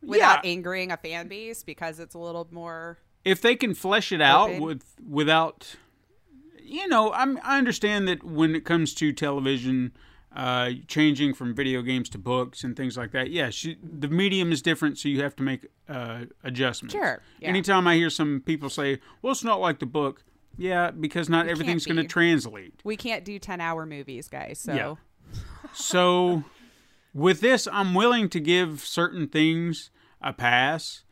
[0.02, 0.50] without Yeah.
[0.50, 4.58] angering a fan base because it's a little more if they can flesh it out
[4.60, 5.76] with without
[6.60, 9.92] you know I'm, i understand that when it comes to television
[10.36, 13.30] uh, changing from video games to books and things like that.
[13.30, 16.94] Yes you, the medium is different so you have to make uh, adjustments.
[16.94, 17.48] Sure, yeah.
[17.48, 20.22] anytime i hear some people say well it's not like the book
[20.58, 22.80] yeah because not everything's going to translate.
[22.84, 24.74] We can't do 10 hour movies guys so.
[24.74, 24.94] Yeah.
[25.72, 26.44] so
[27.14, 29.90] with this i'm willing to give certain things
[30.20, 31.02] a pass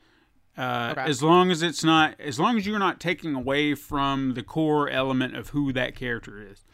[0.57, 1.11] uh, Okay.
[1.11, 4.89] as long as it's not as long as you're not taking away from the core
[4.89, 6.65] element of who that character is.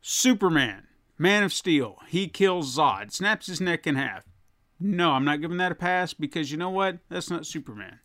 [0.00, 0.86] Superman
[1.18, 4.24] man of steel he kills zod snaps his neck in half
[4.80, 8.00] no i'm not giving that a pass because you know what that's not superman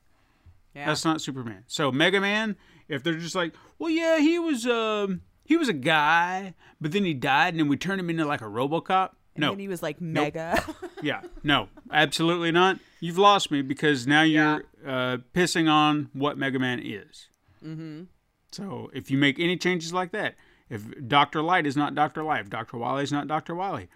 [0.73, 0.85] yeah.
[0.85, 1.63] that's not Superman.
[1.67, 2.55] So Mega Man,
[2.87, 7.05] if they're just like, well, yeah, he was, um, he was a guy, but then
[7.05, 9.11] he died, and then we turned him into like a RoboCop.
[9.35, 10.63] And no, then he was like mega.
[11.01, 12.79] yeah, no, absolutely not.
[12.99, 17.27] You've lost me because now you're uh, pissing on what Mega Man is.
[17.63, 18.03] Mm-hmm.
[18.51, 20.35] So if you make any changes like that,
[20.69, 23.89] if Doctor Light is not Doctor Light, if Doctor Wily is not Doctor Wily,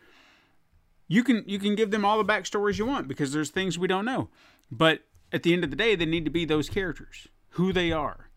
[1.07, 3.87] you can you can give them all the backstories you want because there's things we
[3.87, 4.29] don't know.
[4.71, 5.01] But
[5.31, 8.29] at the end of the day, they need to be those characters, who they are.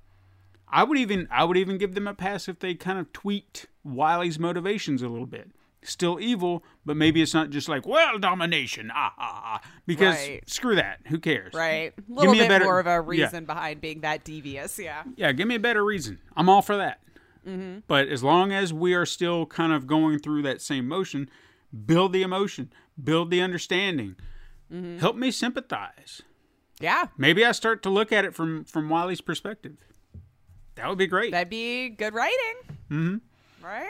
[0.68, 3.66] I would even I would even give them a pass if they kind of tweaked
[3.84, 5.50] Wily's motivations a little bit.
[5.82, 9.60] Still evil, but maybe it's not just like well domination, ah ah ah.
[9.86, 10.50] Because Right.
[10.50, 11.54] screw that, who cares?
[11.54, 11.94] right.
[11.96, 13.02] A little me a bit better- more of a yeah.
[13.24, 14.78] reason behind being that devious.
[14.80, 15.04] Yeah.
[15.14, 16.18] Yeah, give me a better reason.
[16.36, 17.00] I'm all for that.
[17.46, 17.78] Mm-hmm.
[17.86, 21.30] But as long as we are still kind of going through that same motion,
[21.86, 24.16] build the emotion, build the understanding,
[24.72, 24.98] Mm-hmm.
[24.98, 26.22] help me sympathize.
[26.80, 27.04] Yeah.
[27.16, 29.76] Maybe I start to look at it from from Wily's perspective.
[30.74, 31.30] That would be great.
[31.30, 32.54] That'd be good writing.
[32.90, 33.64] Mm-hmm.
[33.64, 33.88] Right?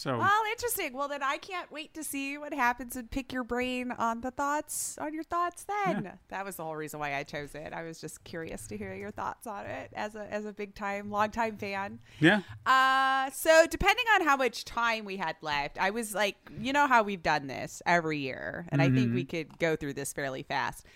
[0.00, 0.94] So Well, interesting.
[0.94, 4.30] Well, then I can't wait to see what happens and pick your brain on the
[4.30, 6.12] thoughts, on your thoughts then.
[6.28, 7.72] That was the whole reason why I chose it.
[7.72, 10.74] I was just curious to hear your thoughts on it as a, as a big
[10.74, 11.98] time, long time fan.
[12.18, 16.72] yeah, Uh, so depending on how much time we had left, I was like, you
[16.72, 20.12] know how we've done this every year, and I think we could go through this
[20.12, 20.86] fairly fast.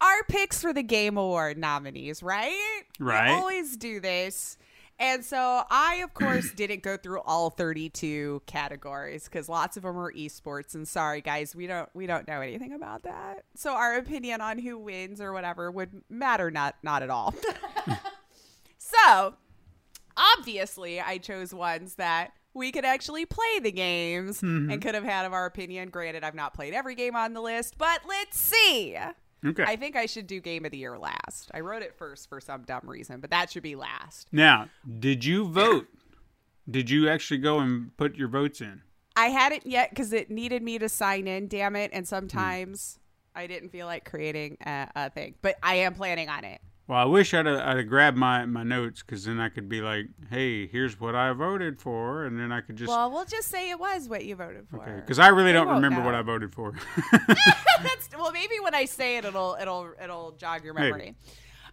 [0.00, 2.82] Our picks for the Game Award nominees, right?
[3.00, 3.30] Right.
[3.30, 4.56] We always do this.
[5.00, 9.96] And so I, of course, didn't go through all 32 categories because lots of them
[9.96, 10.74] are esports.
[10.74, 13.44] And sorry, guys, we don't we don't know anything about that.
[13.54, 17.32] So our opinion on who wins or whatever would matter not not at all.
[18.78, 19.34] so
[20.16, 24.80] obviously I chose ones that we could actually play the games and mm-hmm.
[24.80, 25.90] could have had of our opinion.
[25.90, 28.96] Granted, I've not played every game on the list, but let's see.
[29.44, 29.64] Okay.
[29.64, 31.50] I think I should do game of the year last.
[31.54, 34.28] I wrote it first for some dumb reason, but that should be last.
[34.32, 35.88] now, did you vote?
[36.70, 38.82] did you actually go and put your votes in?
[39.16, 41.90] I hadn't yet because it needed me to sign in, damn it.
[41.92, 42.08] And hmm.
[42.08, 42.98] sometimes
[43.34, 46.60] I didn't feel like creating a, a thing, but I am planning on it.
[46.88, 49.68] Well, I wish I'd have, I'd have grabbed my, my notes because then I could
[49.68, 52.24] be like, hey, here's what I voted for.
[52.24, 52.88] And then I could just.
[52.88, 54.80] Well, we'll just say it was what you voted for.
[54.82, 54.96] Okay.
[54.96, 56.14] Because I really They don't remember what.
[56.14, 56.72] I voted for.
[57.28, 61.14] That's well, maybe when I say it, it'll it'll it'll jog your memory.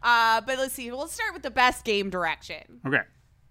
[0.04, 0.92] Uh, but let's see.
[0.92, 2.82] We'll start with the best game direction.
[2.86, 3.02] okay.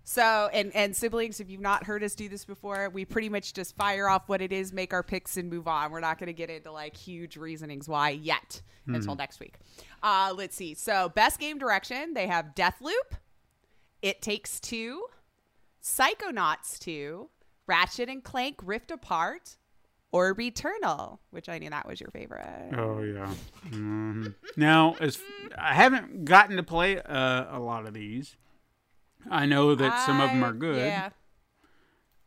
[0.06, 3.54] So, and and siblings, if you've not heard us do this before, we pretty much
[3.54, 5.90] just fire off what it is, make our picks, and move on.
[5.90, 9.54] We're not going to get into like huge reasonings why yet until next week.
[10.04, 10.74] Uh, let's see.
[10.74, 13.16] So, best game direction, they have Deathloop,
[14.02, 15.06] It Takes Two,
[15.82, 17.30] Psychonauts Two,
[17.66, 19.56] Ratchet and Clank Rift Apart,
[20.12, 22.74] or Returnal, which I knew that was your favorite.
[22.76, 23.32] Oh yeah.
[23.70, 24.26] hmm
[24.58, 25.18] Now, as
[25.58, 28.36] I haven't gotten to play uh, a lot of these,
[29.30, 30.76] I know that some of them are good.
[30.76, 31.08] Yeah.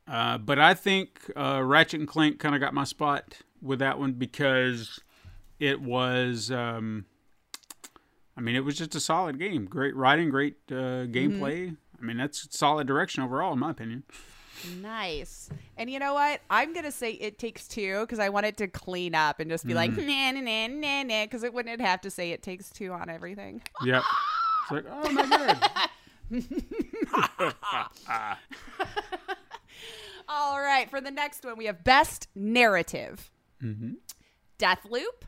[0.07, 3.99] Uh, but I think uh, Ratchet and Clank kind of got my spot with that
[3.99, 4.99] one because
[5.59, 6.49] it was.
[6.49, 7.05] Um,
[8.37, 9.65] I mean, it was just a solid game.
[9.65, 11.75] Great writing, great uh, gameplay.
[11.99, 14.03] I mean, that's solid direction overall, in my opinion.
[14.81, 15.49] Nice.
[15.75, 16.41] And you know what?
[16.49, 19.73] I'm gonna say it takes two because I wanted to clean up and just be
[19.73, 22.91] like nah nah nah nah nah because it wouldn't have to say it takes two
[22.91, 23.61] on everything.
[23.83, 24.03] Yep.
[24.63, 25.59] It's like, oh my god.
[30.29, 33.31] All right, for the next one we have best narrative.
[33.63, 33.95] Mhm.
[34.59, 35.23] Deathloop,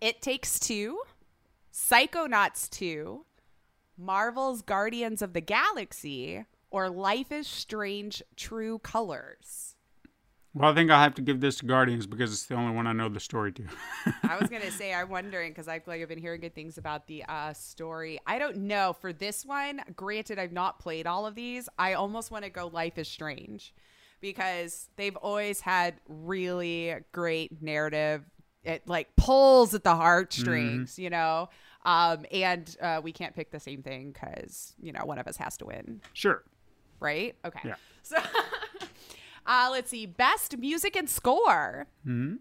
[0.00, 1.00] It Takes Two,
[1.72, 3.24] Psychonauts Two,
[3.96, 9.76] Marvel's Guardians of the Galaxy, or Life is Strange: True Colors.
[10.54, 12.86] Well, I think I'll have to give this to Guardians because it's the only one
[12.86, 13.62] I know the story to.
[14.24, 17.06] I was gonna say I'm wondering because I've like I've been hearing good things about
[17.06, 18.20] the uh, story.
[18.26, 19.80] I don't know for this one.
[19.96, 21.70] Granted, I've not played all of these.
[21.78, 23.72] I almost want to go Life is Strange
[24.20, 28.24] because they've always had really great narrative.
[28.64, 31.48] It like pulls at the heartstrings, you know.
[31.84, 35.36] Um, and uh, we can't pick the same thing because you know one of us
[35.38, 36.44] has to win sure.
[37.00, 37.34] right?
[37.44, 37.60] Okay.
[37.64, 37.74] Yeah.
[38.04, 38.16] So,
[39.46, 40.06] uh, let's see.
[40.06, 41.86] Best music and score.
[42.06, 42.34] Mm-hmm.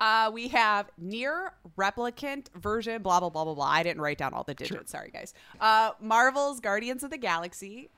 [0.00, 3.02] Uh, we have NieR Replicant version.
[3.02, 3.66] Blah blah blah blah blah.
[3.66, 4.92] I didn't write down all the digits.
[4.92, 5.34] Sorry, guys.
[5.60, 7.90] Uh, Marvel's Guardians of the Galaxy,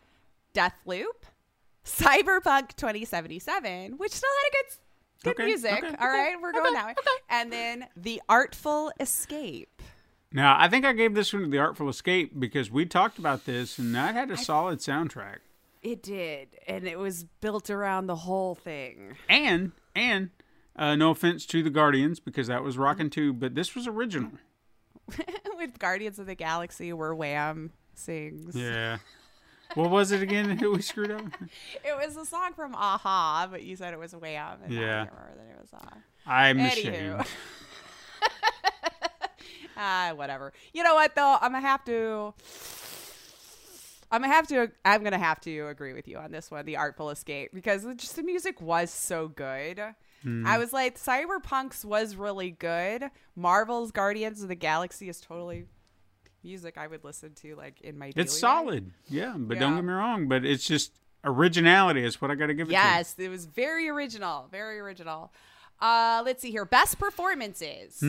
[0.55, 1.29] Deathloop,
[1.85, 4.73] Cyberpunk 2077, which still had a good
[5.23, 5.73] good Okay, music.
[5.73, 6.95] okay, all right, we're going that way.
[7.29, 9.83] And then the Artful Escape.
[10.33, 13.47] Now, I think I gave this one to The Artful Escape because we talked about
[13.47, 15.39] this and that had a solid soundtrack.
[15.83, 19.17] It did, and it was built around the whole thing.
[19.29, 20.31] And, and,
[20.77, 24.33] uh, no offense to the Guardians because that was rocking too, but this was original.
[25.57, 28.55] with Guardians of the Galaxy where Wham sings.
[28.55, 28.99] Yeah.
[29.75, 31.23] What was it again that we screwed up?
[31.85, 34.59] It was a song from a-ha, but you said it was way out.
[34.63, 35.05] And I Yeah.
[35.05, 37.21] can't remember that it was uh, I'm Anywho.
[37.21, 37.27] ashamed.
[39.83, 40.53] Ah, whatever.
[40.75, 41.39] You know what though?
[41.41, 42.35] I'm gonna have to.
[44.13, 44.71] I'm gonna have to.
[44.85, 48.15] I'm gonna have to agree with you on this one, the Artful Escape, because just
[48.17, 49.81] the music was so good.
[50.45, 53.05] I was like, Cyberpunk's was really good.
[53.35, 55.65] Marvel's Guardians of the Galaxy is totally
[56.43, 58.12] music I would listen to like in my.
[58.17, 60.29] It's solid, yeah, but don't get me wrong.
[60.29, 60.93] But it's just
[61.25, 62.73] originality is what I got to give it.
[62.73, 64.49] Yes, it was very original.
[64.51, 65.33] Very original.
[65.81, 66.65] Uh, let's see here.
[66.65, 68.05] Best performances.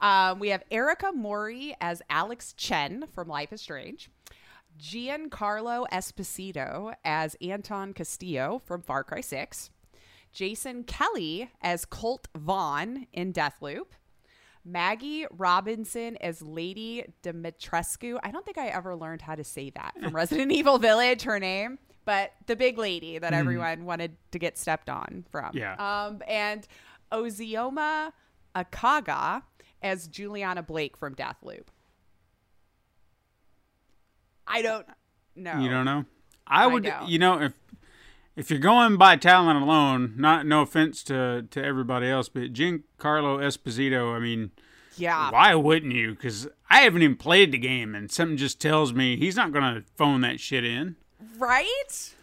[0.00, 4.10] Um, we have Erika Mori as Alex Chen from Life is Strange.
[4.78, 9.70] Giancarlo Esposito as Anton Castillo from Far Cry 6.
[10.32, 13.86] Jason Kelley as Colt Vahn in Deathloop.
[14.68, 18.18] Maggie Robinson as Lady Dimitrescu.
[18.22, 21.38] I don't think I ever learned how to say that from Resident Evil Village, her
[21.38, 25.50] name, but the big lady that everyone wanted to get stepped on from.
[25.54, 25.74] Yeah.
[25.74, 26.66] Um, and
[27.12, 28.12] Ozioma
[28.54, 29.42] Akagha
[29.82, 31.66] as Juliana Blake from Deathloop.
[34.46, 34.86] I don't
[35.36, 35.58] know.
[35.58, 36.04] You don't know?
[36.46, 36.90] I would.
[37.06, 37.52] You know, if
[38.38, 43.40] if you're going by talent alone, not no offense to to everybody else, but Giancarlo
[43.40, 44.14] Esposito.
[44.14, 44.52] I mean,
[44.96, 45.30] Yeah.
[45.30, 46.12] why wouldn't you?
[46.12, 49.82] Because I haven't even played the game, and something just tells me he's not gonna
[49.96, 50.96] phone that shit in.
[51.36, 52.14] Right?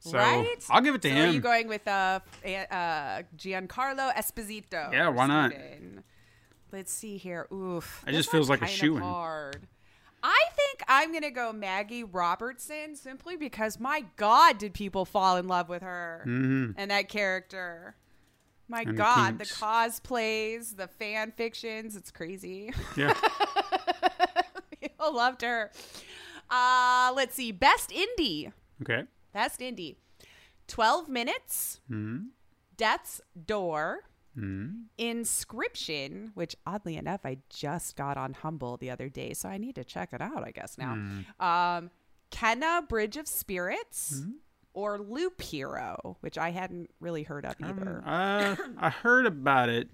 [0.00, 0.46] So right?
[0.68, 1.30] I'll give it to so him.
[1.30, 4.92] Are you going with uh, uh, Giancarlo Esposito?
[4.92, 5.52] Yeah, why not?
[6.72, 7.46] Let's see here.
[7.52, 8.02] Oof.
[8.06, 8.98] It just feels like a shoe.
[8.98, 9.68] Hard.
[10.22, 15.48] I think I'm gonna go Maggie Robertson simply because my God, did people fall in
[15.48, 17.96] love with her and that character?
[18.68, 18.88] My Mm-hmm.
[18.90, 19.60] And God, the kinks.
[19.60, 22.72] cosplays, the fan fictions, it's crazy.
[22.96, 23.12] yeah.
[24.80, 25.70] people loved her.
[26.50, 28.52] Uh, let's see, best indie.
[28.82, 29.04] Okay.
[29.32, 29.96] Best indie.
[30.68, 31.80] 12 Minutes.
[32.76, 34.00] Death's Door.
[34.98, 39.74] Inscription, which oddly enough, I just got on Humble the other day, so I need
[39.76, 40.92] to check it out, I guess, now.
[41.40, 41.90] Um,
[42.30, 44.22] Kena Bridge of Spirits.
[44.74, 48.02] Or Loop Hero, which I hadn't really heard of either.
[48.06, 49.90] Uh, I heard about it,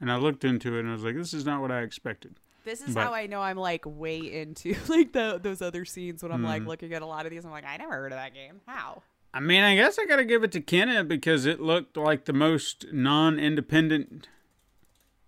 [0.00, 2.38] and I looked into it, and I was like, "This is not what I expected."
[2.64, 6.22] This is but- how I know I'm like way into like the those other scenes
[6.22, 6.46] when I'm Mm-hmm.
[6.46, 7.44] like looking at a lot of these.
[7.44, 8.60] I'm like, I never heard of that game.
[8.64, 9.02] How?
[9.32, 12.24] I mean, I guess I got to give it to Kena because it looked like
[12.24, 14.28] the most non-independent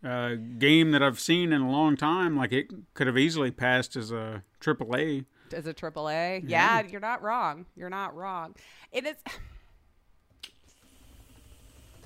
[0.05, 2.37] uh, game that I've seen in a long time.
[2.37, 5.25] Like it could have easily passed as a triple A.
[5.55, 6.43] as a triple A.
[6.45, 7.67] Yeah, you're not wrong.
[7.77, 8.55] You're not wrong.
[8.91, 9.17] It is.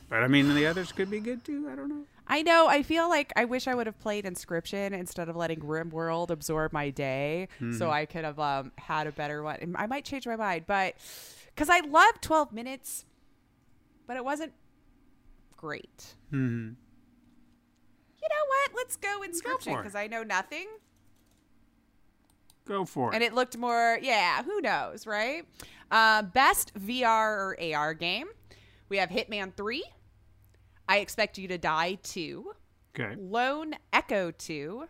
[0.08, 1.68] But I mean, the others could be good too.
[1.70, 2.02] I don't know.
[2.28, 2.66] I know.
[2.68, 6.72] I feel like I wish I would have played Inscription instead of letting RimWorld absorb
[6.72, 9.74] my day, so I could have um, had a better one.
[9.76, 10.94] I might change my mind, but
[11.56, 13.06] because I love 12 minutes,
[14.06, 14.52] but it wasn't
[15.56, 16.14] great.
[16.30, 16.68] hmm
[18.22, 18.70] You know what?
[18.76, 20.66] Let's go Inscription because I know nothing.
[22.66, 23.14] Go for it.
[23.14, 25.44] And it looked more, yeah, who knows, right?
[25.90, 28.26] Uh, best VR or AR game.
[28.88, 29.84] We have Hitman 3.
[30.88, 32.52] I Expect You to Die 2.
[32.98, 33.14] okay.
[33.18, 34.86] Lone Echo 2.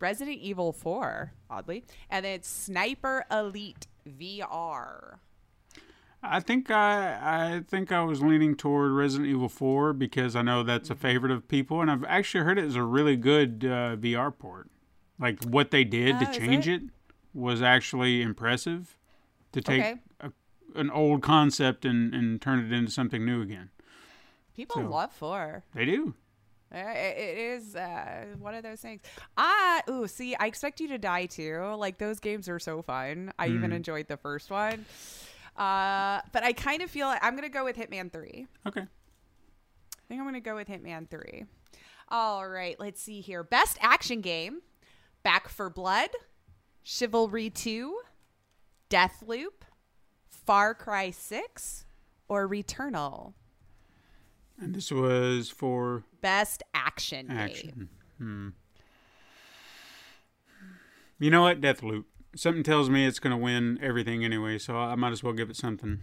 [0.00, 1.84] Resident Evil 4, oddly.
[2.10, 5.18] And then Sniper Elite VR.
[6.26, 10.62] I think I I think I was leaning toward Resident Evil 4 because I know
[10.62, 13.96] that's a favorite of people, and I've actually heard it is a really good uh,
[13.96, 14.68] VR port.
[15.18, 16.82] Like what they did Oh, to change it?
[16.82, 16.90] it?
[17.34, 18.96] was actually impressive.
[19.52, 19.94] To take Okay.
[20.20, 20.32] a,
[20.74, 23.70] an old concept and, and turn it into something new again.
[24.56, 25.62] People So- love 4.
[25.74, 26.14] They do.
[26.74, 29.00] Uh, It is uh, one of those things.
[29.36, 31.60] I ooh, see, I expect you to die too.
[31.76, 33.32] Like those games are so fun.
[33.38, 34.84] I even enjoyed the first one.
[35.56, 38.46] Uh, but I kind of feel like I'm gonna go with Hitman Three.
[38.66, 38.80] Okay.
[38.80, 41.44] I think I'm gonna go with Hitman Three.
[42.08, 43.42] All right, let's see here.
[43.42, 44.62] Best action game:
[45.22, 46.10] Back 4 Blood,
[46.82, 48.00] Chivalry Two,
[48.90, 49.62] Deathloop,
[50.28, 51.86] Far Cry Six,
[52.28, 53.34] or Returnal.
[54.60, 57.88] And this was for Best action, game.
[58.18, 58.48] Hmm.
[61.18, 61.60] You know what?
[61.60, 62.04] Deathloop.
[62.36, 65.50] Something tells me it's going to win everything anyway, so I might as well give
[65.50, 66.00] it something.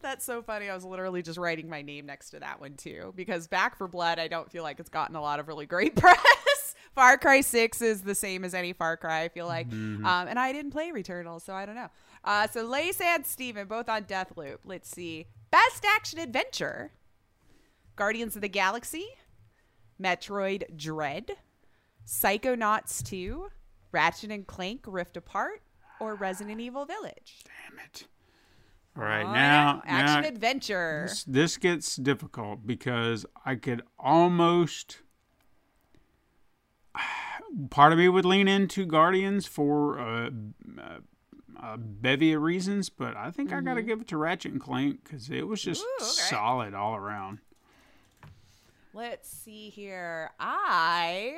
[0.00, 0.68] That's so funny.
[0.68, 3.88] I was literally just writing my name next to that one too, because Back 4
[3.88, 6.74] Blood, I don't feel like it's gotten a lot of really great press.
[6.94, 9.22] Far Cry Six is the same as any Far Cry.
[9.22, 11.88] I feel like, um, and I didn't play Returnal, so I don't know.
[12.22, 14.58] Uh, so Lace and Stephen, both on Deathloop.
[14.64, 15.26] Let's see.
[15.50, 16.92] Best action adventure:
[17.96, 19.06] Guardians of the Galaxy,
[20.00, 21.32] Metroid Dread,
[22.06, 23.48] Psychonauts Two,
[23.90, 25.62] Ratchet and Clank Rift Apart,
[26.00, 27.44] or Resident Evil Village?
[27.44, 28.06] Damn it.
[28.96, 29.90] All right, Oh, now, yeah.
[29.92, 31.06] action now adventure.
[31.08, 34.98] this, this gets difficult because I could almost.
[37.70, 40.30] Part of me would lean into Guardians for uh,
[40.80, 40.98] uh,
[41.62, 44.60] a bevy of reasons, but I think I got to give it to Ratchet and
[44.60, 46.02] Clank because it was just Mm-hmm.
[46.04, 46.12] Ooh, okay.
[46.30, 47.38] solid all around.
[48.92, 50.30] Let's see here.
[50.38, 51.32] I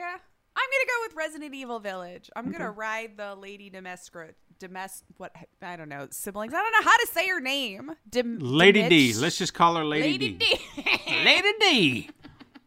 [0.59, 2.31] I'm gonna go with Resident Evil Village.
[2.37, 4.33] I'm gonna ride the Lady Demestra.
[4.59, 6.55] Demes what I don't know siblings.
[6.55, 7.93] I don't know how to say her name.
[8.09, 9.15] Dem- Lady D.
[9.15, 10.61] Let's just call her Lady, Lady D.
[10.77, 11.25] D.
[11.25, 12.11] Lady D.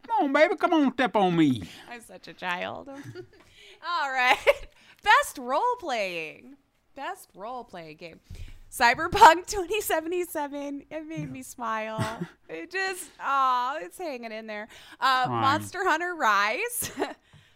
[0.07, 0.56] Come on, baby.
[0.56, 1.64] Come on, step on me.
[1.90, 2.90] I'm such a child.
[3.88, 4.38] All right.
[5.03, 6.57] Best role playing.
[6.95, 8.20] Best role playing game.
[8.72, 10.84] Cyberpunk 2077.
[10.91, 12.28] It made me smile.
[12.49, 14.68] it just, oh, it's hanging in there.
[14.99, 16.91] Uh, Monster Hunter Rise.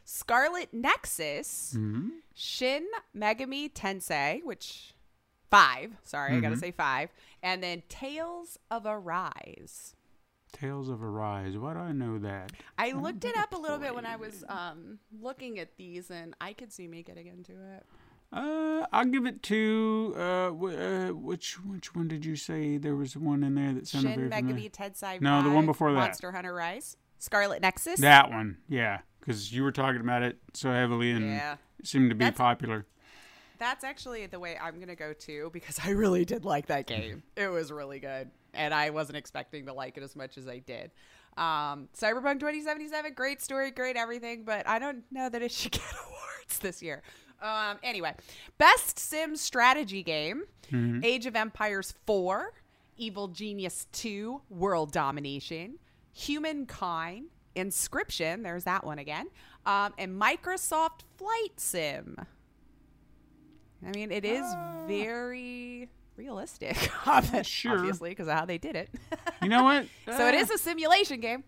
[0.05, 1.75] Scarlet Nexus.
[1.77, 2.09] Mm-hmm.
[2.33, 2.85] Shin
[3.15, 4.93] Megami Tensei, which
[5.49, 5.91] five.
[6.03, 6.41] Sorry, I Mm-hmm.
[6.43, 7.09] gotta say five.
[7.41, 9.95] And then Tales of Arise.
[10.51, 11.57] Tales of Arise.
[11.57, 12.51] Why do I know that?
[12.77, 16.35] I looked it up a little bit when I was um, looking at these, and
[16.39, 17.85] I could see me getting into it.
[18.31, 22.77] Uh, I'll give it to uh, w- uh, which which one did you say?
[22.77, 24.41] There was one in there that sounded Shin very.
[24.41, 25.21] Megami Tensei.
[25.21, 25.99] No, the one before that.
[25.99, 26.97] Monster Hunter Rise.
[27.19, 27.99] Scarlet Nexus.
[27.99, 31.55] That one, yeah, because you were talking about it so heavily and Yeah.
[31.83, 32.85] It seemed to be That's- popular.
[33.59, 37.23] That's actually the way I'm gonna go too because I really did like that game.
[37.37, 40.59] It was really good, and I wasn't expecting to like it as much as I
[40.59, 40.91] did.
[41.37, 45.83] Um, Cyberpunk 2077, great story, great everything, but I don't know that it should get
[46.07, 47.03] awards this year.
[47.41, 48.15] Um, anyway,
[48.57, 50.43] best Sim strategy game:
[51.03, 52.53] Age of Empires 4,
[52.97, 55.75] Evil Genius 2, World Domination,
[56.11, 58.43] Humankind, Inscryption.
[58.43, 59.27] There's that one again,
[59.65, 62.17] um, and Microsoft Flight Sim.
[63.85, 64.45] I mean, it is
[64.87, 66.75] very realistic,
[67.43, 67.77] Sure.
[67.77, 68.89] obviously, because of how they did it.
[69.41, 69.87] You know what?
[70.05, 71.43] so it Uh, is a simulation game.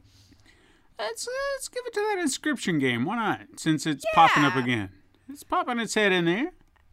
[0.97, 3.03] Let's let's give it to that Inscryption game.
[3.05, 3.41] Why not?
[3.57, 4.89] Since it's popping up again,
[5.29, 6.51] it's popping its head in there.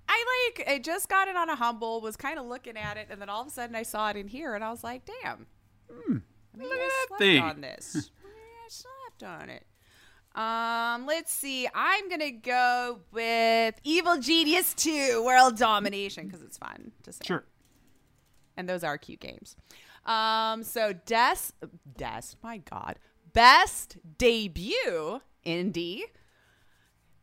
[0.08, 3.06] I like, I just got it on a humble, was kind of looking at it,
[3.10, 5.02] and then all of a sudden I saw it in here, and I was like,
[5.22, 5.46] damn.
[5.90, 6.16] Hmm.
[6.56, 7.42] Look I at that slept thing.
[7.42, 8.10] on this.
[8.24, 9.64] I slept on it.
[10.34, 11.68] Um, let's see.
[11.74, 17.24] I'm gonna go with Evil Genius 2 World Domination because it's fun to say.
[17.24, 17.44] Sure.
[18.56, 19.56] and those are cute games.
[20.06, 21.36] Um, so Des,
[21.96, 22.98] Des, my God,
[23.32, 26.00] best debut indie: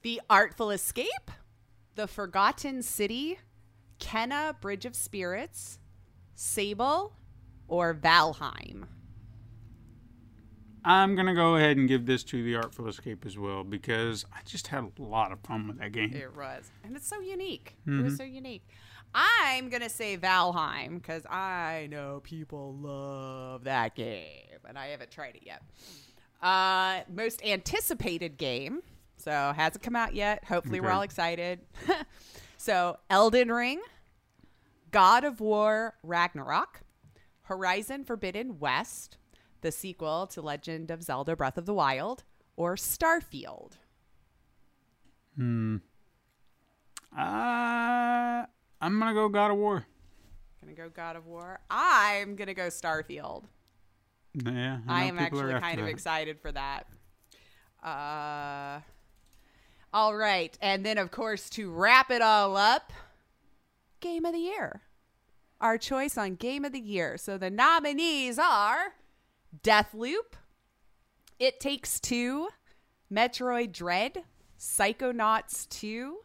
[0.03, 1.31] The Artful Escape,
[1.95, 3.39] The Forgotten City,
[3.99, 5.79] Kena Bridge of Spirits,
[6.35, 7.13] Sable,
[7.67, 8.85] or Valheim.
[10.85, 14.39] I'm gonna go ahead and give this to the Artful Escape as well because I
[14.45, 16.13] just had a lot of fun with that game.
[16.13, 17.75] It was, and it's so unique.
[17.85, 18.63] It was so unique.
[19.13, 25.35] I'm gonna say Valheim because I know people love that game, and I haven't tried
[25.35, 25.61] it yet.
[26.41, 28.81] Uh, most anticipated game,
[29.17, 30.45] so hasn't come out yet.
[30.45, 31.59] Hopefully, we're all excited.
[32.57, 33.81] so, Elden Ring,
[34.91, 36.81] God of War Ragnarok,
[37.43, 39.17] Horizon Forbidden West,
[39.61, 42.23] the sequel to Legend of Zelda: Breath of the Wild,
[42.55, 43.73] or Starfield.
[45.35, 45.77] Hmm.
[47.17, 48.45] Uh,
[48.81, 49.85] I'm gonna go God of War.
[50.61, 51.59] Gonna go God of War.
[51.69, 53.45] I'm gonna go Starfield.
[54.33, 55.91] Yeah, I, know am actually kind of that.
[55.91, 56.85] excited for that.
[57.83, 58.81] Uh,
[59.93, 62.91] all right, and then of course to wrap it all up,
[64.01, 64.81] Game of the Year.
[65.61, 67.17] Our choice on Game of the Year.
[67.17, 68.93] So the nominees are
[69.63, 70.35] Deathloop,
[71.39, 72.49] It Takes Two,
[73.11, 74.23] Metroid Dread,
[74.59, 76.17] Psychonauts 2,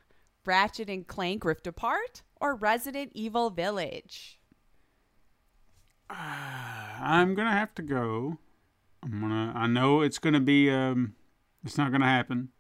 [0.44, 4.38] Ratchet and Clank Rift Apart, or Resident Evil Village.
[6.10, 8.38] I'm gonna have to go.
[9.02, 9.52] I'm gonna.
[9.55, 10.70] I know it's gonna be.
[10.70, 11.14] Um,
[11.64, 12.51] it's not gonna happen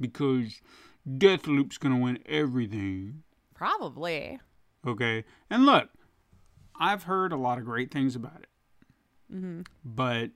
[0.00, 0.60] because
[1.06, 3.22] Deathloop's gonna win everything.
[3.54, 4.40] Probably.
[4.86, 5.90] Okay, and look,
[6.80, 8.48] I've heard a lot of great things about it,
[9.32, 9.62] Mm-hmm.
[9.84, 10.30] but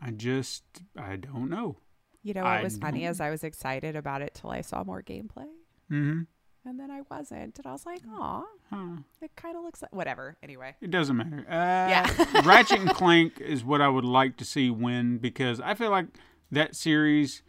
[0.00, 0.64] I just
[0.98, 1.78] I don't know.
[2.22, 4.82] You know what I was funny is I was excited about it till I saw
[4.84, 5.46] more gameplay,
[5.92, 6.22] Mm-hmm.
[6.64, 8.96] and then I wasn't, and I was like, "Aw, Huh.
[9.22, 11.44] it kind of looks like whatever." Anyway, It doesn't matter.
[11.48, 11.52] Uh,
[11.88, 12.42] Yeah.
[12.44, 16.06] Ratchet and Clank is what I would like to see win because I feel like
[16.50, 17.42] that series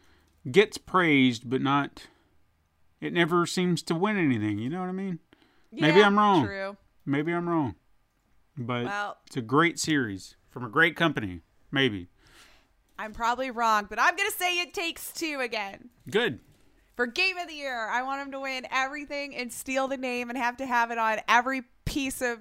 [0.51, 2.05] gets praised, but not.
[3.01, 4.57] It never seems to win anything.
[4.59, 5.19] You know what I mean?
[5.71, 6.45] Yeah, Maybe I'm wrong.
[6.45, 6.77] True.
[7.05, 7.75] Maybe I'm wrong,
[8.57, 11.41] but Well, it's a great series from a great company.
[11.71, 12.07] Maybe
[12.97, 15.89] I'm probably wrong, but I'm gonna say it takes two again.
[16.09, 16.39] good.
[16.95, 17.87] for game of the year.
[17.87, 20.97] I want him to win everything and steal the name and have to have it
[20.97, 22.39] on every piece of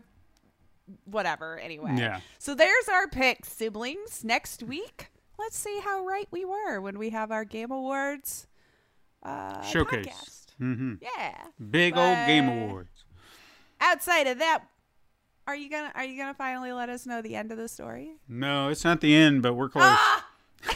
[1.04, 1.58] whatever.
[1.58, 2.20] Anyway, Yeah.
[2.38, 4.24] So there's our pick, siblings.
[4.24, 8.46] Next week, let's see how right we were when we have our Game Awards
[9.22, 10.06] uh, Showcase.
[10.06, 10.54] podcast.
[10.58, 11.36] hmm Yeah.
[11.70, 13.04] Big old game awards.
[13.78, 14.64] Outside of that,
[15.46, 18.16] are you gonna are you gonna finally let us know the end of the story?
[18.28, 19.84] No, it's not the end, but we're close.
[19.86, 20.26] Ah!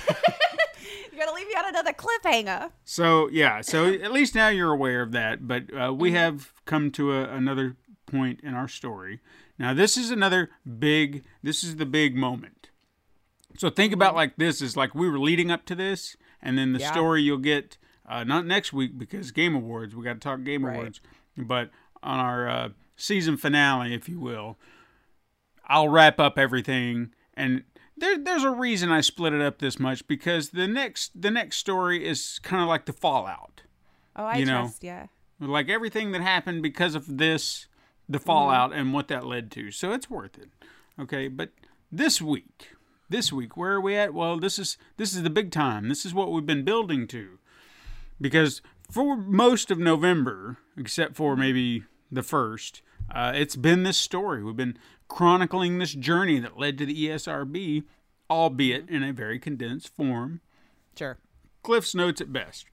[1.12, 2.70] You gotta leave you on another cliffhanger.
[2.84, 5.46] So yeah, so at least now you're aware of that.
[5.46, 7.76] But uh, we have come to a, another
[8.06, 9.20] point in our story.
[9.58, 11.24] Now this is another big.
[11.42, 12.70] This is the big moment.
[13.58, 16.72] So think about like this is like we were leading up to this, and then
[16.72, 16.92] the Yeah.
[16.92, 17.76] story you'll get
[18.08, 19.94] uh, not next week because Game Awards.
[19.94, 20.74] We got to talk Game Right.
[20.74, 21.00] Awards,
[21.36, 21.70] but
[22.02, 22.68] on our uh,
[23.00, 24.58] season finale, if you will,
[25.66, 27.64] I'll wrap up everything and
[27.96, 31.58] there, there's a reason I split it up this much because the next the next
[31.58, 33.62] story is kind of like the fallout.
[34.16, 34.62] Oh, I You know.
[34.62, 35.06] trust ya.
[35.38, 37.66] Like everything that happened because of this,
[38.08, 38.80] the fallout mm-hmm.
[38.80, 39.70] and what that led to.
[39.70, 40.50] So it's worth it.
[40.98, 41.50] Okay, but
[41.90, 42.70] this week,
[43.08, 44.12] this week, where are we at?
[44.12, 45.88] Well, this is this is the big time.
[45.88, 47.38] This is what we've been building to.
[48.20, 48.60] Because
[48.90, 54.42] for most of November, except for maybe the first, uh, it's been this story.
[54.42, 54.78] We've been
[55.08, 57.84] chronicling this journey that led to the ESRB,
[58.30, 60.40] albeit in a very condensed form.
[60.96, 61.18] Sure.
[61.62, 62.66] Cliff's notes at best.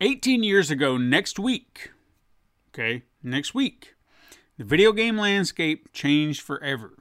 [0.00, 1.90] 18 years ago, next week,
[2.70, 3.94] okay, next week,
[4.56, 6.96] the video game landscape changed forever.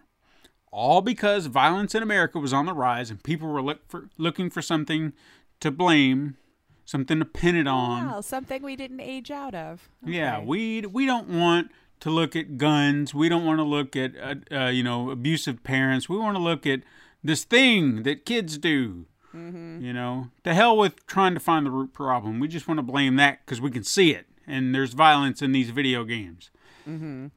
[0.72, 4.50] All because violence in America was on the rise and people were look for, looking
[4.50, 5.14] for something
[5.60, 6.38] to blame,
[6.86, 8.08] something to pin it on.
[8.08, 9.90] Wow, something we didn't age out of.
[10.06, 13.14] Yeah, we we don't want to look at guns.
[13.14, 16.08] We don't want to look at uh, uh, you know abusive parents.
[16.08, 16.82] We want to look at
[17.24, 19.06] this thing that kids do.
[19.34, 22.40] You know, to hell with trying to find the root problem.
[22.40, 25.52] We just want to blame that because we can see it, and there's violence in
[25.52, 26.50] these video games.
[26.90, 27.28] Mm-hmm.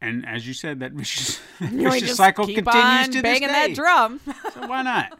[0.00, 3.48] And as you said, that vicious, that vicious just cycle continues on to this banging
[3.48, 3.52] day.
[3.68, 4.20] that drum.
[4.52, 5.16] So why not?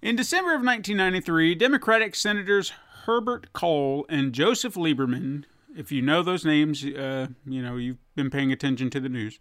[0.00, 2.72] In December of 1993, Democratic Senators
[3.06, 5.44] Herbert Kohl and Joseph Lieberman,
[5.78, 9.38] if you know those names, uh, you know you've been paying attention to the news.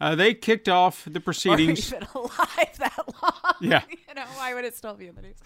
[0.00, 1.92] Uh, they kicked off the or proceedings.
[1.92, 3.54] even alive that long.
[3.60, 3.82] Yeah.
[3.90, 5.36] you know, why would it still be in the news?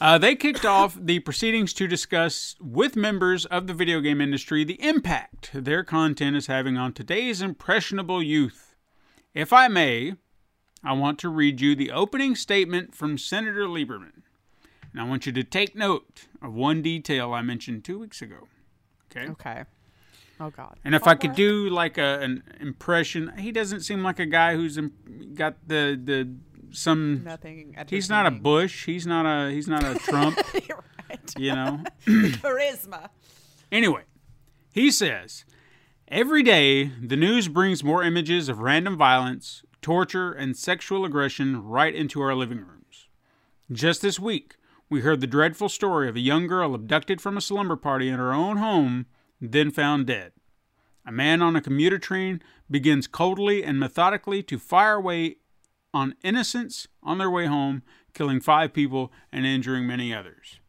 [0.00, 4.62] Uh, they kicked off the proceedings to discuss with members of the video game industry
[4.62, 8.76] the impact their content is having on today's impressionable youth.
[9.34, 10.14] If I may,
[10.84, 14.22] I want to read you the opening statement from Senator Lieberman.
[14.92, 18.46] And I want you to take note of one detail I mentioned two weeks ago.
[19.10, 19.30] Okay?
[19.32, 19.64] Okay.
[20.40, 20.78] Oh God.
[20.84, 24.54] And if I could do like a, an impression, he doesn't seem like a guy
[24.54, 24.92] who's im-
[25.34, 26.32] got the, the
[26.70, 27.22] some.
[27.24, 27.76] Nothing.
[27.88, 28.30] He's not a.
[28.30, 28.86] Bush.
[28.86, 30.38] He's not a he's not a Trump.
[30.68, 31.34] You're right.
[31.36, 31.82] you know.
[32.06, 33.08] Charisma.
[33.72, 34.02] Anyway,
[34.72, 35.44] he says
[36.08, 41.94] every day the news brings more images of random violence, torture, and sexual aggression right
[41.94, 43.08] into our living rooms.
[43.70, 44.56] Just this week,
[44.88, 48.18] we heard the dreadful story of a young girl abducted from a slumber party in
[48.18, 49.06] her own home,
[49.40, 50.32] then found dead.
[51.06, 55.36] A man on a commuter train begins coldly and methodically to fire away
[55.94, 57.82] on innocents on their way home,
[58.12, 60.60] killing five people and injuring many others.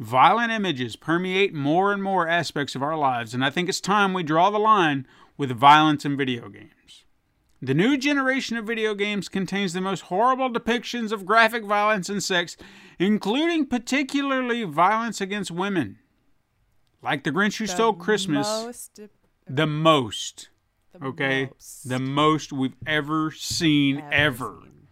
[0.00, 4.12] Violent images permeate more and more aspects of our lives, and I think it's time
[4.12, 5.06] we draw the line
[5.36, 7.04] with violence in video games.
[7.62, 12.22] The new generation of video games contains the most horrible depictions of graphic violence and
[12.22, 12.56] sex,
[12.98, 15.99] including particularly violence against women.
[17.02, 19.00] Like The Grinch Who Stole Christmas, Most,
[19.48, 20.50] the most,
[20.92, 21.46] the okay?
[21.46, 24.58] most The most we've ever seen, ever.
[24.62, 24.88] seen.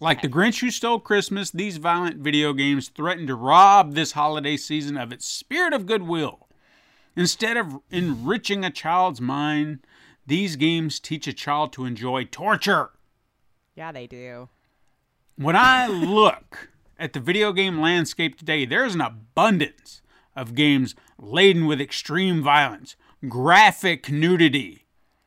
[0.00, 4.56] Like The Grinch Who Stole Christmas, these violent video games threaten to rob this holiday
[4.56, 6.48] season of its spirit of goodwill.
[7.14, 9.80] Instead of enriching a child's mind,
[10.26, 12.90] these games teach a child to enjoy torture.
[13.76, 14.48] Yeah, they do.
[15.36, 20.00] When I look at the video game landscape today, there's an abundance
[20.36, 22.96] of games laden with extreme violence,
[23.28, 24.84] graphic nudity,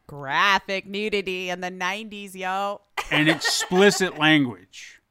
[0.08, 2.80] Graphic nudity in the '90s, yo.
[3.12, 5.02] and explicit language.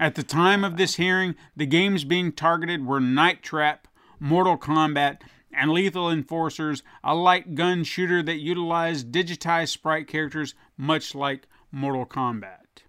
[0.00, 3.86] At the time of this hearing, the games being targeted were Night Trap,
[4.18, 5.18] Mortal Kombat,
[5.52, 12.06] and Lethal Enforcers, a light gun shooter that utilized digitized sprite characters much like Mortal
[12.06, 12.84] Kombat.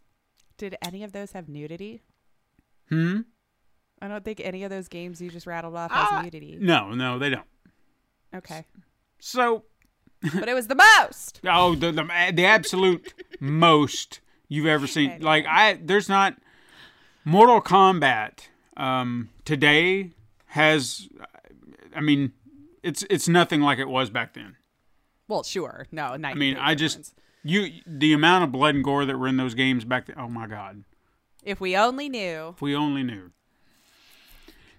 [0.57, 2.03] Did any of those have nudity?
[2.87, 3.21] Hmm?
[4.03, 6.57] I don't think any of those games you just rattled off has nudity.
[6.59, 7.47] No, no, they don't.
[8.35, 8.65] Okay,
[9.19, 9.63] So,
[10.35, 11.39] but it was the most.
[11.45, 14.19] oh, the the, the absolute most
[14.49, 15.21] you've ever seen.
[15.21, 16.35] Like I, there's not
[17.23, 20.11] Mortal Kombat um, today
[20.47, 21.07] has,
[21.95, 22.33] I mean,
[22.81, 24.57] it's it's nothing like it was back then.
[25.27, 25.87] Well, sure.
[25.91, 27.13] No, I mean, I just
[27.43, 30.17] you the amount of blood and gore that were in those games back then.
[30.19, 30.83] Oh my god,
[31.43, 32.49] If we only knew.
[32.55, 33.31] if we only knew.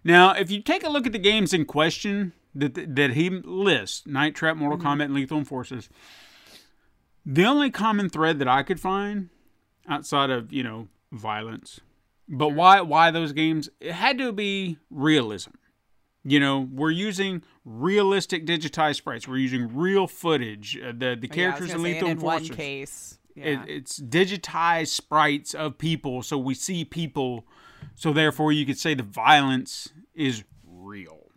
[0.04, 4.06] Now, if you take a look at the games in question that that he lists,
[4.06, 5.88] Night Trap, Mortal Kombat, and Lethal Enforcers,
[7.26, 9.30] the only common thread that I could find
[9.88, 11.80] outside of you know violence,
[12.28, 13.68] but why why those games?
[13.80, 15.50] It had to be realism.
[16.26, 19.28] You know, we're using realistic digitized sprites.
[19.28, 20.76] We're using real footage.
[20.78, 22.56] Uh, the the Yeah, I was characters in Lethal in one Enforcers.
[22.56, 23.18] case.
[23.36, 23.64] It, Yeah.
[23.66, 27.46] it's digitized sprites of people, so we see people.
[27.94, 31.30] So therefore, you could say the violence is real.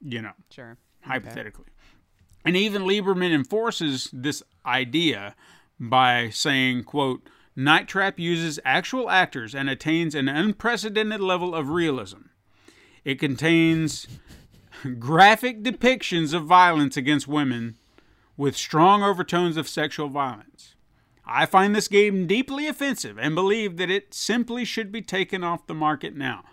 [0.00, 0.76] You know, sure.
[1.02, 1.66] hypothetically.
[2.44, 5.34] And even Lieberman enforces this idea
[5.80, 12.22] by saying, quote, Night Trap uses actual actors and attains an unprecedented level of realism.
[13.04, 14.06] It contains
[14.98, 17.76] graphic depictions of violence against women
[18.36, 20.73] with strong overtones of sexual violence.
[21.26, 25.66] I find this game deeply offensive and believe that it simply should be taken off
[25.66, 26.44] the market now.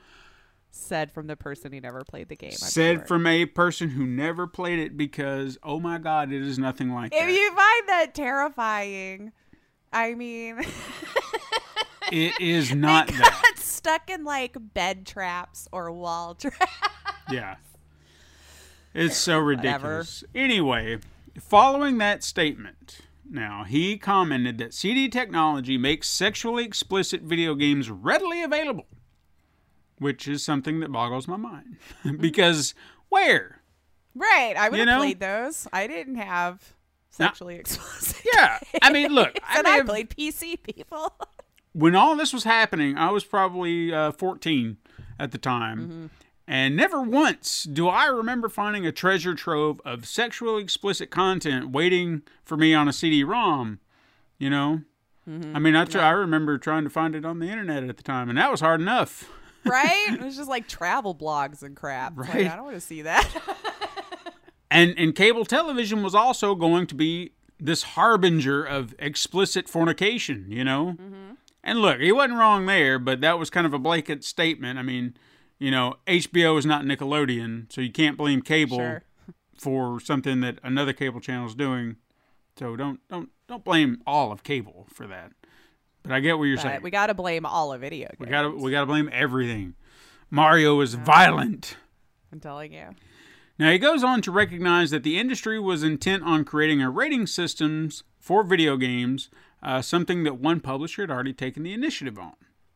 [0.73, 2.51] Said from the person who never played the game.
[2.51, 3.05] I'm Said sure.
[3.05, 7.13] from a person who never played it because, oh my god, it is nothing like
[7.13, 7.31] If that.
[7.31, 9.33] you find that terrifying,
[9.91, 10.61] I mean,
[12.11, 13.53] it is not that.
[13.57, 16.57] stuck in like bed traps or wall traps.
[17.29, 17.55] Yeah.
[18.93, 20.23] It's so ridiculous.
[20.35, 20.99] Anyway,
[21.39, 22.99] following that statement,
[23.31, 28.85] now he commented that CD technology makes sexually explicit video games readily available,
[29.97, 31.77] which is something that boggles my mind.
[32.19, 32.73] because
[33.09, 33.61] where?
[34.13, 34.55] Right.
[34.57, 34.99] I would You have know?
[34.99, 35.67] played those.
[35.71, 36.73] I didn't have
[37.09, 38.21] sexually explicit.
[38.35, 38.59] Yeah.
[38.81, 41.13] I mean, look, I I have- played PC people.
[41.73, 44.77] when all this was happening, I was probably uh, 14
[45.19, 45.79] at the time.
[45.79, 46.05] Mm-hmm.
[46.51, 52.23] And never once do I remember finding a treasure trove of sexually explicit content waiting
[52.43, 53.79] for me on a CD ROM.
[54.37, 54.81] You know?
[55.29, 55.55] Mm-hmm.
[55.55, 58.03] I mean, I, tr- I remember trying to find it on the internet at the
[58.03, 59.31] time, and that was hard enough.
[59.63, 60.07] right?
[60.11, 62.13] It was just like travel blogs and crap.
[62.19, 62.51] It's like, Right.
[62.51, 63.29] I don't want to see that.
[64.69, 70.63] And, and cable television was also going to be this harbinger of explicit fornication, you
[70.63, 70.95] know?
[71.61, 74.79] And look, he wasn't wrong there, but that was kind of a blanket statement.
[74.79, 75.15] I mean,
[75.61, 79.03] you know, HBO is not Nickelodeon, so you can't blame cable Sure.
[79.55, 81.97] for something that another cable channel is doing.
[82.57, 85.31] So don't don't don't blame all of cable for that.
[86.01, 86.81] But I get what you're saying.
[86.81, 88.19] we got to blame all of video games.
[88.19, 89.75] we gotta we gotta blame everything.
[90.31, 91.77] Mario is violent.
[92.33, 92.95] I'm telling you.
[93.59, 97.27] Now, he goes on to recognize that the industry was intent on creating a rating
[97.27, 99.29] systems for video games,
[99.61, 102.33] uh, something that one publisher had already taken the initiative on.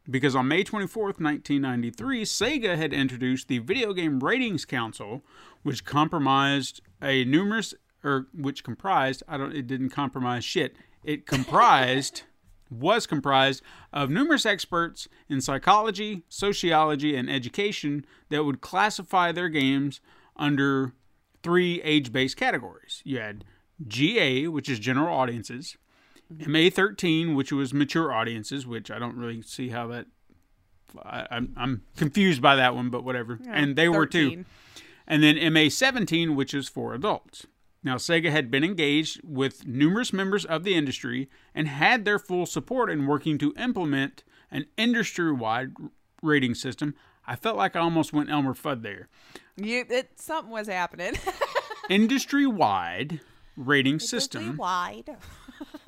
[0.10, 5.23] Because on May 24th, 1993, Sega had introduced the Video Game Ratings Council,
[5.64, 7.73] which compromised a numerous,
[8.03, 10.76] or which comprised, I don't, it didn't compromise shit.
[11.03, 12.22] It comprised,
[12.69, 20.02] was comprised of numerous experts in psychology, sociology, and education that would classify their games
[20.36, 20.94] under
[21.41, 23.02] three age based categories.
[23.06, 23.44] You had
[23.88, 25.77] GA, which is general audiences,
[26.30, 30.07] MA 13, which was mature audiences, which I don't really see how that.
[31.03, 33.39] I, I'm, I'm confused by that one, but whatever.
[33.49, 34.45] and they were too.
[35.07, 37.45] And then MA 17, which is for adults.
[37.84, 42.47] Now, Sega had been engaged with numerous members of the industry and had their full
[42.47, 45.73] support in working to implement an industry wide
[46.23, 46.95] rating system.
[47.27, 49.07] I felt like I almost went Elmer Fudd there.
[49.56, 51.14] You, it, something was happening.
[51.89, 53.19] Industry wide
[53.56, 54.57] rating system.
[54.57, 55.10] wide.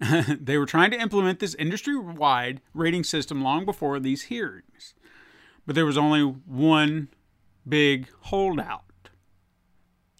[0.40, 4.94] they were trying to implement this industry wide rating system long before these hearings.
[5.64, 7.08] But there was only one
[7.66, 8.84] big holdout.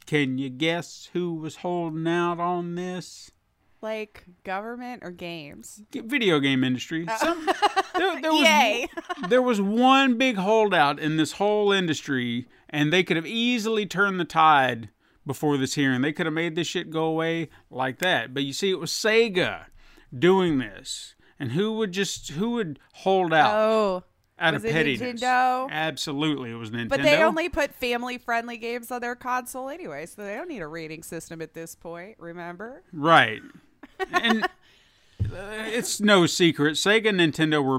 [0.06, 3.30] Can you guess who was holding out on this?
[3.82, 5.82] Like government or games?
[5.92, 7.06] Video game industry.
[7.08, 7.16] Oh.
[7.18, 7.46] Some,
[7.96, 8.88] there, there was, Yay.
[9.28, 14.18] there was one big holdout in this whole industry, and they could have easily turned
[14.18, 14.88] the tide
[15.26, 16.00] before this hearing.
[16.02, 18.32] They could have made this shit go away like that.
[18.32, 19.66] But you see, it was Sega
[20.16, 24.04] doing this, and who would just who would hold out Oh,
[24.38, 25.20] out was of it pettiness?
[25.22, 25.68] Nintendo?
[25.70, 26.88] Absolutely, it was Nintendo.
[26.90, 30.66] but they only put family-friendly games on their console anyway, so they don't need a
[30.68, 32.16] rating system at this point.
[32.18, 32.82] Remember?
[32.92, 33.40] Right.
[34.12, 34.48] And uh,
[35.68, 37.78] it's no secret Sega and Nintendo were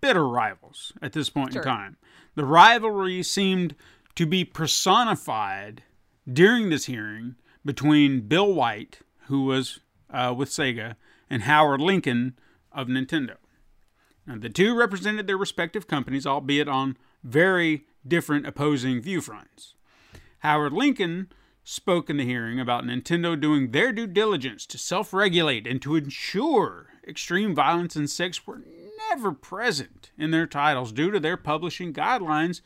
[0.00, 1.62] bitter rivals at this point Sure.
[1.62, 1.96] in time.
[2.36, 3.74] The rivalry seemed
[4.14, 5.82] to be personified
[6.30, 9.80] during this hearing between Bill White, who was
[10.10, 10.96] uh, with Sega,
[11.28, 12.38] and Howard Lincoln
[12.72, 13.36] of Nintendo.
[14.26, 19.74] Now, the two represented their respective companies, albeit on very different opposing viewfronts.
[20.40, 21.28] Howard Lincoln
[21.64, 25.96] spoke in the hearing about Nintendo doing their due diligence to self regulate and to
[25.96, 28.62] ensure extreme violence and sex were
[29.10, 32.60] never present in their titles due to their publishing guidelines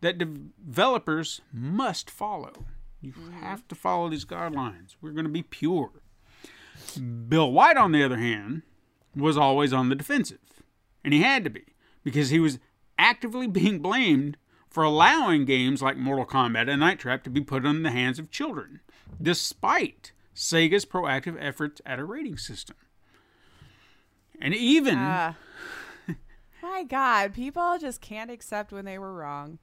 [0.00, 2.66] that developers must follow.
[3.04, 4.96] You have to follow these guidelines.
[5.00, 5.90] We're going to be pure.
[7.28, 8.62] Bill White, on the other hand,
[9.14, 10.38] was always on the defensive.
[11.04, 11.64] And he had to be,
[12.02, 12.58] because he was
[12.98, 14.36] actively being blamed
[14.70, 18.18] for allowing games like Mortal Kombat and Night Trap to be put in the hands
[18.18, 18.80] of children,
[19.22, 22.76] despite Sega's proactive efforts at a rating system.
[24.40, 25.34] And even Uh,
[26.62, 29.58] my God, people just can't accept when they were wrong.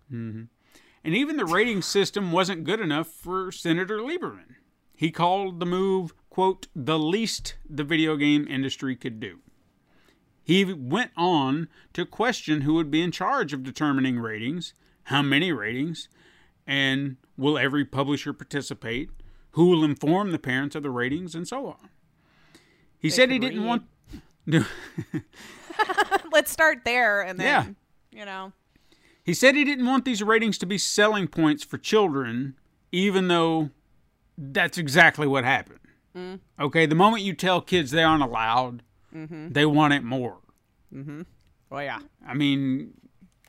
[1.03, 4.55] And even the rating system wasn't good enough for Senator Lieberman.
[4.95, 9.39] He called the move, quote, the least the video game industry could do.
[10.43, 14.73] He went on to question who would be in charge of determining ratings,
[15.05, 16.07] how many ratings,
[16.67, 19.09] and will every publisher participate,
[19.51, 21.89] who will inform the parents of the ratings, and so on.
[22.99, 23.67] He said he didn't read.
[23.67, 23.83] want.
[26.31, 27.63] Let's start there and Yeah.
[27.63, 27.75] then,
[28.11, 28.51] you know.
[29.23, 32.55] He said he didn't want these ratings to be selling points for children,
[32.91, 33.69] even though
[34.37, 35.79] that's exactly what happened.
[36.15, 36.63] Mm-hmm.
[36.63, 38.83] Okay, the moment you tell kids they aren't allowed,
[39.15, 39.49] mm-hmm.
[39.49, 40.37] they want it more.
[41.71, 41.99] Oh, yeah.
[42.27, 42.93] I mean,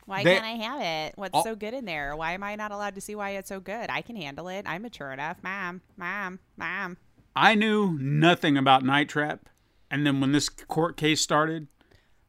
[0.04, 1.14] Why They- can't I have it?
[1.16, 1.42] What's Oh.
[1.44, 2.14] so good in there?
[2.16, 3.88] Why am I not allowed to see why it's so good?
[3.88, 4.64] I can handle it.
[4.68, 5.38] I'm mature enough.
[5.42, 6.98] Mom, mom, mom.
[7.34, 9.48] I knew nothing about Night Trap,
[9.90, 11.68] and then when this court case started,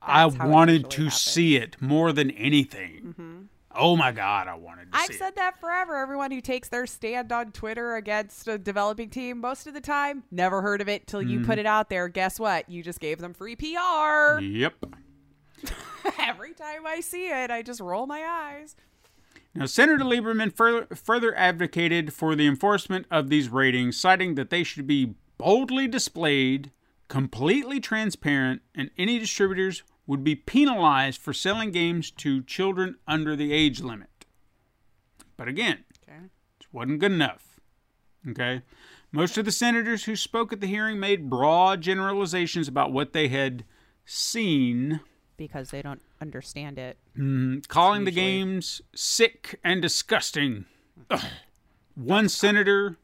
[0.01, 1.21] I That's how it wanted to happens.
[1.21, 3.15] see it more than anything.
[3.75, 5.35] Oh my God, I wanted to I've said it.
[5.37, 5.95] that forever.
[5.97, 10.23] Everyone who takes their stand on Twitter against a developing team, most of the time,
[10.31, 11.47] never heard of it till you Mm-hmm.
[11.49, 12.07] put it out there.
[12.07, 12.69] Guess what?
[12.69, 14.39] You just gave them free PR.
[14.41, 14.85] Yep.
[16.19, 18.75] Every time I see it, I just roll my eyes.
[19.55, 24.63] Now, Senator Lieberman further, further advocated for the enforcement of these ratings, citing that they
[24.63, 26.71] should be boldly displayed,
[27.07, 33.53] completely transparent, and any distributors would be penalized for selling games to children under the
[33.53, 34.09] age limit.
[35.37, 36.25] But again, Okay.
[36.59, 37.59] it wasn't good enough.
[38.27, 38.61] Okay?
[39.11, 43.27] Most of the senators who spoke at the hearing made broad generalizations about what they
[43.27, 43.63] had
[44.05, 44.99] seen
[45.37, 46.97] Because they don't understand it.
[47.67, 50.65] calling the games sick and disgusting.
[51.09, 51.23] Ugh.
[51.95, 52.97] One senator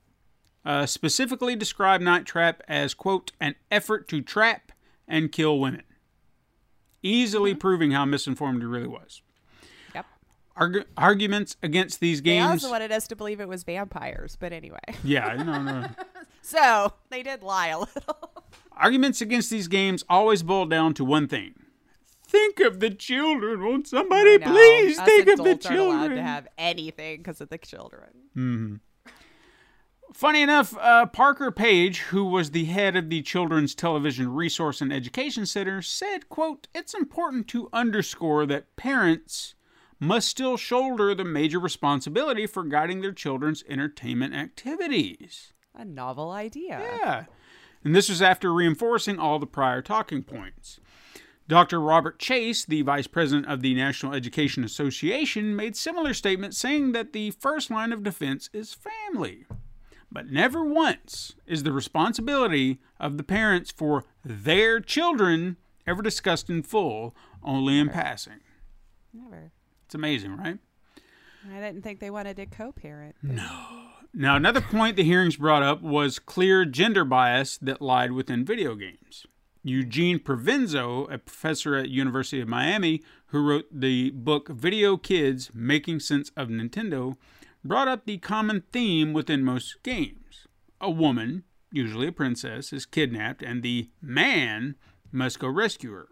[0.66, 4.72] uh, specifically described Night Trap as, quote, an effort to trap
[5.08, 5.84] and kill women,
[7.04, 7.60] easily Mm-hmm.
[7.60, 9.22] proving how misinformed he really was.
[9.96, 10.06] Yep.
[10.58, 12.46] Argu- arguments against these games.
[12.46, 14.80] They also wanted us to believe it was vampires, but anyway.
[15.04, 15.88] yeah, no, no.
[16.42, 18.32] So they did lie a little.
[18.72, 21.54] Arguments against these games always boil down to one thing.
[22.26, 23.64] Think of the children.
[23.64, 26.16] Won't somebody No, please think of the aren't allowed children?
[26.18, 28.80] to have anything because of the children.
[30.14, 34.92] Funny enough, uh, Parker Page, who was the head of the Children's Television Resource and
[34.92, 39.54] Education Center, said, quote, It's important to underscore that parents
[40.00, 45.54] must still shoulder the major responsibility for guiding their children's entertainment activities.
[45.76, 46.80] A novel idea.
[46.80, 47.26] Yeah.
[47.84, 50.80] And this was after reinforcing all the prior talking points.
[51.48, 51.80] Dr.
[51.80, 57.14] Robert Chase, the vice president of the National Education Association, made similar statements saying that
[57.14, 59.46] the first line of defense is family.
[60.12, 66.64] But never once is the responsibility of the parents for their children ever discussed in
[66.64, 68.40] full, only in passing.
[69.14, 69.52] Never.
[69.86, 70.58] It's amazing, right?
[71.50, 73.16] I didn't think they wanted to co-parent.
[73.22, 73.68] No.
[74.14, 78.76] Now, another point the hearings brought up was clear gender bias that lied within video
[78.76, 79.26] games.
[79.64, 86.00] Eugene Provenzo, a professor at University of Miami who wrote the book Video Kids: Making
[86.00, 87.18] Sense of Nintendo,
[87.64, 90.48] brought up the common theme within most games.
[90.82, 94.76] A woman, usually a princess, is kidnapped and the man
[95.12, 96.08] must go rescue her.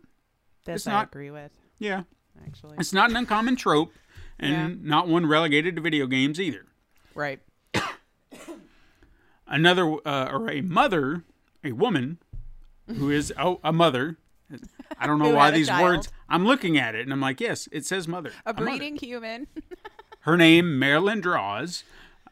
[0.65, 2.03] This It's I not- agree with, Yeah,
[2.45, 2.75] actually.
[2.79, 3.93] it's not an uncommon trope
[4.39, 4.51] and
[4.81, 4.89] Yeah.
[4.89, 6.65] not one relegated to video games either.
[7.15, 7.39] Right.
[9.47, 11.23] another uh, or a mother,
[11.63, 12.19] a woman
[12.87, 14.17] who is oh, a mother.
[14.97, 15.83] I don't know why these child.
[15.83, 16.09] words.
[16.29, 18.31] I'm looking at it and I'm like, yes, it says mother.
[18.45, 19.47] A breeding human.
[20.27, 21.85] Her name Marilyn Droz.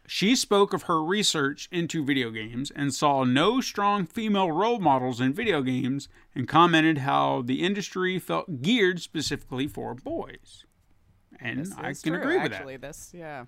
[0.05, 5.21] She spoke of her research into video games and saw no strong female role models
[5.21, 10.65] in video games and commented how the industry felt geared specifically for boys.
[11.39, 12.81] And I can true, agree with that.
[12.81, 13.45] This, yeah.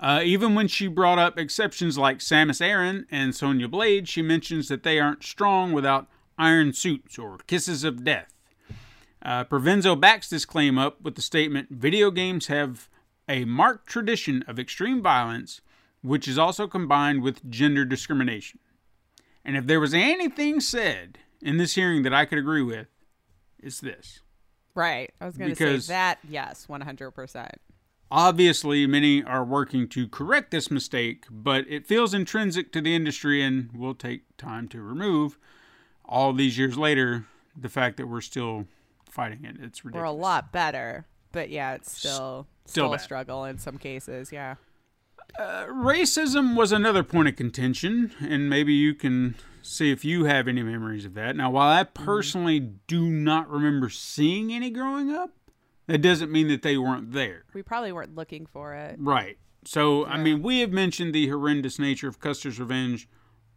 [0.00, 4.66] Uh, even when she brought up exceptions like Samus Aran and Sonya Blade, she mentions
[4.66, 8.34] that they aren't strong without iron suits or kisses of death.
[9.22, 12.87] Uh, Provenzo backs this claim up with the statement video games have
[13.28, 15.60] a marked tradition of extreme violence,
[16.02, 18.60] which is also combined with gender discrimination.
[19.44, 22.88] And if there was anything said in this hearing that I could agree with,
[23.58, 24.20] it's this.
[24.74, 25.12] Right.
[25.20, 26.18] I was going to say that.
[26.28, 27.56] Yes, one hundred percent.
[28.10, 33.42] Obviously, many are working to correct this mistake, but it feels intrinsic to the industry
[33.42, 35.38] and will take time to remove.
[36.06, 38.66] All these years later, the fact that we're still
[39.10, 40.08] fighting it, it's ridiculous.
[40.08, 44.30] We're a lot better, but yeah, it's still Still a struggle in some cases.
[44.32, 44.56] Yeah.
[45.38, 50.48] Uh, racism was another point of contention, and maybe you can see if you have
[50.48, 51.36] any memories of that.
[51.36, 52.04] Now, while I mm-hmm.
[52.04, 55.30] personally do not remember seeing any growing up,
[55.86, 57.44] that doesn't mean that they weren't there.
[57.54, 58.96] We probably weren't looking for it.
[58.98, 59.38] Right.
[59.64, 63.08] So, I mean, we have mentioned the horrendous nature of Custer's Revenge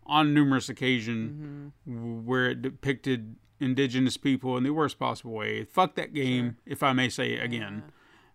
[0.05, 2.25] on numerous occasions mm-hmm.
[2.25, 5.63] where it depicted indigenous people in the worst possible way.
[5.63, 7.83] Fuck that game, if I may say it again.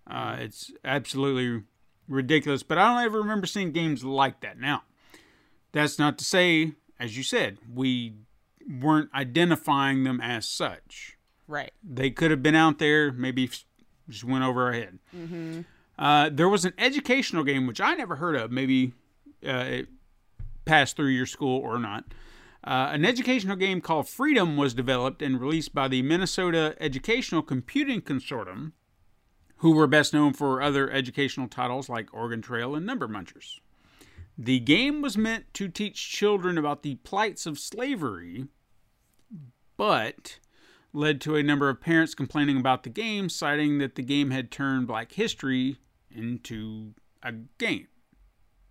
[0.06, 1.64] Uh, it's absolutely
[2.08, 4.58] ridiculous, but I don't ever remember seeing games like that.
[4.58, 4.84] Now,
[5.72, 8.14] that's not to say, as you said, we
[8.68, 11.16] weren't identifying them as such
[11.48, 11.72] Right.
[11.82, 13.48] they could have been out there, maybe
[14.08, 14.98] just went over our head.
[15.98, 18.50] Uh, there was an educational game which I never heard of.
[18.50, 18.92] Maybe
[19.46, 19.88] uh, it
[20.64, 22.04] passed through your school or not.
[22.64, 28.00] Uh, an educational game called Freedom was developed and released by the Minnesota Educational Computing
[28.00, 28.72] Consortium,
[29.58, 33.60] who were best known for other educational titles like Oregon Trail and Number Munchers.
[34.38, 38.48] The game was meant to teach children about the plights of slavery,
[39.76, 40.38] but
[40.92, 44.50] led to a number of parents complaining about the game, citing that the game had
[44.50, 45.78] turned black history
[46.10, 47.88] into a game.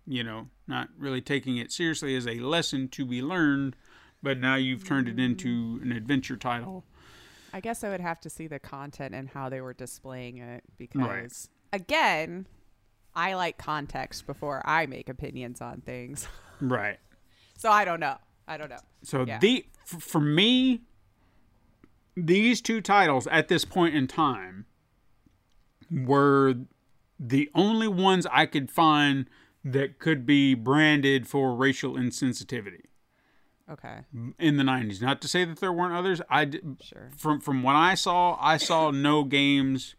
[0.06, 3.74] You know, not really taking it seriously as a lesson to be learned,
[4.22, 6.84] but now you've turned it into an adventure title.
[7.56, 10.62] I guess I would have to see the content and how they were displaying it
[10.76, 12.46] because, again,
[13.14, 16.28] I like context before I make opinions on things.
[16.60, 16.98] Right.
[17.58, 18.16] So I don't know.
[18.48, 18.78] I don't know.
[19.02, 19.38] So Yeah.
[19.38, 20.82] the f- for me,
[22.16, 24.64] these two titles at this point in time
[25.90, 26.54] were
[27.20, 29.26] the only ones I could find
[29.64, 32.84] that could be branded for racial insensitivity
[33.70, 33.98] Okay.
[34.38, 35.02] in the 90s.
[35.02, 36.20] Not to say that there weren't others.
[36.30, 36.48] I
[36.82, 37.10] Sure.
[37.16, 39.96] from from what I saw, I saw no games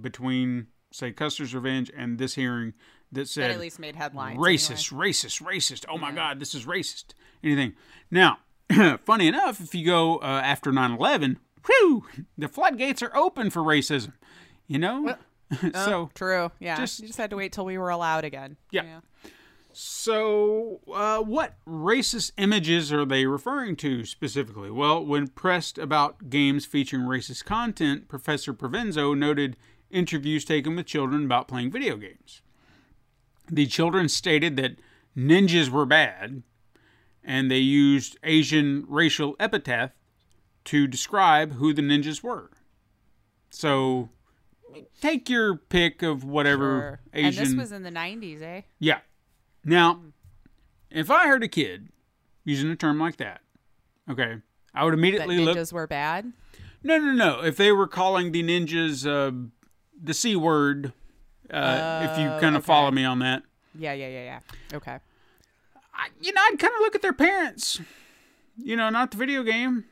[0.00, 2.72] between say Custer's Revenge and this hearing
[3.10, 4.38] that That said at least made headlines.
[4.38, 5.84] racist, racist, racist.
[5.88, 7.12] Oh my God, this is racist.
[7.44, 7.74] Anything.
[8.10, 8.38] Now,
[9.04, 12.06] funny enough, if you go uh, after 9 11, whew,
[12.38, 14.12] the floodgates are open for racism.
[14.66, 15.02] You know?
[15.02, 15.18] Well,
[15.74, 16.50] so, True.
[16.60, 16.76] Yeah.
[16.76, 18.56] Just- you just had to wait till we were allowed again.
[18.70, 19.00] Yeah.
[19.72, 24.70] So uh, what racist images are they referring to specifically?
[24.70, 29.56] Well, when pressed about games featuring racist content, Professor Provenzo noted
[29.90, 32.42] interviews taken with children about playing video games.
[33.50, 34.76] The children stated that
[35.16, 36.42] ninjas were bad,
[37.22, 39.92] and they used Asian racial epithet
[40.64, 42.50] to describe who the ninjas were.
[43.50, 44.08] So,
[45.00, 47.00] take your pick of whatever Sure.
[47.12, 47.42] Asian.
[47.42, 48.62] And this was in the 90s, eh?
[48.78, 49.00] Yeah.
[49.64, 50.00] Now,
[50.90, 51.88] if I heard a kid
[52.44, 53.40] using a term like that,
[54.10, 54.36] okay,
[54.74, 55.56] I would That immediately look.
[55.56, 56.32] ninjas were bad.
[56.82, 57.42] No, no, no.
[57.44, 59.48] If they were calling the ninjas uh,
[60.02, 60.92] the c word,
[61.50, 62.66] uh, if you Oh, kind of okay.
[62.66, 63.42] follow me on that,
[63.78, 64.76] Yeah, yeah, yeah, yeah.
[64.76, 64.98] Okay.
[65.94, 67.80] I, you know, I'd kind of look at their parents.
[68.56, 69.84] You know, not the video game,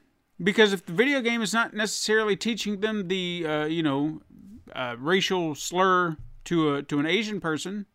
[0.42, 4.20] because if the video game is not necessarily teaching them the, uh, you know,
[4.74, 7.86] uh, racial slur to a to an Asian person,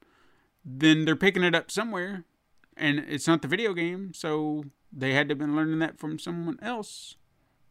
[0.65, 2.25] then they're picking it up somewhere,
[2.75, 6.17] and it's not the video game, so they had to have been learning that from
[6.17, 7.15] someone else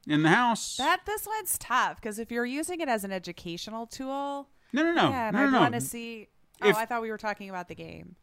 [0.06, 0.76] in the house.
[0.76, 4.92] That this one's tough because if you're using it as an educational tool, no, no,
[4.92, 5.60] no, yeah, no, I no, no.
[5.60, 6.28] want to see.
[6.62, 8.16] Oh, If- I thought we were talking about the game.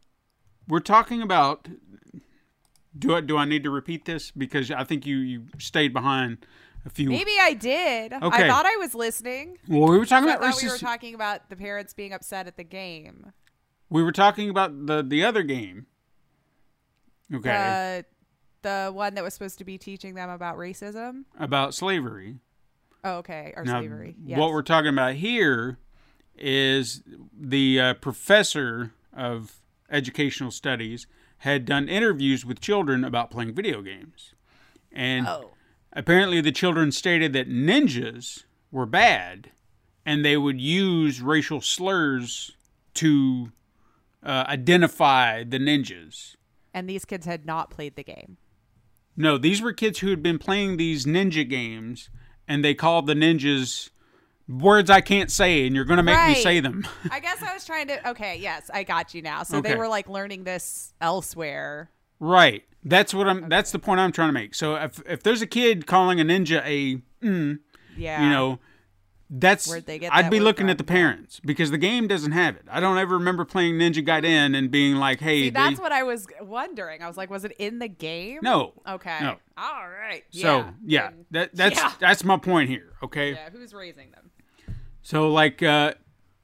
[0.68, 1.68] We're talking about.
[2.96, 6.46] Do I do I need to repeat this because I think you you stayed behind
[6.84, 7.08] a few.
[7.08, 8.12] Maybe I did.
[8.12, 8.44] Okay.
[8.44, 9.56] I thought I was listening.
[9.66, 12.56] Well, we were talking I about we were talking about the parents being upset at
[12.56, 13.32] the game.
[13.92, 15.86] We were talking about the the other game.
[17.32, 18.04] Okay.
[18.62, 21.24] The the one that was supposed to be teaching them about racism.
[21.38, 22.38] about slavery.
[23.04, 24.14] Oh, okay, or Now, slavery.
[24.24, 24.38] Yes.
[24.38, 25.78] what we're talking about here
[26.38, 27.02] is
[27.38, 29.56] the uh, professor of
[29.90, 31.06] educational studies
[31.38, 34.34] had done interviews with children about playing video games.
[34.92, 35.50] And Oh.
[35.92, 39.50] apparently the children stated that ninjas were bad
[40.06, 42.52] and they would use racial slurs
[42.94, 43.50] to
[44.22, 46.36] uh, identify the ninjas.
[46.74, 48.36] and these kids had not played the game.
[49.16, 52.08] No, these were kids who had been playing these ninja games,
[52.48, 53.90] and they called the ninjas
[54.48, 56.86] words I can't say, and you're going to make me say them.
[57.10, 58.10] I guess I was trying to.
[58.10, 59.42] Okay, yes, I got you now.
[59.42, 59.70] So Okay.
[59.72, 61.90] they were like learning this elsewhere.
[62.20, 62.62] right.
[62.84, 63.48] That's what I'm.
[63.48, 64.56] That's the point I'm trying to make.
[64.56, 67.60] So if if there's a kid calling a ninja a, mm,
[67.96, 68.24] Yeah.
[68.24, 68.58] you know,
[69.34, 70.70] that's Where'd they get I'd be looking from?
[70.70, 72.66] at the parents because the game doesn't have it.
[72.70, 75.90] I don't ever remember playing Ninja Gaiden and being like, "Hey, See, they- that's what
[75.90, 77.02] I was wondering.
[77.02, 78.40] I was like, was it in the game?
[78.42, 79.18] no." Okay.
[79.22, 79.36] No.
[79.56, 80.22] All right.
[80.30, 80.72] So yeah.
[80.84, 81.92] yeah, that that's Yeah.
[81.98, 82.92] that's my point here.
[83.02, 83.32] Okay.
[83.32, 83.48] yeah.
[83.50, 84.30] Who's raising them?
[85.00, 85.94] So like uh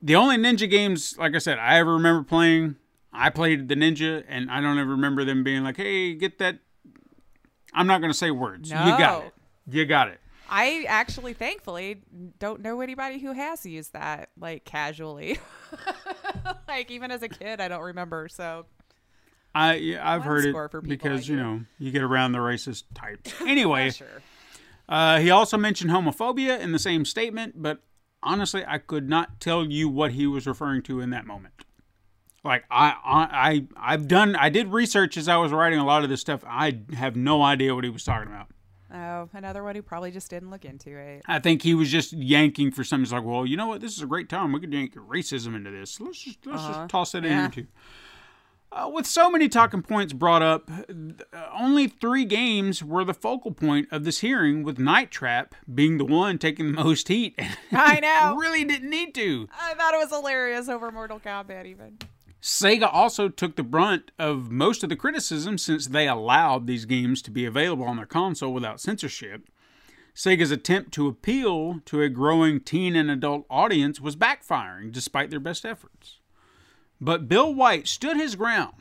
[0.01, 2.77] the only ninja games, like I said, I ever remember playing,
[3.13, 6.59] I played the ninja, and I don't ever remember them being like, "Hey, get that."
[7.75, 8.71] I'm not gonna say words.
[8.71, 9.35] You got it.
[9.71, 10.21] You got it.
[10.49, 12.03] I actually, thankfully,
[12.39, 15.39] don't know anybody who has used that like casually.
[16.69, 18.29] like even as a kid, I don't remember.
[18.29, 18.67] So
[19.55, 22.33] I yeah, I've One heard it score for people because you know you get around
[22.33, 23.33] the racist types.
[23.41, 24.07] Anyway, sure.
[24.89, 27.83] uh, he also mentioned homophobia in the same statement, but
[28.23, 31.55] honestly, I could not tell you what he was referring to in that moment.
[32.45, 36.05] Like I, I, I I've done, I did research as I was writing a lot
[36.05, 36.45] of this stuff.
[36.47, 38.49] I have no idea what he was talking about.
[38.93, 41.23] Oh, another one who probably just didn't look into it.
[41.27, 43.05] I think he was just yanking for something.
[43.05, 43.81] He's like, well, you know what?
[43.83, 44.53] This is a great time.
[44.53, 46.01] We could yank racism into this.
[46.01, 47.41] Let's just let's just toss it in Yeah.
[47.43, 47.67] here too.
[48.71, 53.51] Uh, with so many talking points brought up, uh, only three games were the focal
[53.51, 57.39] point of this hearing, with Night Trap being the one taking the most heat.
[57.73, 58.37] I know.
[58.37, 59.49] really didn't need to.
[59.59, 61.97] I thought it was hilarious over Mortal Kombat, even.
[62.41, 67.21] Sega also took the brunt of most of the criticism since they allowed these games
[67.23, 69.49] to be available on their console without censorship.
[70.15, 75.41] Sega's attempt to appeal to a growing teen and adult audience was backfiring despite their
[75.41, 76.19] best efforts.
[77.01, 78.75] But Bill White stood his ground.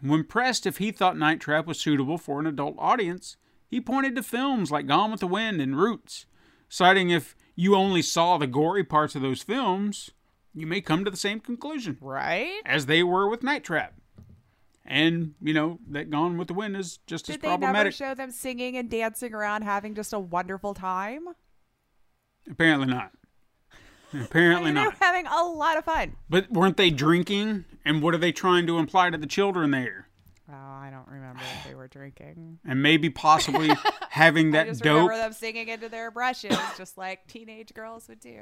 [0.00, 3.36] When pressed if he thought Night Trap was suitable for an adult audience,
[3.68, 6.26] he pointed to films like Gone with the Wind and Roots,
[6.68, 10.10] citing if you only saw the gory parts of those films,
[10.54, 12.60] you may come to the same conclusion Right?
[12.64, 13.94] as they were with Night Trap.
[14.84, 17.94] And, you know, that Gone with the Wind is just as Did they never problematic.
[17.94, 21.26] show them singing and dancing around, having just a wonderful time?
[22.50, 23.12] Apparently not.
[24.12, 24.96] Apparently I mean, they were not.
[25.00, 26.16] having a lot of fun.
[26.28, 27.66] But weren't they drinking?
[27.84, 30.08] And what are they trying to imply to the children there?
[30.50, 32.58] Oh, I don't remember if they were drinking.
[32.66, 33.70] And maybe possibly
[34.10, 34.94] having that I just dope.
[35.08, 38.40] remember them singing into their brushes, just like teenage girls would do.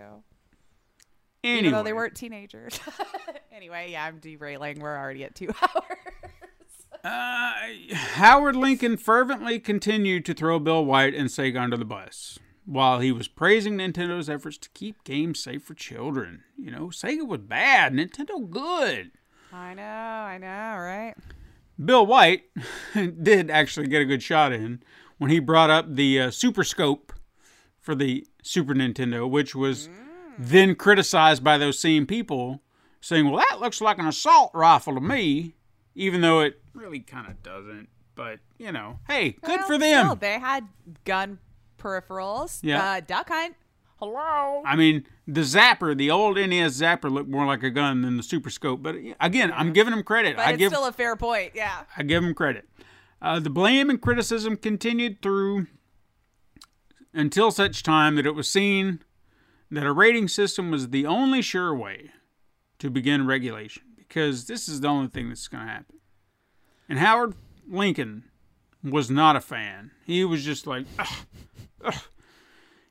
[1.48, 2.78] Anyway, Even though they weren't teenagers.
[3.52, 4.80] anyway, yeah, I'm derailing.
[4.80, 5.98] We're already at two hours.
[7.04, 7.52] Uh,
[7.94, 13.10] Howard Lincoln fervently continued to throw Bill White and Sega under the bus while he
[13.10, 16.42] was praising Nintendo's efforts to keep games safe for children.
[16.56, 19.12] You know, Sega was bad, Nintendo good.
[19.52, 20.46] I know, I know,
[20.78, 21.14] right?
[21.82, 22.42] Bill White
[23.22, 24.82] did actually get a good shot in
[25.16, 27.12] when he brought up the uh, Super Scope
[27.80, 29.88] for the Super Nintendo, which was
[30.38, 32.62] then criticized by those same people,
[33.00, 35.54] saying, "Well, that looks like an assault rifle to me,"
[35.94, 37.88] even though it really kind of doesn't.
[38.14, 40.06] But you know, hey, good Well, for them.
[40.06, 40.68] still, they had
[41.04, 41.38] gun
[41.78, 42.58] peripherals.
[42.62, 42.82] Yeah.
[42.92, 43.54] Uh, duck hunt.
[44.00, 44.62] Hello.
[44.64, 48.22] I mean, the Zapper, the old NES Zapper, looked more like a gun than the
[48.22, 48.80] Super Scope.
[48.80, 50.36] But again, I'm giving them credit.
[50.36, 51.52] But I it's give still a fair point.
[51.54, 51.82] Yeah.
[51.96, 52.68] I give them credit.
[53.20, 55.66] Uh, the blame and criticism continued through
[57.12, 59.02] until such time that it was seen
[59.70, 62.10] that a rating system was the only sure way
[62.78, 65.96] to begin regulation, because this is the only thing that's going to happen.
[66.88, 67.34] And Howard
[67.68, 68.24] Lincoln
[68.82, 69.90] was not a fan.
[70.06, 71.26] He was just like, "Ugh,
[71.84, 71.94] ugh."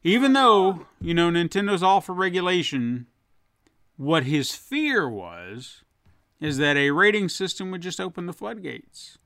[0.04, 3.08] even though you know Nintendo's all for regulation,
[3.96, 5.84] what his fear was
[6.40, 9.18] is that a rating system would just open the floodgates.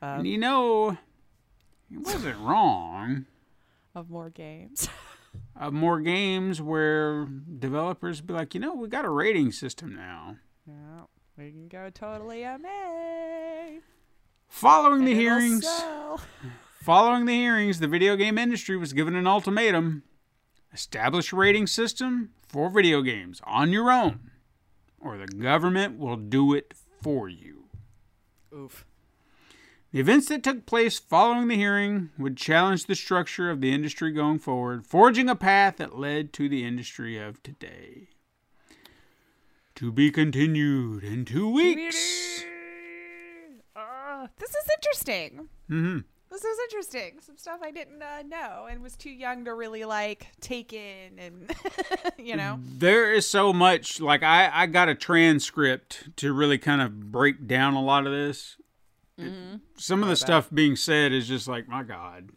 [0.00, 0.96] and you know,
[1.88, 3.26] he wasn't wrong.
[3.94, 4.88] Of more games.
[5.56, 10.36] Of more games where developers be like, you know, we got a rating system now.
[10.66, 11.02] yeah.
[11.38, 13.80] We can go totally MA.
[14.48, 15.66] Following the And hearings,
[16.82, 20.02] following the hearings, the video game industry was given an ultimatum:
[20.74, 24.30] establish a rating system for video games on your own,
[25.00, 27.64] or the government will do it for you.
[28.54, 28.84] Oof.
[29.92, 34.10] The events that took place following the hearing would challenge the structure of the industry
[34.10, 38.08] going forward, forging a path that led to the industry of today.
[39.74, 42.42] To be continued in two weeks.
[43.76, 45.48] Uh, this is interesting.
[45.68, 45.98] hmm
[46.30, 47.18] This is interesting.
[47.20, 51.18] Some stuff I didn't uh, know and was too young to really like take in,
[51.18, 51.54] and
[52.18, 52.58] you know.
[52.62, 54.00] There is so much.
[54.00, 58.12] Like I, I got a transcript to really kind of break down a lot of
[58.14, 58.56] this.
[59.76, 62.30] Some of the stuff being said is just like, my God.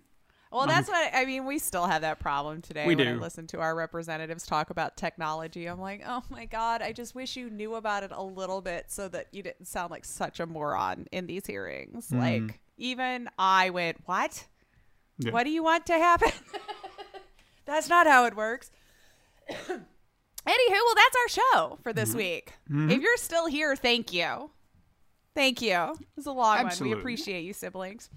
[0.51, 1.45] Well, that's what I mean.
[1.45, 2.87] We still have that problem today.
[2.87, 3.19] We when I do.
[3.19, 5.65] listen to our representatives talk about technology.
[5.65, 8.85] I'm like, oh my god, I just wish you knew about it a little bit
[8.87, 12.07] so that you didn't sound like such a moron in these hearings.
[12.07, 12.19] Mm-hmm.
[12.47, 14.45] Like, even I went, what?
[15.19, 15.31] Yeah.
[15.31, 16.31] What do you want to happen?
[17.65, 18.71] that's not how it works.
[19.49, 19.79] Anywho,
[20.69, 21.99] well, that's our show for Mm-hmm.
[21.99, 22.53] this week.
[22.69, 24.51] If you're still here, thank you.
[25.35, 25.75] Thank you.
[25.75, 26.95] It was a long Absolutely.
[26.95, 26.97] one.
[26.97, 28.09] We appreciate you, siblings.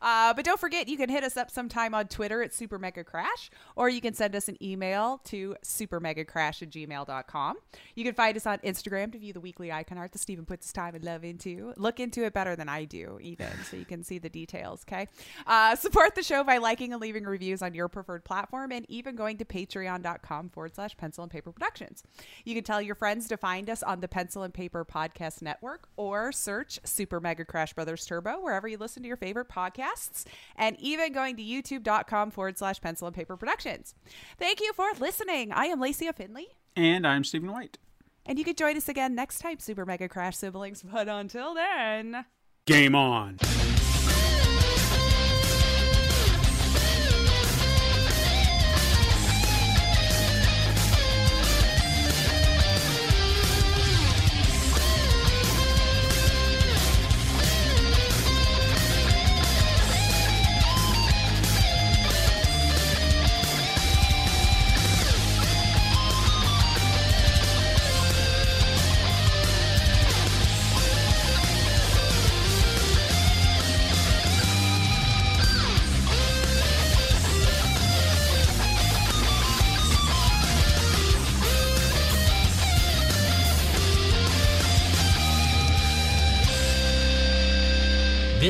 [0.00, 3.04] Uh, but don't forget, you can hit us up sometime on Twitter at Super Mega
[3.04, 7.56] Crash, or you can send us an email to supermegacrash at gmail.com.
[7.94, 10.66] You can find us on Instagram to view the weekly icon art that Stephen puts
[10.66, 11.72] his time and love into.
[11.76, 15.08] Look into it better than I do, even, so you can see the details, okay?
[15.46, 19.16] Uh, support the show by liking and leaving reviews on your preferred platform, and even
[19.16, 22.02] going to patreon.com forward slash pencil and paper productions.
[22.44, 25.88] You can tell your friends to find us on the Pencil and Paper Podcast Network,
[25.96, 29.48] or search Super Mega Crash Brothers Turbo wherever you listen to your favorite
[29.86, 30.24] podcasts,
[30.56, 33.94] and even going to youtube.com forward slash pencil and paper productions.
[34.38, 35.52] Thank you for listening.
[35.52, 36.48] I am Lacey Finley.
[36.74, 37.78] And I'm Stephen White.
[38.24, 40.82] And you can join us again next time, Super Mega Crash siblings.
[40.82, 42.24] But until then.
[42.66, 43.38] Game on.